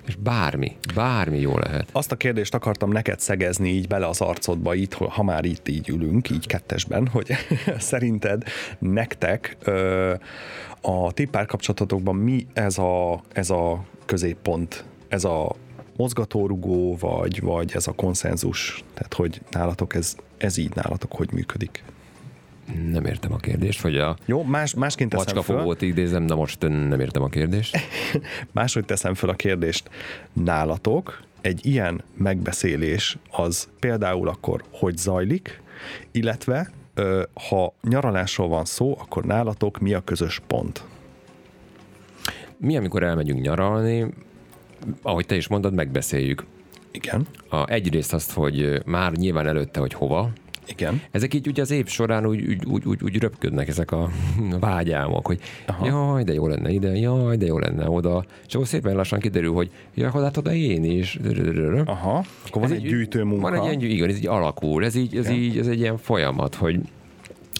és 0.07 0.15
bármi, 0.15 0.75
bármi 0.95 1.39
jó 1.39 1.57
lehet. 1.57 1.89
Azt 1.91 2.11
a 2.11 2.15
kérdést 2.15 2.53
akartam 2.53 2.91
neked 2.91 3.19
szegezni 3.19 3.69
így 3.69 3.87
bele 3.87 4.07
az 4.07 4.21
arcodba, 4.21 4.73
itt, 4.73 4.93
ha 4.93 5.23
már 5.23 5.45
itt 5.45 5.67
így 5.67 5.89
ülünk, 5.89 6.29
így 6.29 6.47
kettesben, 6.47 7.07
hogy 7.07 7.31
szerinted 7.77 8.43
nektek 8.79 9.57
ö, 9.63 10.13
a 10.81 11.11
ti 11.11 11.25
párkapcsolatotokban 11.25 12.15
mi 12.15 12.47
ez 12.53 12.77
a, 12.77 13.21
ez 13.33 13.49
a 13.49 13.85
középpont, 14.05 14.85
ez 15.07 15.23
a 15.23 15.55
mozgatórugó, 15.97 16.97
vagy, 16.99 17.41
vagy 17.41 17.71
ez 17.73 17.87
a 17.87 17.91
konszenzus? 17.91 18.83
Tehát, 18.93 19.13
hogy 19.13 19.41
nálatok 19.51 19.95
ez, 19.95 20.15
ez 20.37 20.57
így 20.57 20.75
nálatok 20.75 21.11
hogy 21.11 21.31
működik? 21.31 21.83
Nem 22.91 23.05
értem 23.05 23.33
a 23.33 23.37
kérdést, 23.37 23.81
hogy 23.81 23.97
a 23.97 24.17
Jó, 24.25 24.43
más, 24.43 24.73
másként 24.73 25.09
teszem 25.09 25.25
föl, 25.25 25.35
macskafogót 25.35 25.81
idézem, 25.81 26.25
de 26.25 26.33
most 26.33 26.61
nem 26.61 26.99
értem 26.99 27.23
a 27.23 27.29
kérdést. 27.29 27.77
máshogy 28.51 28.85
teszem 28.85 29.13
föl 29.13 29.29
a 29.29 29.33
kérdést. 29.33 29.89
Nálatok 30.33 31.23
egy 31.41 31.65
ilyen 31.65 32.03
megbeszélés 32.17 33.17
az 33.31 33.67
például 33.79 34.27
akkor 34.27 34.63
hogy 34.71 34.97
zajlik, 34.97 35.61
illetve 36.11 36.71
ha 37.49 37.73
nyaralásról 37.81 38.47
van 38.47 38.65
szó, 38.65 38.97
akkor 38.99 39.23
nálatok 39.23 39.79
mi 39.79 39.93
a 39.93 40.01
közös 40.01 40.41
pont? 40.47 40.83
Mi, 42.57 42.77
amikor 42.77 43.03
elmegyünk 43.03 43.41
nyaralni, 43.41 44.13
ahogy 45.01 45.25
te 45.25 45.35
is 45.35 45.47
mondod, 45.47 45.73
megbeszéljük. 45.73 46.45
Igen, 46.91 47.27
A, 47.49 47.69
egyrészt 47.69 48.13
azt, 48.13 48.31
hogy 48.31 48.81
már 48.85 49.11
nyilván 49.11 49.47
előtte, 49.47 49.79
hogy 49.79 49.93
hova, 49.93 50.31
igen. 50.65 51.01
Ezek 51.11 51.33
így 51.33 51.47
ugye 51.47 51.61
az 51.61 51.71
év 51.71 51.87
során 51.87 52.25
úgy, 52.25 52.47
úgy, 52.47 52.65
úgy, 52.65 52.85
úgy, 52.85 53.03
úgy 53.03 53.19
röpködnek 53.19 53.67
ezek 53.67 53.91
a 53.91 54.09
vágyálmok, 54.59 55.25
hogy 55.25 55.39
Aha. 55.67 55.85
jaj, 55.85 56.23
de 56.23 56.33
jó 56.33 56.47
lenne 56.47 56.71
ide, 56.71 56.97
jaj, 56.97 57.37
de 57.37 57.45
jó 57.45 57.59
lenne 57.59 57.89
oda. 57.89 58.25
És 58.47 58.53
akkor 58.53 58.67
szépen 58.67 58.95
lassan 58.95 59.19
kiderül, 59.19 59.53
hogy 59.53 59.71
jaj, 59.93 60.09
hogy 60.09 60.23
hát 60.23 60.37
oda 60.37 60.53
én 60.53 60.83
is. 60.83 61.19
Aha, 61.85 62.23
akkor 62.47 62.61
van 62.61 62.71
Ez 62.71 62.77
egy 62.77 62.83
gyűjtő 62.83 63.23
munka. 63.23 63.49
Van 63.49 63.59
egy 63.59 63.63
ilyen, 63.63 63.91
igen, 63.91 64.09
ez 64.09 64.17
így 64.17 64.27
alakul, 64.27 64.85
ez 64.85 64.95
így, 64.95 65.15
ez 65.15 65.29
így, 65.29 65.57
ez 65.57 65.67
egy 65.67 65.79
ilyen 65.79 65.97
folyamat, 65.97 66.55
hogy 66.55 66.79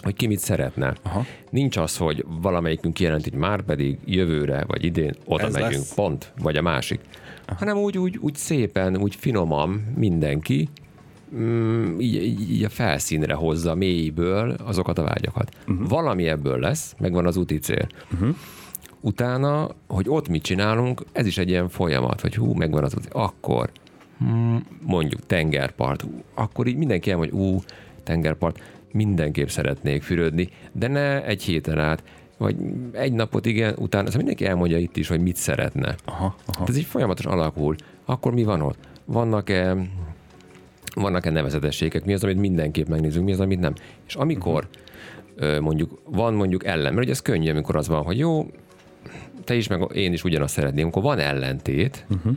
hogy 0.04 0.14
ki 0.14 0.28
mit 0.28 0.40
szeretne. 0.40 0.96
Aha. 1.02 1.26
Nincs 1.50 1.78
az, 1.78 1.98
hogy 1.98 2.26
valamelyikünk 2.42 2.94
kijelenti, 2.94 3.30
hogy 3.30 3.40
már 3.40 3.62
pedig 3.62 3.98
jövőre, 4.06 4.64
vagy 4.68 4.84
idén 4.84 5.16
oda 5.26 5.46
Ez 5.46 5.54
megyünk, 5.54 5.72
lesz. 5.72 5.94
pont, 5.94 6.34
vagy 6.42 6.58
a 6.58 6.62
másik. 6.62 7.00
Aha. 7.46 7.58
Hanem 7.58 7.78
úgy, 7.78 7.98
úgy, 7.98 8.18
úgy 8.18 8.36
szépen, 8.36 8.98
úgy 8.98 9.16
finoman 9.16 9.94
mindenki, 9.96 10.70
mm, 11.36 12.00
így, 12.00 12.24
így, 12.24 12.52
így 12.52 12.64
a 12.64 12.70
felszínre 12.70 13.34
hozza 13.34 13.76
mélyből 13.76 14.56
azokat 14.64 14.98
a 14.98 15.04
vágyakat. 15.04 15.52
Uh-huh. 15.68 15.88
Valami 15.88 16.28
ebből 16.28 16.60
lesz, 16.60 16.96
megvan 17.00 17.26
az 17.26 17.38
úti 17.38 17.60
cél. 17.60 17.88
Uh-huh. 18.14 18.36
Utána, 19.00 19.70
hogy 19.88 20.06
ott 20.10 20.28
mit 20.28 20.44
csinálunk, 20.44 21.02
ez 21.12 21.26
is 21.26 21.38
egy 21.38 21.50
ilyen 21.50 21.70
folyamat, 21.70 22.22
hogy 22.22 22.36
hú, 22.36 22.54
megvan 22.54 22.84
az 22.84 22.96
akkor 23.12 23.72
mm, 24.24 24.56
mondjuk 24.82 25.26
tengerpart, 25.26 26.06
akkor 26.34 26.68
így 26.68 26.78
mindenki 26.78 27.12
elmondja, 27.12 27.38
hogy 27.38 27.46
ú, 27.46 27.62
tengerpart, 28.04 28.60
mindenképp 28.92 29.48
szeretnék 29.48 30.02
fürödni, 30.02 30.50
de 30.72 30.88
ne 30.88 31.26
egy 31.26 31.44
héten 31.44 31.80
át, 31.80 32.04
vagy 32.38 32.56
egy 32.92 33.14
napot 33.14 33.46
igen, 33.46 33.74
utána, 33.78 34.06
szóval 34.06 34.18
mindenki 34.18 34.46
elmondja 34.46 34.78
itt 34.78 34.98
is, 34.98 35.08
hogy 35.08 35.22
mit 35.22 35.36
szeretne. 35.36 35.96
Aha, 36.06 36.36
aha. 36.46 36.66
Ez 36.68 36.78
így 36.78 36.86
folyamatosan 36.86 37.32
alakul. 37.32 37.76
Akkor 38.06 38.34
mi 38.34 38.44
van 38.44 38.62
ott? 38.62 38.78
Vannak-e 39.06 39.78
vannak-e 40.96 41.30
nevezetességek, 41.30 42.06
mi 42.06 42.14
az, 42.14 42.24
amit 42.24 42.38
mindenképp 42.38 42.88
megnézünk, 42.88 43.26
mi 43.26 43.32
az, 43.32 43.40
amit 43.40 43.60
nem. 43.60 43.74
És 44.08 44.16
amikor 44.16 44.68
mondjuk 45.60 46.02
van 46.06 46.34
mondjuk 46.34 46.66
ellen, 46.66 46.94
mert 46.94 47.04
ugye 47.04 47.12
ez 47.12 47.22
könnyű, 47.22 47.50
amikor 47.50 47.76
az 47.76 47.88
van, 47.88 48.04
hogy 48.04 48.18
jó, 48.18 48.52
te 49.44 49.56
is, 49.56 49.68
meg 49.68 49.92
én 49.94 50.14
is 50.14 50.24
ugyanazt 50.24 50.54
szeretném, 50.54 50.84
amikor 50.84 51.02
van 51.02 51.20
ellentét, 51.20 52.06
uh-huh. 52.10 52.34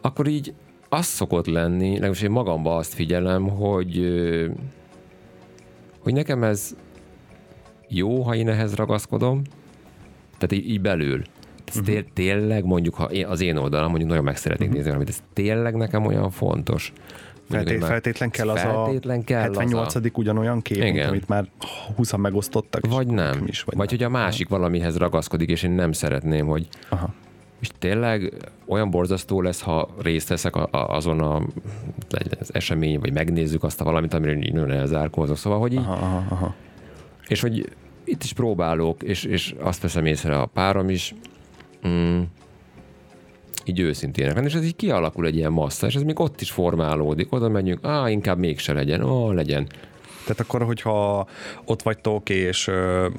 akkor 0.00 0.26
így 0.26 0.54
az 0.92 1.06
szokott 1.06 1.46
lenni, 1.46 1.90
legalábbis 1.92 2.22
én 2.22 2.30
magamban 2.30 2.76
azt 2.78 2.94
figyelem, 2.94 3.48
hogy 3.48 4.00
hogy 5.98 6.12
nekem 6.12 6.42
ez 6.44 6.76
jó, 7.88 8.22
ha 8.22 8.34
én 8.34 8.48
ehhez 8.48 8.74
ragaszkodom, 8.74 9.42
tehát 10.38 10.52
így, 10.52 10.70
így 10.70 10.80
belül. 10.80 11.22
Ez 11.64 11.74
Mhm. 11.76 11.84
té- 11.84 12.08
tényleg 12.12 12.64
mondjuk, 12.64 12.94
ha 12.94 13.04
én, 13.04 13.26
az 13.26 13.40
én 13.40 13.56
oldalam 13.56 13.88
mondjuk 13.88 14.08
nagyon 14.10 14.24
meg 14.24 14.36
szeretnék 14.36 14.68
nézni 14.70 14.84
valamit, 14.86 15.08
ez 15.08 15.22
tényleg 15.32 15.74
nekem 15.74 16.06
olyan 16.06 16.30
fontos. 16.30 16.92
Már- 17.46 17.68
feltétlen 17.80 18.30
kell 18.30 18.48
az 18.50 18.60
feltétlen 18.60 19.24
kell 19.24 19.38
a 19.38 19.42
78. 19.42 19.94
Az 19.94 20.10
ugyanolyan 20.18 20.62
kép, 20.62 20.78
mint 20.78 20.94
Igen. 20.94 21.08
amit 21.08 21.28
már 21.28 21.46
20 21.96 22.12
megosztottak. 22.16 22.84
a, 22.84 22.88
vagy 22.88 23.06
nem. 23.06 23.44
Is, 23.46 23.62
vagy 23.62 23.76
vagy 23.76 23.90
hogy 23.90 24.02
a 24.02 24.08
másik 24.08 24.48
valamihez 24.48 24.96
ragaszkodik, 24.96 25.48
és 25.50 25.62
én 25.62 25.70
nem 25.70 25.92
szeretném, 25.92 26.46
hogy 26.46 26.68
Aha. 26.88 27.14
És 27.62 27.70
tényleg 27.78 28.32
olyan 28.66 28.90
borzasztó 28.90 29.40
lesz, 29.40 29.60
ha 29.60 29.88
részt 30.02 30.28
veszek 30.28 30.56
a, 30.56 30.68
a, 30.70 30.94
azon 30.94 31.20
a, 31.20 31.42
az 32.40 32.54
esemény, 32.54 32.98
vagy 32.98 33.12
megnézzük 33.12 33.62
azt 33.62 33.80
a 33.80 33.84
valamit, 33.84 34.14
amire 34.14 34.36
így 34.36 34.52
nagyon 34.52 34.70
elzárkózok. 34.70 35.36
Szóval, 35.36 35.58
hogy 35.58 35.72
így, 35.72 35.78
Aha, 35.78 35.92
aha, 35.92 36.24
aha. 36.28 36.54
És 37.28 37.40
hogy 37.40 37.68
itt 38.04 38.22
is 38.22 38.32
próbálok, 38.32 39.02
és, 39.02 39.24
és 39.24 39.54
azt 39.60 39.82
veszem 39.82 40.06
észre 40.06 40.38
a 40.40 40.46
párom 40.46 40.88
is, 40.88 41.14
mm, 41.88 42.20
így 43.64 43.80
őszintének 43.80 44.34
lenni, 44.34 44.46
és 44.46 44.54
ez 44.54 44.64
így 44.64 44.76
kialakul 44.76 45.26
egy 45.26 45.36
ilyen 45.36 45.52
massza, 45.52 45.86
és 45.86 45.94
ez 45.94 46.02
még 46.02 46.20
ott 46.20 46.40
is 46.40 46.50
formálódik, 46.50 47.32
oda 47.32 47.48
megyünk, 47.48 47.84
á, 47.84 48.10
inkább 48.10 48.38
mégse 48.38 48.72
legyen, 48.72 49.02
ó, 49.02 49.30
legyen. 49.30 49.66
Tehát 50.22 50.40
akkor, 50.40 50.62
hogyha 50.62 51.26
ott 51.64 51.82
vagytok, 51.82 52.28
és 52.28 52.70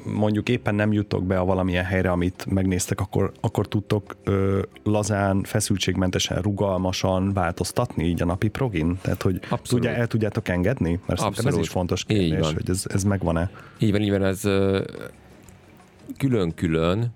mondjuk 0.06 0.50
éppen 0.50 0.76
nem 0.76 0.94
jutok 0.94 1.24
be 1.24 1.40
a 1.40 1.46
valamilyen 1.46 1.84
helyre, 1.84 2.12
amit 2.12 2.46
megnéztek, 2.50 3.00
akkor, 3.00 3.32
akkor 3.42 3.68
tudtok 3.68 4.16
lazán, 4.84 5.44
feszültségmentesen, 5.44 6.42
rugalmasan 6.42 7.34
változtatni 7.34 8.04
így 8.04 8.22
a 8.22 8.26
napi 8.26 8.48
progin? 8.48 8.98
Tehát, 9.02 9.22
hogy 9.22 9.36
Abszolút. 9.36 9.68
tudja, 9.68 9.90
el 9.90 10.08
tudjátok 10.08 10.48
engedni? 10.48 11.00
Mert 11.06 11.20
szerintem 11.20 11.30
ez 11.30 11.38
Abszolút. 11.46 11.66
is 11.66 11.70
fontos 11.70 12.04
kérdés, 12.04 12.54
hogy 12.54 12.70
ez, 12.70 12.84
ez 12.94 13.04
megvan-e. 13.04 13.50
Így 13.80 13.92
van, 13.92 14.02
így 14.02 14.12
van, 14.12 14.24
ez 14.24 14.42
külön-külön, 16.18 17.14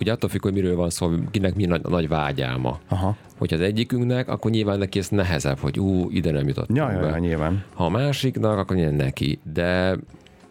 ugye 0.00 0.12
attól 0.12 0.30
függ, 0.30 0.42
hogy 0.42 0.52
miről 0.52 0.76
van 0.76 0.90
szó, 0.90 1.10
kinek 1.30 1.54
mi 1.54 1.64
nagy, 1.64 1.82
nagy 1.82 2.08
vágyálma. 2.08 2.78
Aha. 2.88 3.16
Hogyha 3.38 3.56
az 3.56 3.62
egyikünknek, 3.62 4.28
akkor 4.28 4.50
nyilván 4.50 4.78
neki 4.78 4.98
ez 4.98 5.08
nehezebb, 5.08 5.58
hogy 5.58 5.78
ú, 5.78 6.10
ide 6.10 6.30
nem 6.30 6.48
jutott. 6.48 6.68
Ja, 6.74 6.90
ja, 6.90 7.06
ja, 7.06 7.18
nyilván. 7.18 7.64
Ha 7.74 7.84
a 7.84 7.88
másiknak, 7.88 8.58
akkor 8.58 8.76
nyilván 8.76 8.94
neki. 8.94 9.38
De 9.52 9.96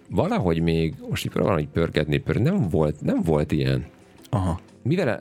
valahogy 0.10 0.62
még, 0.62 0.94
most 1.10 1.26
így 1.26 1.32
próbálom 1.32 1.60
így 1.60 1.68
pörgetni, 1.68 2.18
pörgetni, 2.18 2.50
nem 2.50 2.70
volt, 2.70 3.02
nem 3.02 3.22
volt 3.24 3.52
ilyen. 3.52 3.86
Aha. 4.30 4.60
Mivel 4.82 5.10
eh, 5.10 5.18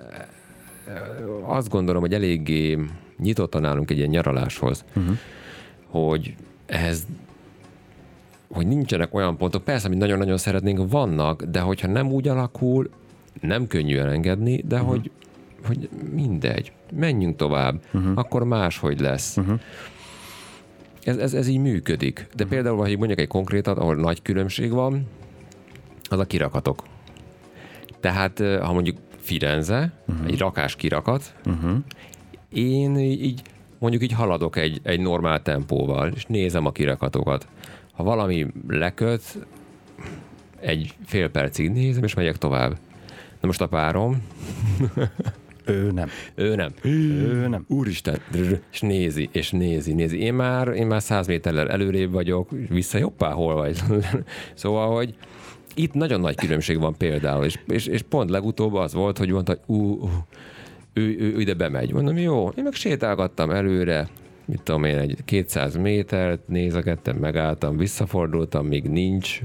eh, 0.86 1.50
azt 1.50 1.68
gondolom, 1.68 2.00
hogy 2.00 2.12
eléggé 2.12 2.78
nyitottan 3.18 3.64
állunk 3.64 3.90
egy 3.90 3.96
ilyen 3.96 4.08
nyaraláshoz, 4.08 4.84
uh-huh. 4.96 5.16
hogy 5.86 6.34
ehhez 6.66 7.06
hogy 8.54 8.66
nincsenek 8.66 9.14
olyan 9.14 9.36
pontok, 9.36 9.64
persze, 9.64 9.86
amit 9.86 9.98
nagyon-nagyon 9.98 10.36
szeretnénk, 10.36 10.90
vannak, 10.90 11.42
de 11.42 11.60
hogyha 11.60 11.88
nem 11.88 12.12
úgy 12.12 12.28
alakul, 12.28 12.90
nem 13.40 13.66
könnyű 13.66 13.98
elengedni, 13.98 14.62
de 14.66 14.76
uh-huh. 14.76 14.90
hogy, 14.90 15.10
hogy 15.66 15.88
mindegy, 16.12 16.72
menjünk 16.92 17.36
tovább, 17.36 17.82
uh-huh. 17.92 18.12
akkor 18.14 18.44
máshogy 18.44 19.00
lesz. 19.00 19.36
Uh-huh. 19.36 19.60
Ez, 21.02 21.16
ez, 21.16 21.34
ez 21.34 21.48
így 21.48 21.58
működik. 21.58 22.26
De 22.34 22.44
például, 22.44 22.76
ha 22.76 22.88
így 22.88 22.98
mondjuk 22.98 23.18
egy 23.18 23.28
konkrétat, 23.28 23.78
ahol 23.78 23.94
nagy 23.94 24.22
különbség 24.22 24.70
van, 24.70 25.06
az 26.02 26.18
a 26.18 26.24
kirakatok. 26.24 26.82
Tehát, 28.00 28.40
eh, 28.40 28.60
ha 28.60 28.72
mondjuk 28.72 28.96
Firenze, 29.16 29.92
uh-huh. 30.06 30.26
egy 30.26 30.38
rakás 30.38 30.76
kirakat, 30.76 31.34
uh-huh. 31.46 31.76
én 32.52 32.96
így 32.98 33.42
mondjuk 33.78 34.02
így 34.02 34.12
haladok 34.12 34.56
egy, 34.56 34.80
egy 34.82 35.00
normál 35.00 35.42
tempóval, 35.42 36.12
és 36.14 36.26
nézem 36.26 36.66
a 36.66 36.72
kirakatokat. 36.72 37.46
Ha 37.92 38.02
valami 38.02 38.46
leköt, 38.68 39.22
egy 40.60 40.94
fél 41.04 41.30
percig 41.30 41.70
nézem, 41.70 42.04
és 42.04 42.14
megyek 42.14 42.36
tovább. 42.36 42.76
Na 43.44 43.50
most 43.50 43.62
a 43.62 43.66
párom, 43.66 44.22
Ő 45.64 45.90
nem. 45.92 46.08
ő 46.34 46.54
nem. 46.54 46.72
Ő 46.82 47.46
nem. 47.48 47.64
Úristen, 47.68 48.18
és 48.72 48.80
nézi, 48.80 49.28
és 49.32 49.50
nézi, 49.50 49.92
nézi. 49.92 50.20
Én 50.20 50.34
már, 50.34 50.68
én 50.68 50.86
már 50.86 51.02
száz 51.02 51.26
méterrel 51.26 51.70
előrébb 51.70 52.12
vagyok, 52.12 52.50
vissza 52.68 52.98
jobbá, 52.98 53.30
hol 53.30 53.54
vagy? 53.54 53.82
szóval, 54.54 54.94
hogy 54.94 55.14
Itt 55.74 55.92
nagyon 55.92 56.20
nagy 56.20 56.36
különbség 56.36 56.78
van 56.78 56.96
például, 56.96 57.44
és, 57.44 57.58
és, 57.66 57.86
és 57.86 58.02
pont 58.02 58.30
legutóbb 58.30 58.74
az 58.74 58.94
volt, 58.94 59.18
hogy 59.18 59.30
mondta, 59.30 59.52
hogy 59.52 59.76
ú, 59.76 59.82
ú, 59.84 60.08
ő, 60.92 61.16
ő, 61.18 61.34
ő 61.34 61.40
ide 61.40 61.54
bemegy. 61.54 61.92
Mondom, 61.92 62.16
jó, 62.16 62.48
én 62.48 62.64
meg 62.64 62.72
sétálgattam 62.72 63.50
előre, 63.50 64.08
mit 64.44 64.62
tudom 64.62 64.84
én, 64.84 64.98
egy 64.98 65.18
200 65.24 65.76
métert 65.76 66.48
nézegettem, 66.48 67.16
megálltam, 67.16 67.76
visszafordultam, 67.76 68.66
még 68.66 68.84
nincs. 68.84 69.40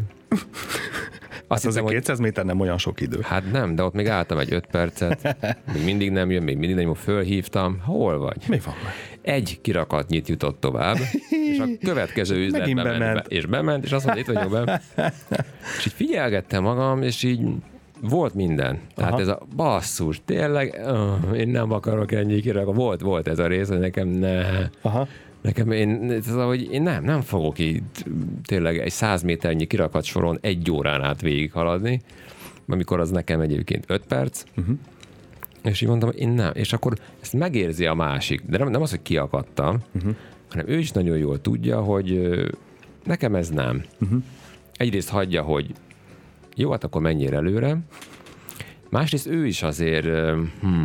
Azt 1.52 1.64
hiszem, 1.64 1.84
hogy 1.84 1.93
200 1.93 2.20
méter 2.20 2.45
nem 2.45 2.60
olyan 2.60 2.78
sok 2.78 3.02
idő. 3.02 3.20
Hát 3.22 3.52
nem, 3.52 3.76
de 3.76 3.84
ott 3.84 3.93
még 3.93 4.08
álltam 4.08 4.38
egy 4.38 4.54
5 4.54 4.66
percet, 4.66 5.38
még 5.74 5.84
mindig 5.84 6.12
nem 6.12 6.32
jön, 6.32 6.43
még 6.43 6.58
mindig 6.58 6.76
nem 6.76 6.86
jön, 6.86 6.95
fölhívtam. 6.95 7.80
Hol 7.86 8.18
vagy? 8.18 8.38
Mi 8.47 8.60
van? 8.66 8.74
Egy 9.22 9.60
kirakatnyit 9.62 10.28
jutott 10.28 10.60
tovább, 10.60 10.97
és 11.30 11.60
a 11.60 11.66
következő 11.86 12.36
üzletbe 12.45 12.74
ment 12.74 12.97
bement. 12.97 13.28
be, 13.28 13.36
és 13.36 13.45
bement, 13.45 13.84
és 13.84 13.91
azt 13.91 14.06
mondta, 14.06 14.32
itt 14.32 14.36
vagyok 14.36 14.52
be. 14.52 14.82
És 15.78 15.86
így 15.86 15.93
figyelgettem 15.93 16.64
magam, 16.64 17.02
és 17.02 17.24
így 17.24 17.41
volt 18.02 18.34
minden. 18.34 18.80
Tehát 18.95 19.12
Aha. 19.12 19.22
ez 19.22 19.28
a 19.28 19.41
basszus, 19.56 20.22
tényleg, 20.26 20.82
uh, 20.86 21.38
én 21.38 21.47
nem 21.47 21.72
akarok 21.72 22.12
ennyi 22.12 22.39
kirakat. 22.39 22.76
Volt, 22.76 23.02
volt 23.02 23.28
ez 23.28 23.39
a 23.39 23.47
rész, 23.47 23.68
hogy 23.68 23.80
nekem 23.80 24.08
ne. 24.08 24.41
Aha. 24.82 25.08
Nekem 25.41 25.71
én, 25.71 26.11
ez 26.11 26.27
az, 26.27 26.45
hogy 26.45 26.71
én 26.71 26.81
nem, 26.81 27.03
nem 27.03 27.21
fogok 27.21 27.59
így 27.59 27.81
tényleg 28.43 28.77
egy 28.77 28.91
száz 28.91 29.23
méternyi 29.23 29.65
kirakat 29.65 30.03
soron 30.03 30.37
egy 30.41 30.71
órán 30.71 31.01
át 31.01 31.21
végighaladni, 31.21 32.01
amikor 32.67 32.99
az 32.99 33.09
nekem 33.09 33.39
egyébként 33.39 33.83
öt 33.87 34.05
perc, 34.05 34.43
uh-huh. 34.57 34.75
és 35.63 35.81
így 35.81 35.87
mondtam, 35.87 36.11
én 36.15 36.29
nem. 36.29 36.51
És 36.53 36.73
akkor 36.73 36.93
ezt 37.21 37.33
megérzi 37.33 37.85
a 37.85 37.93
másik, 37.93 38.41
de 38.45 38.57
nem, 38.57 38.69
nem 38.69 38.81
az, 38.81 38.89
hogy 38.89 39.01
kiakadtam, 39.01 39.77
uh-huh. 39.95 40.15
hanem 40.49 40.67
ő 40.67 40.77
is 40.77 40.91
nagyon 40.91 41.17
jól 41.17 41.41
tudja, 41.41 41.81
hogy 41.81 42.29
nekem 43.03 43.35
ez 43.35 43.49
nem. 43.49 43.83
Uh-huh. 43.99 44.23
Egyrészt 44.73 45.09
hagyja, 45.09 45.41
hogy 45.41 45.71
jó, 46.55 46.71
hát 46.71 46.83
akkor 46.83 47.01
menjél 47.01 47.35
előre, 47.35 47.77
másrészt 48.89 49.27
ő 49.27 49.45
is 49.45 49.63
azért 49.63 50.05
hm, 50.61 50.83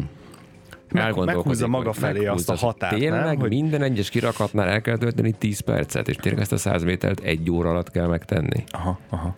elgondolkodik, 1.01 1.45
meghúzza 1.45 1.69
maga 1.69 1.93
felé 1.93 2.27
azt 2.27 2.49
a 2.49 2.53
meghúzza, 2.53 2.67
határt, 2.67 2.99
Tényleg 2.99 3.25
nem? 3.25 3.39
hogy... 3.39 3.49
Minden 3.49 3.83
egyes 3.83 4.11
kirakatnál 4.11 4.69
el 4.69 4.81
kell 4.81 4.97
tölteni 4.97 5.33
10 5.33 5.61
percet, 5.61 6.09
és 6.09 6.17
tényleg 6.17 6.41
ezt 6.41 6.53
a 6.53 6.57
100 6.57 6.83
métert 6.83 7.21
egy 7.21 7.51
óra 7.51 7.71
alatt 7.71 7.91
kell 7.91 8.07
megtenni. 8.07 8.65
Aha, 8.69 8.99
aha. 9.11 9.37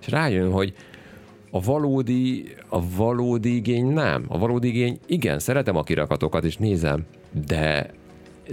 És 0.00 0.08
rájön, 0.08 0.50
hogy 0.50 0.74
a 1.50 1.60
valódi, 1.60 2.54
a 2.68 2.88
valódi 2.96 3.54
igény 3.54 3.86
nem. 3.86 4.24
A 4.28 4.38
valódi 4.38 4.68
igény, 4.68 4.98
igen, 5.06 5.38
szeretem 5.38 5.76
a 5.76 5.82
kirakatokat, 5.82 6.44
és 6.44 6.56
nézem, 6.56 7.04
de 7.46 7.90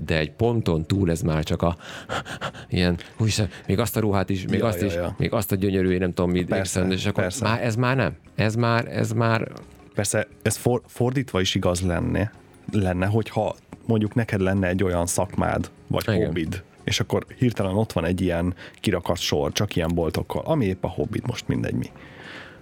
de 0.06 0.18
egy 0.18 0.32
ponton 0.32 0.86
túl 0.86 1.12
ez 1.12 1.22
már 1.22 1.44
csak 1.44 1.62
a 1.62 1.76
ilyen, 2.70 2.98
úgyse, 3.18 3.50
még 3.68 3.80
azt 3.80 3.98
a 3.98 4.00
ruhát 4.00 4.30
is, 4.30 4.46
még 4.48 4.60
Ja, 4.60 4.66
azt 4.66 4.82
ja, 4.82 4.88
is, 4.88 4.94
ja. 4.94 5.16
még 5.18 5.34
azt 5.34 5.52
a 5.52 5.56
gyönyörű, 5.56 5.92
én 5.92 6.00
nem 6.00 6.14
tudom 6.14 6.32
mit, 6.32 6.48
Persze, 6.48 6.80
persze, 6.80 6.96
és 6.96 7.06
akkor 7.06 7.24
persze. 7.24 7.44
már, 7.44 7.64
ez 7.64 7.76
már 7.76 7.96
nem. 7.96 8.16
Ez 8.36 8.56
már, 8.56 8.88
ez 8.88 9.12
már, 9.12 9.52
Persze 9.94 10.28
ez 10.42 10.56
for, 10.56 10.82
fordítva 10.86 11.42
is 11.42 11.56
igaz 11.56 11.82
lenne, 11.82 12.32
lenne, 12.72 13.06
hogyha 13.06 13.56
mondjuk 13.86 14.14
neked 14.14 14.42
lenne 14.42 14.68
egy 14.68 14.84
olyan 14.84 15.06
szakmád, 15.06 15.72
vagy 15.88 16.04
Igen. 16.08 16.26
hobbid, 16.26 16.64
és 16.84 17.00
akkor 17.00 17.26
hirtelen 17.38 17.76
ott 17.76 17.92
van 17.92 18.06
egy 18.06 18.22
ilyen 18.22 18.54
kirakat 18.76 19.18
sor, 19.18 19.52
csak 19.52 19.76
ilyen 19.76 19.92
boltokkal, 19.94 20.42
ami 20.46 20.66
épp 20.66 20.84
a 20.84 20.90
hobbid, 20.90 21.28
most 21.28 21.48
mindegy 21.48 21.74
mi. 21.76 21.92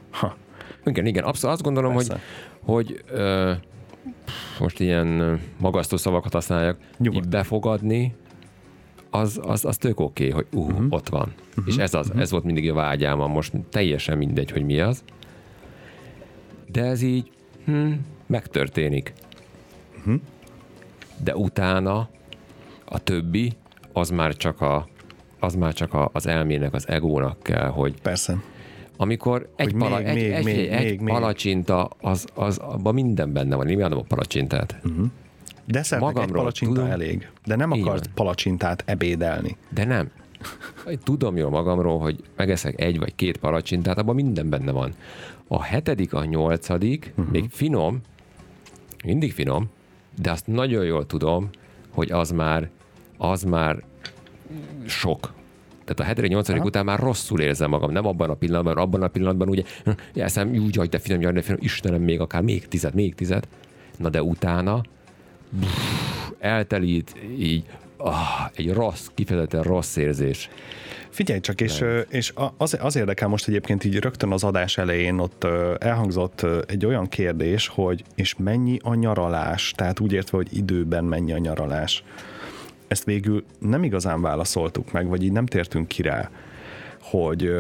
Ha, 0.10 0.36
igen, 0.86 1.06
igen, 1.06 1.24
abszolút 1.24 1.56
azt 1.56 1.64
gondolom, 1.64 1.94
hogy, 1.94 2.08
Persze. 2.08 2.24
hogy 2.64 3.04
ö, 3.08 3.54
most 4.60 4.80
ilyen 4.80 5.40
magasztó 5.58 5.98
szavakat 5.98 6.34
használjak, 6.34 6.78
Nyugodt. 6.98 7.30
befogadni, 7.30 8.16
az, 9.10 9.40
az, 9.44 9.66
az 9.66 9.78
tök 9.78 10.00
oké, 10.00 10.30
okay, 10.30 10.36
hogy 10.36 10.60
uh, 10.60 10.68
uh-huh. 10.68 10.86
ott 10.90 11.10
van. 11.10 11.34
Uh-huh. 11.50 11.64
És 11.68 11.76
ez, 11.76 11.94
az, 11.94 12.08
uh-huh. 12.08 12.22
ez 12.22 12.32
volt 12.32 12.44
mindig 12.44 12.72
a 12.72 12.74
vágyálmam, 12.74 13.32
most 13.32 13.54
teljesen 13.70 14.18
mindegy, 14.18 14.52
hogy 14.52 14.64
mi 14.64 14.80
az. 14.80 15.04
De 16.72 16.84
ez 16.84 17.02
így 17.02 17.32
hm, 17.66 17.92
megtörténik. 18.26 19.14
Uh-huh. 19.98 20.22
De 21.24 21.36
utána 21.36 22.10
a 22.86 23.00
többi, 23.00 23.54
az 23.94 24.10
már 24.10 24.36
csak 24.36 24.62
a 24.62 24.88
az 25.40 25.56
már 25.56 25.74
csak 25.74 25.94
a, 25.94 26.10
az 26.14 26.28
elmének, 26.28 26.74
az 26.74 26.88
egónak 26.88 27.44
kell, 27.44 27.68
hogy 27.68 28.02
persze. 28.02 28.38
amikor 28.98 29.50
egy, 29.56 29.72
Hogy 29.72 29.80
pala, 29.82 29.98
még, 29.98 30.06
egy, 30.08 30.16
még, 30.16 30.32
egy, 30.32 30.44
még, 30.44 30.68
egy, 30.68 30.84
még, 30.84 31.00
még. 31.00 31.14
palacsinta, 31.14 31.90
az, 32.02 32.26
az, 32.34 32.58
abban 32.58 32.94
minden 32.94 33.34
benne 33.34 33.56
van. 33.56 33.68
Én 33.68 33.78
imádom 33.78 34.00
a 34.00 34.04
palacsintát. 34.08 34.80
Mhm. 34.84 35.04
De 35.66 35.84
szeretek 35.84 36.24
egy 36.24 36.32
palacsinta 36.32 36.74
tudom. 36.74 36.92
elég. 36.92 37.30
De 37.46 37.56
nem 37.56 37.72
akarsz 37.72 38.04
van. 38.04 38.14
palacsintát 38.14 38.84
ebédelni. 38.86 39.58
De 39.70 39.86
nem. 39.86 40.12
Tudom 41.04 41.38
jól 41.38 41.50
magamról, 41.50 42.00
hogy 42.00 42.24
megeszek 42.36 42.82
egy 42.82 43.00
vagy 43.00 43.16
két 43.16 43.38
palacsintát, 43.38 43.98
abban 43.98 44.16
minden 44.16 44.50
benne 44.50 44.72
van. 44.72 44.94
A 45.52 45.64
hetedik, 45.64 46.14
a 46.14 46.26
nyolcadik, 46.26 47.14
uh-huh. 47.16 47.32
még 47.32 47.46
finom, 47.50 48.02
mindig 49.04 49.34
finom, 49.34 49.70
de 50.22 50.32
azt 50.32 50.48
nagyon 50.48 50.86
jól 50.86 51.06
tudom, 51.06 51.50
hogy 51.90 52.12
az 52.12 52.32
már, 52.32 52.70
az 53.18 53.44
már 53.44 53.84
sok. 54.86 55.34
Tehát 55.84 56.00
a 56.00 56.04
hetedik, 56.04 56.30
nyolcadik 56.30 56.64
után 56.64 56.86
már 56.86 57.00
rosszul 57.00 57.42
érzem 57.42 57.70
magam. 57.70 57.92
Nem 57.92 58.06
abban 58.06 58.30
a 58.30 58.34
pillanatban, 58.34 58.78
abban 58.78 59.02
a 59.02 59.08
pillanatban 59.08 59.50
ugye 59.50 59.64
hm, 59.84 59.92
eszem, 60.14 60.50
úgy, 60.50 60.76
hogy 60.76 60.90
de 60.90 61.00
finom, 61.00 61.22
jaj, 61.22 61.32
de 61.32 61.42
finom, 61.42 61.60
Istenem, 61.62 62.02
még 62.02 62.20
akár 62.20 62.42
még 62.42 62.68
tized, 62.68 62.94
még 62.94 63.16
tized. 63.16 63.48
Na 63.98 64.10
de 64.10 64.24
utána 64.24 64.82
pff, 65.60 66.32
eltelít 66.40 67.16
így 67.38 67.64
ah, 68.00 68.50
egy 68.56 68.74
rossz, 68.74 69.08
kifejezetten 69.14 69.64
rossz 69.64 69.96
érzés. 69.96 70.50
Figyelj 71.10 71.40
csak, 71.40 71.62
és, 71.62 71.84
és 72.10 72.34
az, 72.58 72.78
az 72.82 72.96
érdekel 72.96 73.28
most 73.28 73.48
egyébként 73.48 73.84
így 73.84 74.00
rögtön 74.00 74.32
az 74.32 74.44
adás 74.44 74.78
elején 74.78 75.20
ott 75.20 75.44
elhangzott 75.80 76.46
egy 76.68 76.86
olyan 76.86 77.08
kérdés, 77.08 77.68
hogy 77.68 78.04
és 78.16 78.36
mennyi 78.38 78.80
a 78.84 78.94
nyaralás, 78.94 79.72
tehát 79.72 80.00
úgy 80.00 80.14
értve, 80.14 80.38
hogy 80.38 80.58
időben 80.58 81.04
mennyi 81.04 81.34
a 81.34 81.38
nyaralás. 81.38 82.04
Ezt 82.88 83.04
végül 83.04 83.44
nem 83.60 83.84
igazán 83.84 84.22
válaszoltuk 84.22 84.92
meg, 84.92 85.08
vagy 85.08 85.24
így 85.24 85.32
nem 85.32 85.46
tértünk 85.46 85.88
ki 85.88 86.02
rá, 86.02 86.30
hogy 87.02 87.52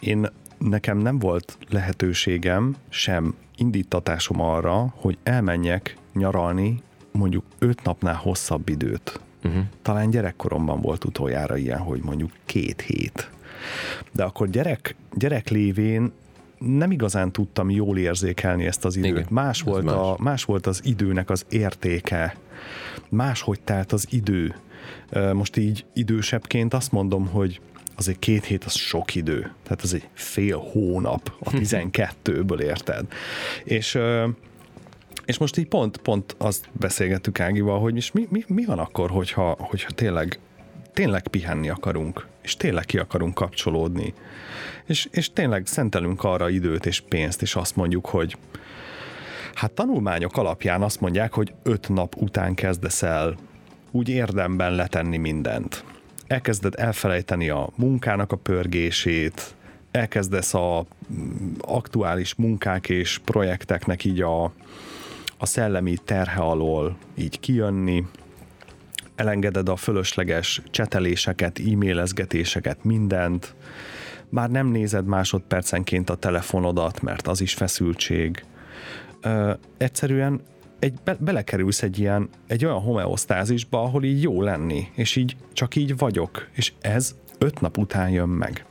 én 0.00 0.26
nekem 0.58 0.98
nem 0.98 1.18
volt 1.18 1.58
lehetőségem, 1.68 2.76
sem 2.88 3.34
indítatásom 3.56 4.40
arra, 4.40 4.94
hogy 4.96 5.18
elmenjek 5.22 5.96
nyaralni 6.12 6.82
mondjuk 7.18 7.44
öt 7.58 7.82
napnál 7.82 8.14
hosszabb 8.14 8.68
időt. 8.68 9.20
Uh-huh. 9.44 9.62
Talán 9.82 10.10
gyerekkoromban 10.10 10.80
volt 10.80 11.04
utoljára 11.04 11.56
ilyen, 11.56 11.78
hogy 11.78 12.00
mondjuk 12.02 12.30
két 12.44 12.80
hét. 12.80 13.30
De 14.12 14.22
akkor 14.22 14.50
gyerek, 14.50 14.94
gyerek 15.14 15.48
lévén 15.48 16.12
nem 16.58 16.90
igazán 16.90 17.32
tudtam 17.32 17.70
jól 17.70 17.98
érzékelni 17.98 18.66
ezt 18.66 18.84
az 18.84 18.96
időt. 18.96 19.10
Igen, 19.10 19.26
más, 19.30 19.62
volt 19.62 19.84
más. 19.84 19.94
A, 19.94 20.16
más 20.18 20.44
volt 20.44 20.66
az 20.66 20.80
időnek 20.84 21.30
az 21.30 21.44
értéke. 21.48 22.36
Máshogy 23.08 23.60
telt 23.60 23.92
az 23.92 24.06
idő. 24.10 24.54
Most 25.32 25.56
így 25.56 25.84
idősebbként 25.92 26.74
azt 26.74 26.92
mondom, 26.92 27.26
hogy 27.26 27.60
azért 27.96 28.18
két 28.18 28.44
hét 28.44 28.64
az 28.64 28.74
sok 28.74 29.14
idő. 29.14 29.52
Tehát 29.62 29.82
az 29.82 29.94
egy 29.94 30.08
fél 30.12 30.58
hónap 30.58 31.32
a 31.40 31.50
12-ből 31.60 32.60
érted. 32.60 33.06
És 33.64 33.98
és 35.28 35.38
most 35.38 35.56
így 35.56 35.68
pont, 35.68 35.96
pont 35.96 36.34
azt 36.38 36.68
beszélgettük 36.72 37.40
Ágival, 37.40 37.80
hogy 37.80 37.96
és 37.96 38.12
mi, 38.12 38.26
mi, 38.30 38.44
mi 38.46 38.64
van 38.64 38.78
akkor, 38.78 39.10
hogyha, 39.10 39.56
hogyha 39.58 39.90
tényleg, 39.90 40.38
tényleg 40.92 41.28
pihenni 41.28 41.68
akarunk, 41.68 42.26
és 42.42 42.56
tényleg 42.56 42.84
ki 42.84 42.98
akarunk 42.98 43.34
kapcsolódni, 43.34 44.14
és, 44.86 45.08
és 45.10 45.32
tényleg 45.32 45.66
szentelünk 45.66 46.24
arra 46.24 46.48
időt 46.48 46.86
és 46.86 47.00
pénzt, 47.00 47.42
és 47.42 47.54
azt 47.54 47.76
mondjuk, 47.76 48.06
hogy 48.06 48.36
hát 49.54 49.72
tanulmányok 49.72 50.36
alapján 50.36 50.82
azt 50.82 51.00
mondják, 51.00 51.32
hogy 51.32 51.54
öt 51.62 51.88
nap 51.88 52.16
után 52.16 52.54
kezdesz 52.54 53.02
el 53.02 53.36
úgy 53.90 54.08
érdemben 54.08 54.74
letenni 54.74 55.16
mindent. 55.16 55.84
Elkezded 56.26 56.74
elfelejteni 56.76 57.48
a 57.48 57.68
munkának 57.74 58.32
a 58.32 58.36
pörgését, 58.36 59.54
elkezdesz 59.90 60.54
a 60.54 60.86
aktuális 61.60 62.34
munkák 62.34 62.88
és 62.88 63.18
projekteknek 63.24 64.04
így 64.04 64.20
a, 64.20 64.52
a 65.38 65.46
szellemi 65.46 65.96
terhe 66.04 66.40
alól 66.40 66.96
így 67.14 67.40
kijönni, 67.40 68.04
elengeded 69.14 69.68
a 69.68 69.76
fölösleges 69.76 70.62
cseteléseket, 70.70 71.58
e-mailezgetéseket, 71.58 72.84
mindent, 72.84 73.54
már 74.28 74.50
nem 74.50 74.66
nézed 74.66 75.06
másodpercenként 75.06 76.10
a 76.10 76.14
telefonodat, 76.14 77.02
mert 77.02 77.26
az 77.26 77.40
is 77.40 77.54
feszültség. 77.54 78.44
Ö, 79.20 79.52
egyszerűen 79.76 80.40
egy, 80.78 80.94
be, 81.04 81.16
belekerülsz 81.20 81.82
egy 81.82 81.98
ilyen, 81.98 82.28
egy 82.46 82.64
olyan 82.64 82.80
homeosztázisba, 82.80 83.82
ahol 83.82 84.04
így 84.04 84.22
jó 84.22 84.42
lenni, 84.42 84.88
és 84.94 85.16
így 85.16 85.36
csak 85.52 85.76
így 85.76 85.96
vagyok, 85.96 86.48
és 86.52 86.72
ez 86.80 87.14
öt 87.38 87.60
nap 87.60 87.78
után 87.78 88.10
jön 88.10 88.28
meg. 88.28 88.64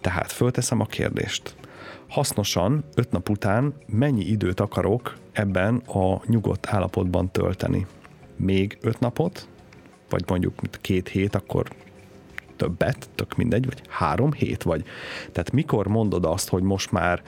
Tehát 0.00 0.32
fölteszem 0.32 0.80
a 0.80 0.86
kérdést. 0.86 1.54
Hasznosan 2.14 2.84
öt 2.94 3.10
nap 3.10 3.28
után 3.28 3.74
mennyi 3.86 4.24
időt 4.24 4.60
akarok 4.60 5.16
ebben 5.32 5.76
a 5.76 6.20
nyugodt 6.26 6.66
állapotban 6.66 7.30
tölteni? 7.30 7.86
Még 8.36 8.78
öt 8.80 9.00
napot? 9.00 9.48
Vagy 10.08 10.24
mondjuk 10.28 10.54
két 10.80 11.08
hét, 11.08 11.34
akkor 11.34 11.68
többet, 12.56 13.08
tök 13.14 13.36
mindegy, 13.36 13.64
vagy 13.64 13.82
három 13.88 14.32
hét, 14.32 14.62
vagy 14.62 14.84
tehát 15.32 15.52
mikor 15.52 15.86
mondod 15.86 16.24
azt, 16.24 16.48
hogy 16.48 16.62
most 16.62 16.92
már, 16.92 17.22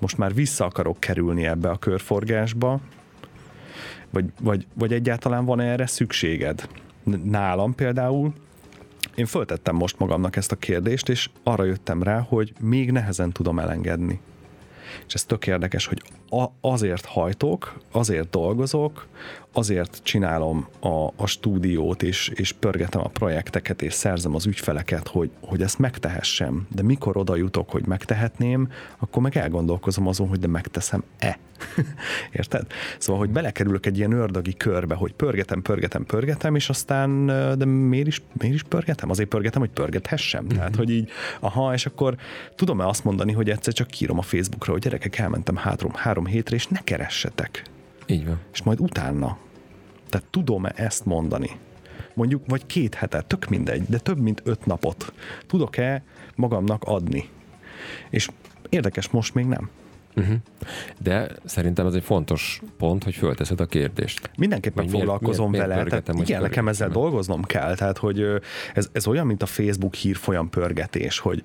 most 0.00 0.18
már 0.18 0.34
vissza 0.34 0.64
akarok 0.64 1.00
kerülni 1.00 1.46
ebbe 1.46 1.70
a 1.70 1.78
körforgásba, 1.78 2.80
vagy, 4.10 4.24
vagy, 4.40 4.66
vagy 4.74 4.92
egyáltalán 4.92 5.44
van 5.44 5.60
erre 5.60 5.86
szükséged? 5.86 6.68
Nálam 7.24 7.74
például 7.74 8.32
én 9.14 9.26
föltettem 9.26 9.74
most 9.74 9.98
magamnak 9.98 10.36
ezt 10.36 10.52
a 10.52 10.56
kérdést, 10.56 11.08
és 11.08 11.28
arra 11.42 11.64
jöttem 11.64 12.02
rá, 12.02 12.20
hogy 12.20 12.52
még 12.60 12.90
nehezen 12.90 13.32
tudom 13.32 13.58
elengedni. 13.58 14.20
És 15.06 15.14
ez 15.14 15.24
tök 15.24 15.46
érdekes, 15.46 15.86
hogy 15.86 16.02
azért 16.60 17.04
hajtok, 17.04 17.80
azért 17.90 18.30
dolgozok, 18.30 19.06
azért 19.52 20.00
csinálom 20.02 20.66
a, 20.80 21.06
a 21.16 21.26
stúdiót, 21.26 22.02
és, 22.02 22.28
és 22.28 22.52
pörgetem 22.52 23.00
a 23.00 23.08
projekteket, 23.08 23.82
és 23.82 23.92
szerzem 23.92 24.34
az 24.34 24.46
ügyfeleket, 24.46 25.08
hogy, 25.08 25.30
hogy 25.40 25.62
ezt 25.62 25.78
megtehessem. 25.78 26.66
De 26.74 26.82
mikor 26.82 27.16
oda 27.16 27.36
jutok, 27.36 27.70
hogy 27.70 27.86
megtehetném, 27.86 28.68
akkor 28.98 29.22
meg 29.22 29.36
elgondolkozom 29.36 30.06
azon, 30.06 30.28
hogy 30.28 30.38
de 30.38 30.46
megteszem-e. 30.46 31.38
Érted? 32.32 32.66
Szóval, 32.98 33.20
hogy 33.20 33.30
belekerülök 33.30 33.86
egy 33.86 33.98
ilyen 33.98 34.12
ördögi 34.12 34.54
körbe, 34.54 34.94
hogy 34.94 35.12
pörgetem, 35.12 35.62
pörgetem, 35.62 36.04
pörgetem, 36.04 36.54
és 36.54 36.68
aztán, 36.68 37.26
de 37.58 37.64
miért 37.64 38.06
is, 38.06 38.22
miért 38.32 38.54
is 38.54 38.62
pörgetem? 38.62 39.10
Azért 39.10 39.28
pörgetem, 39.28 39.60
hogy 39.60 39.70
pörgethessem. 39.70 40.44
Mm-hmm. 40.44 40.56
Tehát, 40.56 40.76
hogy 40.76 40.90
így, 40.90 41.10
aha, 41.40 41.72
és 41.72 41.86
akkor 41.86 42.16
tudom-e 42.54 42.86
azt 42.86 43.04
mondani, 43.04 43.32
hogy 43.32 43.50
egyszer 43.50 43.72
csak 43.72 43.86
kírom 43.86 44.18
a 44.18 44.22
Facebookra, 44.22 44.72
hogy 44.72 44.80
gyerekek, 44.80 45.18
elmentem 45.18 45.56
három, 45.56 45.92
három 45.94 46.21
hétre, 46.26 46.56
és 46.56 46.66
ne 46.66 46.78
keressetek. 46.84 47.62
Így 48.06 48.26
van. 48.26 48.38
És 48.52 48.62
majd 48.62 48.80
utána. 48.80 49.38
Tehát 50.08 50.26
tudom-e 50.30 50.72
ezt 50.76 51.04
mondani? 51.04 51.50
Mondjuk, 52.14 52.42
vagy 52.46 52.66
két 52.66 52.94
hetet, 52.94 53.26
tök 53.26 53.48
mindegy, 53.48 53.82
de 53.88 53.98
több 53.98 54.18
mint 54.18 54.42
öt 54.44 54.66
napot 54.66 55.12
tudok-e 55.46 56.02
magamnak 56.34 56.82
adni? 56.84 57.28
És 58.10 58.28
érdekes, 58.68 59.08
most 59.10 59.34
még 59.34 59.44
nem. 59.44 59.70
Uh-huh. 60.16 60.36
De 60.98 61.28
szerintem 61.44 61.86
ez 61.86 61.94
egy 61.94 62.02
fontos 62.04 62.60
pont, 62.78 63.04
hogy 63.04 63.14
fölteszed 63.14 63.60
a 63.60 63.66
kérdést. 63.66 64.30
Mindenképpen 64.36 64.82
Hogy 64.82 64.92
miért- 64.92 65.06
foglalkozom 65.08 65.50
miért- 65.50 65.66
miért 65.66 65.78
vele. 65.78 65.90
Tehát 65.90 66.04
pörgetem, 66.04 66.16
hogy 66.16 66.28
igen, 66.28 66.42
nekem 66.42 66.68
ezzel 66.68 66.88
dolgoznom 66.88 67.42
kell. 67.42 67.74
Tehát, 67.74 67.98
hogy 67.98 68.24
ez, 68.74 68.88
ez 68.92 69.06
olyan, 69.06 69.26
mint 69.26 69.42
a 69.42 69.46
Facebook 69.46 69.94
hírfolyam 69.94 70.50
pörgetés, 70.50 71.18
hogy 71.18 71.42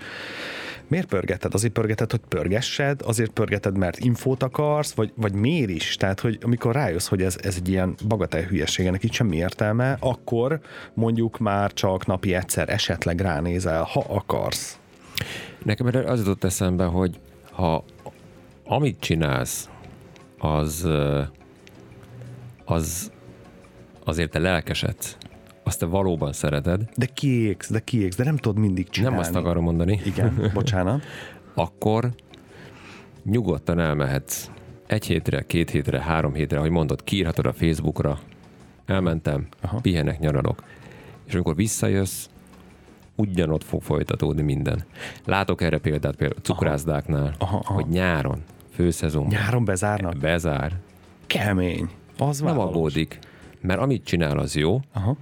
miért 0.89 1.07
pörgeted? 1.07 1.53
Azért 1.53 1.73
pörgeted, 1.73 2.11
hogy 2.11 2.19
pörgessed, 2.27 3.01
azért 3.03 3.31
pörgeted, 3.31 3.77
mert 3.77 3.99
infót 3.99 4.43
akarsz, 4.43 4.93
vagy, 4.93 5.11
vagy 5.15 5.33
miért 5.33 5.69
is? 5.69 5.95
Tehát, 5.95 6.19
hogy 6.19 6.37
amikor 6.41 6.75
rájössz, 6.75 7.07
hogy 7.07 7.21
ez, 7.21 7.37
ez 7.41 7.55
egy 7.55 7.69
ilyen 7.69 7.95
bagatel 8.07 8.41
hülyeségenek 8.41 9.03
itt 9.03 9.11
semmi 9.11 9.35
értelme, 9.35 9.97
akkor 9.99 10.59
mondjuk 10.93 11.37
már 11.37 11.73
csak 11.73 12.05
napi 12.05 12.33
egyszer 12.33 12.69
esetleg 12.69 13.19
ránézel, 13.19 13.83
ha 13.83 14.05
akarsz. 14.07 14.79
Nekem 15.63 15.87
erre 15.87 16.11
az 16.11 16.19
jutott 16.19 16.43
eszembe, 16.43 16.85
hogy 16.85 17.19
ha 17.51 17.83
amit 18.63 18.99
csinálsz, 18.99 19.69
az, 20.37 20.87
az 22.65 23.11
azért 24.03 24.31
te 24.31 24.39
lelkesedsz, 24.39 25.17
azt 25.67 25.79
te 25.79 25.85
valóban 25.85 26.33
szereted, 26.33 26.89
De 26.95 27.05
kiégsz, 27.05 27.71
de 27.71 27.79
kiégsz, 27.79 28.15
de 28.15 28.23
nem 28.23 28.37
tudod 28.37 28.57
mindig 28.61 28.89
csinálni. 28.89 29.15
nem 29.17 29.25
azt 29.25 29.35
akarom 29.35 29.63
mondani, 29.63 29.99
Igen, 30.05 30.41
bocsánat. 30.53 31.03
akkor 31.53 32.09
nyugodtan 33.23 33.79
elmehetsz 33.79 34.49
egy 34.87 35.05
hétre, 35.05 35.41
két 35.41 35.69
hétre, 35.69 36.01
három 36.01 36.33
hétre, 36.33 36.57
ahogy 36.57 36.69
mondod, 36.69 37.03
kiírhatod 37.03 37.45
a 37.45 37.53
Facebookra, 37.53 38.19
elmentem, 38.85 39.47
Aha. 39.61 39.79
Pihenek, 39.79 40.19
nyaralok. 40.19 40.63
És 41.25 41.33
amikor 41.33 41.55
visszajössz, 41.55 42.25
ugyanott 43.15 43.63
fog 43.63 43.81
folytatódni 43.81 44.41
minden. 44.41 44.83
Látok 45.25 45.61
erre 45.61 45.77
példát 45.77 46.15
például 46.15 46.41
cukrászdáknál, 46.41 47.35
Aha, 47.37 47.57
aha. 47.57 47.73
hogy 47.73 47.87
nyáron, 47.87 48.43
főszezonban, 48.73 49.31
Nyáron 49.39 49.65
bezárnak. 49.65 50.17
bezár, 50.17 50.71
Kemény. 51.27 51.89
Az 52.17 52.39
nem 52.39 52.47
vállalós. 52.55 52.75
aggódik, 52.75 53.19
mert 53.61 53.79
amit 53.79 54.03
csinál, 54.03 54.37
az 54.37 54.55
jó, 54.55 54.79
Aha. 54.93 55.15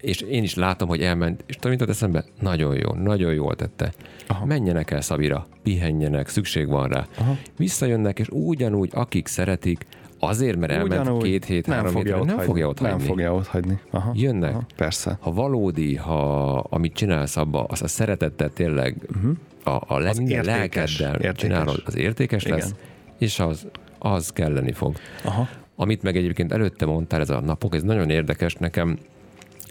És 0.00 0.20
én 0.20 0.42
is 0.42 0.54
látom, 0.54 0.88
hogy 0.88 1.00
elment, 1.00 1.44
és 1.46 1.54
tudod, 1.54 1.70
mit 1.70 1.80
jutott 1.80 1.94
eszembe? 1.94 2.24
Nagyon 2.40 2.76
jó, 2.76 2.92
nagyon 2.92 3.32
jól 3.32 3.56
tette. 3.56 3.92
Aha. 4.26 4.44
Menjenek 4.44 4.90
el 4.90 5.00
Szabira, 5.00 5.46
pihenjenek, 5.62 6.28
szükség 6.28 6.68
van 6.68 6.88
rá. 6.88 7.06
Aha. 7.18 7.36
Visszajönnek, 7.56 8.18
és 8.18 8.28
ugyanúgy, 8.30 8.90
akik 8.92 9.26
szeretik, 9.26 9.86
azért, 10.18 10.58
mert 10.58 10.72
elment 10.72 11.00
Ugyanúgy 11.00 11.22
két 11.22 11.44
hét, 11.44 11.66
nem 11.66 11.76
három 11.76 11.92
fogja 11.92 12.16
hétre, 12.16 12.34
nem 12.34 12.44
fogja 12.44 12.68
ott 12.68 12.78
hagyni. 12.78 12.96
Nem 12.96 13.06
fogja 13.06 13.34
ott 13.34 13.46
hagyni. 13.46 13.78
Aha. 13.90 14.12
Jönnek. 14.14 14.50
Aha. 14.50 14.66
Persze. 14.76 15.18
Ha 15.20 15.32
valódi, 15.32 15.96
ha 15.96 16.50
amit 16.58 16.94
csinálsz 16.94 17.36
abba, 17.36 17.64
az 17.64 17.82
a 17.82 17.88
szeretettel 17.88 18.50
tényleg 18.50 18.96
uh-huh. 19.16 19.36
a, 19.64 19.94
a 19.94 19.98
le, 19.98 20.08
Az 20.08 20.18
értékes, 20.18 20.46
lelkeddel 20.46 21.12
értékes. 21.12 21.36
csinálod, 21.36 21.82
az 21.84 21.96
értékes 21.96 22.44
Igen. 22.44 22.58
lesz, 22.58 22.74
és 23.18 23.38
az, 23.38 23.66
az 23.98 24.30
kelleni 24.30 24.72
fog. 24.72 24.96
Aha. 25.24 25.48
Amit 25.76 26.02
meg 26.02 26.16
egyébként 26.16 26.52
előtte 26.52 26.86
mondtál, 26.86 27.20
ez 27.20 27.30
a 27.30 27.40
napok, 27.40 27.74
ez 27.74 27.82
nagyon 27.82 28.10
érdekes 28.10 28.54
nekem. 28.54 28.98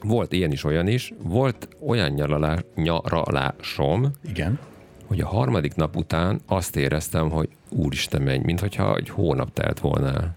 Volt 0.03 0.33
ilyen 0.33 0.51
is, 0.51 0.63
olyan 0.63 0.87
is. 0.87 1.13
Volt 1.23 1.67
olyan 1.87 2.09
nyaralá, 2.11 2.57
nyaralásom, 2.75 4.11
Igen. 4.29 4.59
hogy 5.05 5.19
a 5.19 5.27
harmadik 5.27 5.75
nap 5.75 5.95
után 5.95 6.39
azt 6.45 6.75
éreztem, 6.75 7.29
hogy 7.29 7.49
úristen 7.69 8.21
menj, 8.21 8.41
mintha 8.43 8.95
egy 8.95 9.09
hónap 9.09 9.53
telt 9.53 9.79
volna 9.79 10.07
el. 10.07 10.33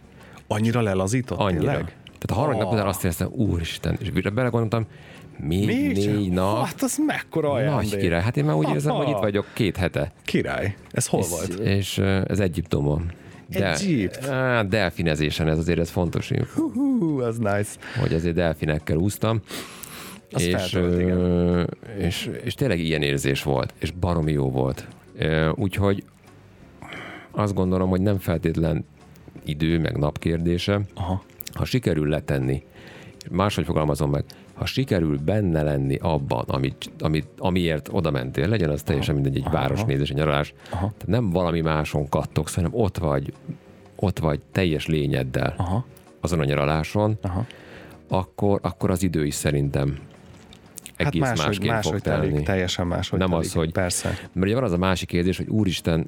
Annyira 0.47 0.81
lelazított? 0.81 1.39
Annyira. 1.39 1.61
Tényleg? 1.61 1.85
Tehát 2.05 2.31
a 2.31 2.35
harmadik 2.35 2.63
nap 2.63 2.73
után 2.73 2.87
azt 2.87 3.03
éreztem, 3.05 3.29
úristen, 3.33 3.97
és 4.01 4.11
belegondoltam, 4.11 4.87
még 5.37 5.67
Még 5.67 5.97
négy 5.97 6.31
nap, 6.31 6.65
Hát 6.65 6.83
az 6.83 6.99
mekkora 7.07 7.51
ajándék. 7.51 7.91
nagy 7.91 8.01
király. 8.01 8.23
Hát 8.23 8.37
én 8.37 8.45
már 8.45 8.55
úgy 8.55 8.69
érzem, 8.69 8.95
hogy 8.95 9.09
itt 9.09 9.17
vagyok 9.19 9.47
két 9.53 9.77
hete. 9.77 10.13
Király. 10.25 10.75
Ez 10.91 11.07
hol 11.07 11.21
és, 11.21 11.29
volt? 11.29 11.59
És 11.59 11.99
ez 11.99 12.41
Egyiptomon. 12.41 13.13
De, 13.51 13.73
Egyipт. 13.73 14.27
á, 14.27 14.63
delfinezésen 14.63 15.49
ez 15.49 15.59
azért 15.59 15.79
ez 15.79 15.91
fontos, 15.91 16.31
Hú, 16.55 17.21
az 17.21 17.39
nice. 17.39 17.71
hogy 18.01 18.15
azért 18.15 18.35
delfinekkel 18.35 18.97
úsztam. 18.97 19.41
Az 20.33 20.43
és, 20.43 20.55
feltölt, 20.55 21.11
ö, 21.11 21.63
és, 21.99 22.31
és 22.45 22.55
tényleg 22.55 22.79
ilyen 22.79 23.03
érzés 23.03 23.43
volt, 23.43 23.75
és 23.79 23.91
baromi 23.91 24.33
jó 24.33 24.51
volt. 24.51 24.87
Úgyhogy 25.55 26.05
azt 27.31 27.55
gondolom, 27.55 27.89
hogy 27.89 28.01
nem 28.01 28.19
feltétlen 28.19 28.85
idő, 29.45 29.79
meg 29.79 29.97
nap 29.97 30.19
kérdése. 30.19 30.81
Aha. 30.95 31.23
Ha 31.53 31.65
sikerül 31.65 32.09
letenni, 32.09 32.63
máshogy 33.31 33.65
fogalmazom 33.65 34.11
meg, 34.11 34.25
ha 34.61 34.67
sikerül 34.67 35.19
benne 35.25 35.63
lenni 35.63 35.97
abban, 36.01 36.45
amit, 36.49 36.91
amit, 36.99 37.27
amiért 37.39 37.89
oda 37.93 38.11
mentél, 38.11 38.49
legyen 38.49 38.71
az 38.71 38.83
teljesen 38.83 39.15
mindegy, 39.15 39.37
egy 39.37 39.51
városnézés, 39.51 40.11
egy 40.11 40.17
nyaralás, 40.17 40.55
tehát 40.71 41.05
nem 41.07 41.31
valami 41.31 41.61
máson 41.61 42.09
kattogsz, 42.09 42.55
hanem 42.55 42.71
ott 42.75 42.99
vagy, 42.99 43.33
ott 43.97 44.19
vagy 44.19 44.41
teljes 44.53 44.87
lényeddel 44.87 45.55
Aha. 45.57 45.85
azon 46.21 46.41
a 46.41 46.45
nyaraláson, 46.45 47.19
Aha. 47.23 47.47
akkor, 48.09 48.61
akkor 48.63 48.91
az 48.91 49.03
idő 49.03 49.27
is 49.27 49.35
szerintem 49.35 49.99
Hát 50.97 51.07
egész 51.09 51.21
máshogy, 51.21 51.47
másként 51.47 51.73
máshogy 51.73 51.93
fog 51.93 52.01
telni. 52.03 52.29
telik, 52.29 52.45
teljesen 52.45 52.87
máshogy 52.87 53.19
Nem 53.19 53.29
telik. 53.29 53.45
az, 53.45 53.53
hogy- 53.53 53.73
Persze. 53.73 54.09
Mert 54.09 54.47
ugye 54.47 54.55
van 54.55 54.65
az 54.65 54.73
a 54.73 54.77
másik 54.79 55.09
kérdés, 55.09 55.37
hogy 55.37 55.49
úristen, 55.49 56.07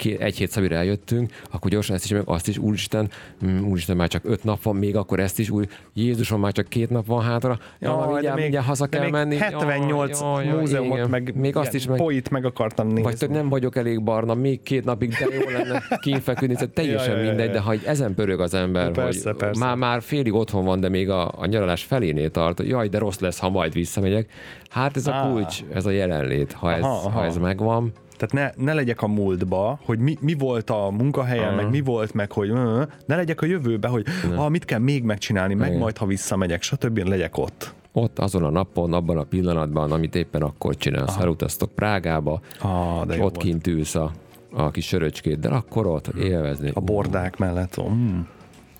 ké- 0.00 0.20
egy 0.20 0.36
hét 0.36 0.50
szabira 0.50 0.76
eljöttünk, 0.76 1.30
akkor 1.50 1.70
gyorsan 1.70 1.94
ezt 1.94 2.04
is, 2.04 2.10
meg 2.10 2.22
azt 2.24 2.48
is, 2.48 2.58
úristen, 2.58 3.10
mm, 3.46 3.64
úristen, 3.68 3.96
már 3.96 4.08
csak 4.08 4.22
öt 4.24 4.44
nap 4.44 4.62
van, 4.62 4.76
még 4.76 4.96
akkor 4.96 5.20
ezt 5.20 5.38
is, 5.38 5.50
úr, 5.50 5.66
Jézusom, 5.94 6.40
már 6.40 6.52
csak 6.52 6.68
két 6.68 6.90
nap 6.90 7.06
van 7.06 7.22
hátra, 7.22 7.58
ja, 7.78 7.88
Jaj, 7.90 8.06
mindjárt, 8.12 8.34
még- 8.34 8.42
mindjárt 8.42 8.66
haza 8.66 8.86
kell 8.86 9.10
menni. 9.10 9.36
78 9.36 10.20
Jaj, 10.20 10.44
jaj, 10.46 10.58
múzeumot, 10.60 10.96
igen. 10.96 11.10
meg 11.10 11.34
még 11.34 11.56
azt 11.56 11.74
is 11.74 11.86
meg, 11.86 11.96
poit 11.98 12.30
meg 12.30 12.44
akartam 12.44 12.86
nézni. 12.86 13.02
vagy 13.02 13.18
hogy 13.20 13.30
nem 13.30 13.48
vagyok 13.48 13.76
elég 13.76 14.02
barna, 14.02 14.34
még 14.34 14.62
két 14.62 14.84
napig, 14.84 15.10
de 15.10 15.26
jó 15.34 15.50
lenne 15.58 15.82
kínfeküdni, 16.00 16.54
tehát 16.54 16.70
teljesen 16.70 17.10
Ja, 17.10 17.16
ja, 17.16 17.22
ja, 17.22 17.28
mindegy, 17.28 17.46
ja. 17.46 17.52
de 17.52 17.60
ha 17.60 17.74
ezen 17.84 18.14
pörög 18.14 18.40
az 18.40 18.54
ember, 18.54 18.90
Persze, 18.90 19.28
hogy 19.30 19.38
persze. 19.38 19.64
Már, 19.64 19.76
már 19.76 20.02
félig 20.02 20.32
otthon 20.34 20.64
van, 20.64 20.80
de 20.80 20.88
még 20.88 21.10
a, 21.10 21.32
a 21.36 21.46
nyaralás 21.46 21.82
felénél 21.84 22.30
tart, 22.30 22.62
jaj, 22.62 22.88
de 22.88 22.98
rossz 22.98 23.18
lesz, 23.18 23.38
ha 23.38 23.50
majd 23.50 23.72
visszamegyek. 23.72 24.30
Hát 24.70 24.96
ez 24.96 25.06
a 25.06 25.12
Á. 25.12 25.28
kulcs, 25.30 25.60
ez 25.74 25.86
a 25.86 25.90
jelenlét, 25.90 26.52
ha 26.52 26.72
ez, 26.72 26.82
Aha, 26.82 26.92
aha. 26.94 27.08
ha 27.10 27.24
ez 27.24 27.36
megvan, 27.36 27.92
Tehát 28.20 28.56
ne, 28.56 28.64
ne 28.64 28.74
legyek 28.74 29.02
a 29.02 29.06
múltba, 29.06 29.80
hogy 29.84 29.98
mi, 29.98 30.16
mi 30.20 30.34
volt 30.34 30.70
a 30.70 30.90
munkahelyen, 30.90 31.54
meg 31.54 31.70
mi 31.70 31.80
volt, 31.80 32.14
meg 32.14 32.32
hogy 32.32 32.48
ö, 32.48 32.82
ne 33.06 33.16
legyek 33.16 33.40
a 33.42 33.46
jövőbe, 33.46 33.88
hogy 33.88 34.04
ah, 34.36 34.50
mit 34.50 34.64
kell 34.64 34.78
még 34.78 35.02
megcsinálni, 35.04 35.54
meg 35.54 35.68
Igen. 35.68 35.80
majd, 35.80 35.96
ha 35.96 36.06
visszamegyek, 36.06 36.62
stb. 36.62 36.98
legyek 36.98 37.36
ott. 37.38 37.74
ott 37.92 38.18
azon 38.18 38.44
a 38.44 38.50
napon, 38.50 38.92
abban 38.92 39.16
a 39.18 39.22
pillanatban, 39.22 39.92
amit 39.92 40.14
éppen 40.14 40.42
akkor 40.42 40.76
csinálsz. 40.76 41.16
Elutaztok 41.16 41.72
Prágába, 41.72 42.40
Ah, 42.58 43.06
de 43.06 43.14
és 43.14 43.20
ott 43.20 43.34
volt. 43.34 43.36
kint 43.36 43.66
ülsz 43.66 43.94
a, 43.94 44.10
a 44.52 44.70
kis 44.70 44.86
söröcskéddel, 44.86 45.52
akkor 45.52 45.86
ott 45.86 46.06
élvezni. 46.06 46.70
A 46.74 46.80
bordák 46.80 47.36
mellett. 47.38 47.82
Mm. 47.82 48.18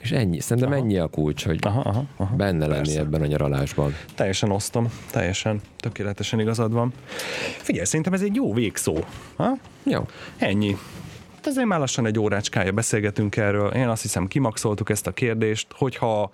És 0.02 0.10
ennyi, 0.10 0.40
szerintem 0.40 0.72
ennyi 0.72 0.98
a 0.98 1.06
kulcs, 1.06 1.44
hogy 1.44 1.58
Aha, 1.62 1.80
aha, 1.80 2.04
aha. 2.16 2.34
benne 2.36 2.66
lenni 2.66 2.82
Persze. 2.82 2.98
ebben 3.00 3.22
a 3.22 3.26
nyaralásban. 3.26 3.94
Teljesen 4.14 4.50
osztom, 4.50 4.92
teljesen, 5.10 5.60
tökéletesen 5.78 6.40
igazad 6.40 6.72
van. 6.72 6.92
Figyelj, 7.58 7.84
szerintem 7.84 8.12
ez 8.12 8.22
egy 8.22 8.34
jó 8.34 8.54
végszó. 8.54 8.96
Ha? 9.36 9.52
Jó. 9.82 10.06
Ennyi. 10.38 10.76
Hát 11.34 11.46
Ezért 11.46 11.66
már 11.66 11.78
lassan 11.78 12.06
egy 12.06 12.18
órácskája 12.18 12.72
beszélgetünk 12.72 13.36
erről. 13.36 13.70
Én 13.70 13.88
azt 13.88 14.02
hiszem 14.02 14.26
kimaxoltuk 14.26 14.90
ezt 14.90 15.06
a 15.06 15.10
kérdést, 15.12 15.66
hogyha 15.70 16.30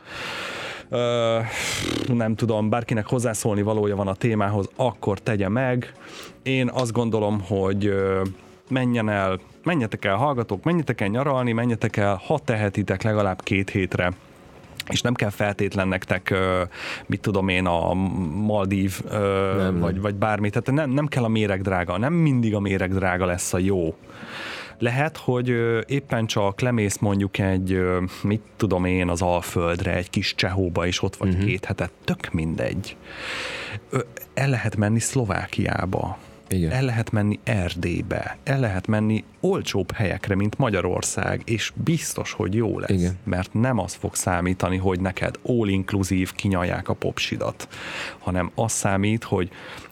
Ö, 0.89 1.39
nem 2.07 2.35
tudom, 2.35 2.69
bárkinek 2.69 3.07
hozzászólni 3.07 3.63
valója 3.63 3.97
van 3.97 4.09
a 4.09 4.15
témához, 4.15 4.69
akkor 4.77 5.19
tegye 5.21 5.49
meg. 5.49 5.93
Én 6.43 6.69
azt 6.69 6.93
gondolom, 6.93 7.41
hogy 7.41 7.87
ö, 7.87 8.23
menjen 8.69 9.09
el, 9.09 9.39
menjetek 9.67 10.05
el 10.05 10.17
hallgatók, 10.17 10.65
menjetek 10.65 11.01
el 11.01 11.09
nyaralni, 11.09 11.53
menjetek 11.53 11.97
el, 11.97 12.21
ha 12.27 12.39
tehetitek 12.39 13.03
legalább 13.03 13.43
két 13.43 13.71
hétre 13.71 14.13
és 14.89 15.01
nem 15.01 15.15
kell 15.15 15.31
feltétlen 15.31 15.89
nektek, 15.89 16.35
mit 17.07 17.21
tudom 17.21 17.49
én, 17.49 17.67
a 17.67 17.95
Maldív, 18.35 19.01
Nem, 19.11 19.79
vagy, 19.81 19.93
nem. 19.93 20.03
vagy 20.03 20.15
bármi, 20.15 20.51
tehát 20.51 20.71
nem, 20.71 20.91
nem 20.91 21.07
kell 21.07 21.25
a 21.25 21.29
méreg 21.29 21.63
drága, 21.63 21.99
nem 21.99 22.13
mindig 22.13 22.55
a 22.55 22.61
méreg 22.61 22.95
drága 22.95 23.27
lesz 23.27 23.53
a 23.53 23.59
jó. 23.59 23.95
Lehet, 24.79 25.17
hogy 25.17 25.49
éppen 25.87 26.27
csak 26.27 26.61
lemész 26.61 26.99
mondjuk 26.99 27.39
egy, 27.39 27.81
mit 28.23 28.43
tudom 28.57 28.85
én, 28.85 29.09
az 29.09 29.23
Alföldre, 29.23 29.95
egy 29.95 30.11
kis 30.11 30.35
Csehóba, 30.35 30.87
és 30.87 31.03
ott 31.03 31.17
vagy 31.17 31.29
uh-huh. 31.29 31.45
két 31.45 31.65
hetet, 31.65 31.91
tök 32.05 32.33
mindegy. 32.33 32.97
El 34.35 34.49
lehet 34.49 34.77
menni 34.77 34.99
Szlovákiába, 34.99 36.19
Igen. 36.49 36.71
el 36.71 36.85
lehet 36.85 37.11
menni 37.11 37.39
Erdélybe, 37.45 38.37
el 38.45 38.61
lehet 38.61 38.87
menni 38.87 39.25
olcsóbb 39.41 39.93
helyekre, 39.93 40.35
mint 40.35 40.59
Magyarország, 40.59 41.43
és 41.45 41.73
biztos, 41.75 42.33
hogy 42.33 42.55
jó 42.55 42.79
lesz. 42.79 42.91
Igen. 42.91 43.19
Mert 43.25 43.53
nem 43.53 43.79
az 43.79 43.95
fog 43.95 44.15
számítani, 44.15 44.77
hogy 44.77 45.01
neked 45.01 45.39
all-inclusive 45.47 46.31
kinyalják 46.35 46.89
a 46.89 46.95
popsidat, 46.95 47.69
hanem 48.19 48.51
az 48.55 48.73
számít, 48.73 49.25
hogy 49.25 49.51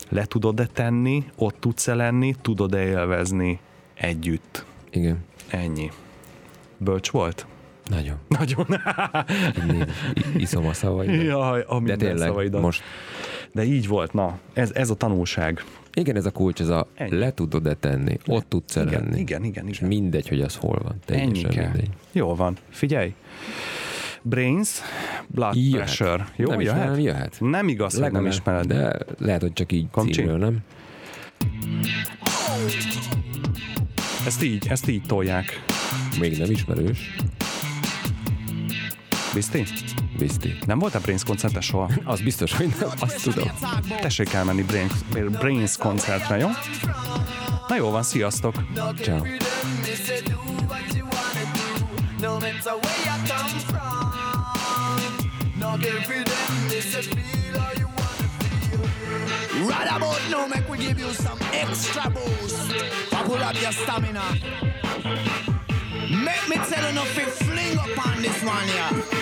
le 0.09 0.24
tudod-e 0.24 0.66
tenni, 0.66 1.24
ott 1.36 1.57
tudsz-e 1.61 1.94
lenni, 1.94 2.34
tudod-e 2.42 2.84
élvezni 2.84 3.59
együtt. 3.94 4.64
Igen. 4.90 5.24
Ennyi. 5.48 5.90
Bölcs 6.76 7.11
volt? 7.11 7.46
Nagyon. 7.90 8.16
Nagyon. 8.38 8.66
Iszom 10.36 10.66
a 10.66 10.72
szavaid. 10.72 11.22
Jaj, 11.22 11.61
a 11.61 11.74
De 11.74 11.78
minden 11.78 11.98
tényleg, 11.98 12.28
szavaidat. 12.28 12.61
most 12.61 12.82
De 13.52 13.64
így 13.64 13.88
volt, 13.88 14.12
na, 14.12 14.38
ez, 14.52 14.70
ez 14.74 14.90
a 14.90 14.94
tanulság. 14.94 15.64
Igen, 15.95 16.16
ez 16.16 16.26
a 16.26 16.30
kulcs, 16.30 16.61
ez 16.61 16.68
a 16.68 16.86
Ennyi. 16.95 17.16
le 17.18 17.32
tudod-e 17.32 17.74
tenni, 17.74 18.16
ott 18.26 18.49
tudsz 18.49 18.76
Igen, 18.76 18.86
lenni. 18.88 19.20
igen, 19.20 19.45
igen, 19.45 19.68
És 19.68 19.76
igen. 19.76 19.88
mindegy, 19.88 20.28
hogy 20.28 20.40
az 20.40 20.57
hol 20.57 20.78
van. 20.82 20.95
Teljesen 21.05 21.51
mindegy. 21.55 21.88
Jó 22.12 22.34
van, 22.34 22.57
figyelj. 22.70 23.14
Brains, 24.22 24.80
blood 25.26 25.55
Jöhet. 25.57 25.72
pressure. 25.84 26.26
Jó, 26.36 26.49
nem 26.51 26.61
jöhet? 26.61 26.76
ismerem, 26.76 27.01
jöhet. 27.01 27.36
Nem 27.40 27.68
igaz, 27.68 27.92
hogy 27.92 28.03
nem 28.03 28.12
Legalább, 28.12 28.32
ismered. 28.32 28.66
De 28.66 28.99
lehet, 29.18 29.40
hogy 29.40 29.53
csak 29.53 29.72
így 29.72 29.86
Komcsi? 29.90 30.12
címről, 30.12 30.38
nem? 30.38 30.59
Ezt 34.26 34.42
így, 34.42 34.66
ezt 34.68 34.88
így 34.88 35.03
tolják. 35.07 35.64
Még 36.20 36.38
nem 36.38 36.51
ismerős. 36.51 37.16
Bizti? 39.34 39.64
Bizti. 40.18 40.56
Nem 40.66 40.78
voltál 40.78 41.00
Brains 41.00 41.24
koncertre 41.24 41.60
soha? 41.60 41.90
Az 42.04 42.20
biztos, 42.20 42.52
hogy 42.52 42.74
nem, 42.80 42.88
azt 42.98 43.22
tudom. 43.22 43.50
Tessék 44.00 44.32
elmenni 44.32 44.62
Brains, 44.62 44.92
Brains 45.38 45.76
koncertre, 45.76 46.36
jó? 46.36 46.48
Na 47.68 47.76
jó 47.76 47.90
van, 47.90 48.02
sziasztok! 48.02 48.54
Ciao. 49.02 49.22
No 52.20 52.38
matter 52.38 52.72
where 52.80 53.00
you 53.04 53.16
come 53.26 53.58
from, 53.66 54.08
no 55.58 55.76
give 55.76 56.06
them 56.06 56.68
this 56.68 56.94
a 56.94 57.02
feel 57.02 57.58
how 57.60 57.72
you 57.78 57.86
wanna 57.86 58.28
feel. 58.38 59.68
Right 59.68 59.90
about 59.92 60.20
now, 60.30 60.46
make 60.46 60.68
we 60.70 60.78
give 60.78 60.98
you 60.98 61.12
some 61.12 61.38
extra 61.52 62.10
boost. 62.10 62.72
Pull 63.26 63.42
up 63.42 63.60
your 63.60 63.72
stamina. 63.72 64.22
Make 66.24 66.48
me 66.48 66.56
tell 66.56 66.86
you 66.86 66.94
nothing, 66.94 67.26
fling 67.26 67.78
up 67.78 68.06
on 68.06 68.22
this 68.22 68.42
one 68.42 68.68
here. 68.68 69.13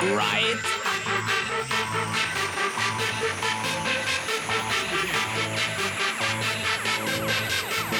Right? 0.00 0.56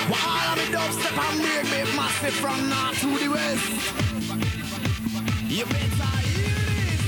While 0.09 0.46
I'm 0.48 0.59
a 0.59 0.62
dubstep 0.72 1.18
and 1.18 1.42
big 1.68 1.94
massive 1.94 2.34
from 2.36 2.70
north 2.70 3.01
to 3.01 3.18
the 3.18 3.28
west. 3.28 3.70
You 5.46 5.64
better 5.66 5.88
hear 6.22 6.57
this. 6.86 7.03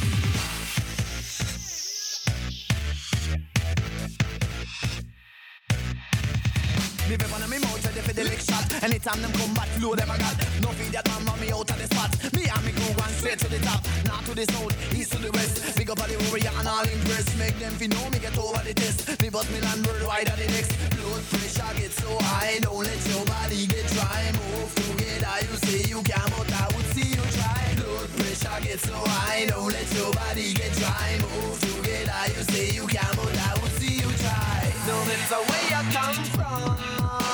Me 7.09 7.17
pep 7.17 7.33
on 7.33 7.49
me 7.49 7.59
mouth 7.61 7.82
ready 8.03 8.15
for 8.15 8.15
the 8.15 8.25
lick 8.25 8.41
shot. 8.41 8.83
Anytime 8.83 9.23
them 9.23 9.33
come 9.33 9.55
back, 9.55 9.69
flow 9.79 9.95
them 9.95 10.11
I 10.11 10.19
got 10.19 10.37
No 10.63 10.69
feed 10.75 10.93
that 10.93 11.07
man 11.09 11.25
run 11.25 11.41
me 11.41 11.51
out 11.53 11.71
of 11.71 11.79
the 11.79 11.87
spot. 11.87 12.11
Me 12.35 12.49
and 12.49 12.65
me 12.65 12.73
crew 12.73 12.93
one 12.99 13.11
straight 13.11 13.39
to 13.39 13.49
the 13.49 13.59
top. 13.59 13.81
North 14.07 14.27
to 14.27 14.35
the 14.35 14.47
south, 14.53 14.95
east 14.95 15.13
to 15.13 15.19
the 15.19 15.31
west. 15.33 15.77
Big 15.77 15.91
up 15.91 16.01
all 16.01 16.09
the 16.09 16.19
warrior 16.29 16.51
and 16.59 16.69
all 16.69 16.85
impressed 16.85 17.37
Make 17.39 17.59
them 17.59 17.73
feel 17.75 17.91
know 17.91 18.11
me 18.11 18.19
get 18.19 18.37
over 18.39 18.63
the 18.63 18.75
test. 18.75 19.07
Bust 19.33 19.51
me 19.53 19.61
land 19.61 19.87
worldwide 19.87 20.29
at 20.29 20.37
the 20.37 20.47
next. 20.53 20.73
Blood 20.93 21.23
pressure 21.31 21.73
get 21.79 21.93
so 21.93 22.11
high 22.21 22.59
Don't 22.61 22.85
let 22.85 23.01
your 23.09 23.25
body 23.25 23.67
get 23.67 23.87
dry. 23.95 24.23
Move 24.37 24.73
together, 24.75 25.37
you 25.47 25.57
say 25.65 25.81
you 25.89 26.01
can 26.03 26.29
But 26.37 26.53
I 26.53 26.67
would 26.75 26.89
see 26.93 27.09
you 27.17 27.25
try. 27.33 27.65
Blood 27.81 28.11
pressure 28.19 28.59
get 28.61 28.81
so 28.81 28.97
high 28.97 29.47
Don't 29.47 29.73
let 29.73 29.89
your 29.95 30.13
body 30.13 30.53
get 30.53 30.73
dry. 30.77 31.17
Move 31.23 31.57
together, 31.61 32.23
you 32.29 32.43
say 32.51 32.67
you 32.77 32.87
can 32.87 33.13
But 33.17 33.37
I 33.41 33.53
would 33.63 33.73
see 33.81 34.05
you 34.05 34.11
try. 34.21 34.69
No 34.85 34.97
matter 35.09 35.41
where 35.49 35.67
you 35.71 35.83
come 35.97 36.21
from 36.37 37.32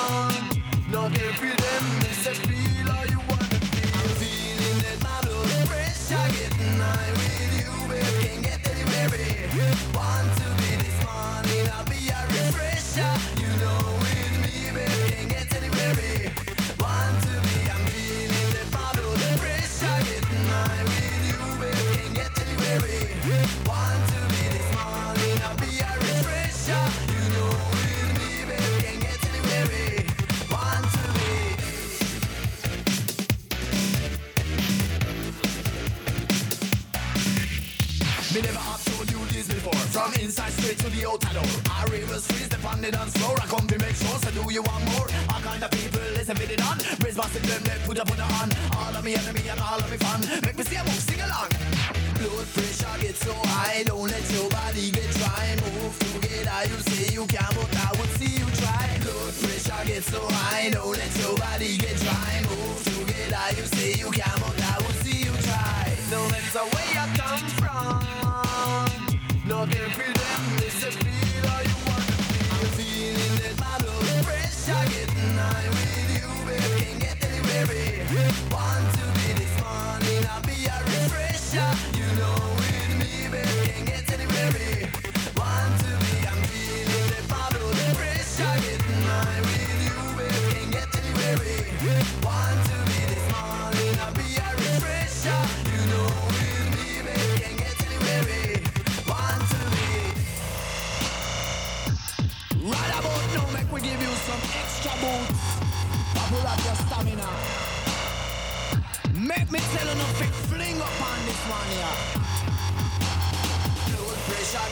no 1.11 1.17
give 1.17 1.98
straight 40.69 40.91
to 40.91 40.97
the 40.97 41.09
outer 41.09 41.33
door. 41.33 41.49
Our 41.73 41.87
rivers 41.89 42.25
freeze, 42.27 42.49
the 42.49 42.59
on 42.67 42.81
the 42.81 42.91
dance 42.91 43.13
floor. 43.17 43.35
I 43.41 43.45
come 43.47 43.65
to 43.67 43.77
make 43.79 43.95
sure, 43.95 44.17
so 44.21 44.29
do 44.29 44.43
you 44.53 44.61
want 44.61 44.83
more? 44.93 45.07
All 45.33 45.41
kind 45.41 45.63
of 45.63 45.71
people, 45.71 46.01
listen 46.13 46.35
fit 46.35 46.51
it 46.51 46.61
on. 46.61 46.77
Raise 47.01 47.17
massive 47.17 47.45
them, 47.49 47.61
they 47.65 47.77
put 47.85 47.97
up 47.97 48.09
on 48.11 48.17
the 48.17 48.27
hand. 48.37 48.51
All 48.77 48.93
of 48.93 49.03
me 49.03 49.15
enemy 49.15 49.41
and 49.49 49.59
all 49.59 49.79
of 49.79 49.89
me 49.89 49.97
fun. 49.97 50.21
Make 50.45 50.57
me 50.57 50.63
see 50.63 50.77
a 50.77 50.83
move, 50.83 51.01
sing 51.01 51.21
along. 51.21 51.49
Blood 52.21 52.47
pressure 52.53 52.97
gets 53.01 53.19
so 53.25 53.33
high, 53.49 53.83
don't 53.83 54.09
let 54.09 54.25
your 54.29 54.49
body 54.49 54.91
get 54.91 55.09
dry. 55.17 55.57
Move 55.63 55.95
together, 56.13 56.59
you 56.69 56.77
say 56.85 57.13
you 57.17 57.25
can, 57.25 57.51
but 57.57 57.73
I 57.73 57.89
would 57.97 58.11
see 58.19 58.33
you 58.37 58.47
try. 58.61 58.85
Blood 59.01 59.33
pressure 59.41 59.83
gets 59.89 60.07
so 60.13 60.21
high, 60.21 60.69
don't 60.69 60.93
let 60.93 61.13
your 61.17 61.35
body 61.37 61.77
get 61.77 61.97
dry. 61.97 62.33
Move 62.45 62.79
together, 62.85 63.45
you 63.57 63.65
say 63.73 63.89
you 63.97 64.09
can, 64.11 64.37
but 64.37 64.59
I 64.61 64.75
would 64.85 64.97
see 65.01 65.25
you 65.25 65.33
try. 65.49 65.97
No 66.13 66.21
pressure 81.51 81.98
here. 111.69 111.95
Blood 113.89 114.19
pressure. 114.27 114.69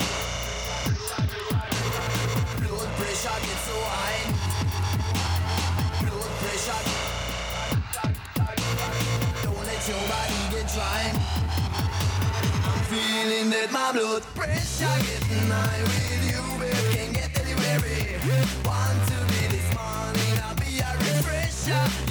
Blood 2.62 2.90
pressure 2.98 3.40
gets 3.46 3.64
so 3.68 3.76
high. 3.88 4.22
Blood 6.02 6.34
pressure. 6.42 6.82
Don't 9.44 9.64
let 9.66 9.82
your 9.88 10.04
body 10.12 10.40
get 10.52 10.68
dry. 10.74 11.04
I'm 12.68 12.82
feeling 12.92 13.48
that 13.50 13.70
my 13.72 13.92
blood 13.92 14.24
pressure 14.36 14.98
getting 15.06 15.50
high 15.50 15.82
with 15.82 16.24
you, 16.30 16.44
babe. 16.60 16.88
Can't 16.94 17.14
get 17.14 17.32
anywhere. 17.42 17.80
Want 18.66 19.00
to 19.10 19.18
be 19.32 19.42
this 19.56 19.68
morning, 19.74 20.34
I'll 20.44 20.56
be 20.56 20.80
a 20.80 20.92
refresher. 20.98 22.07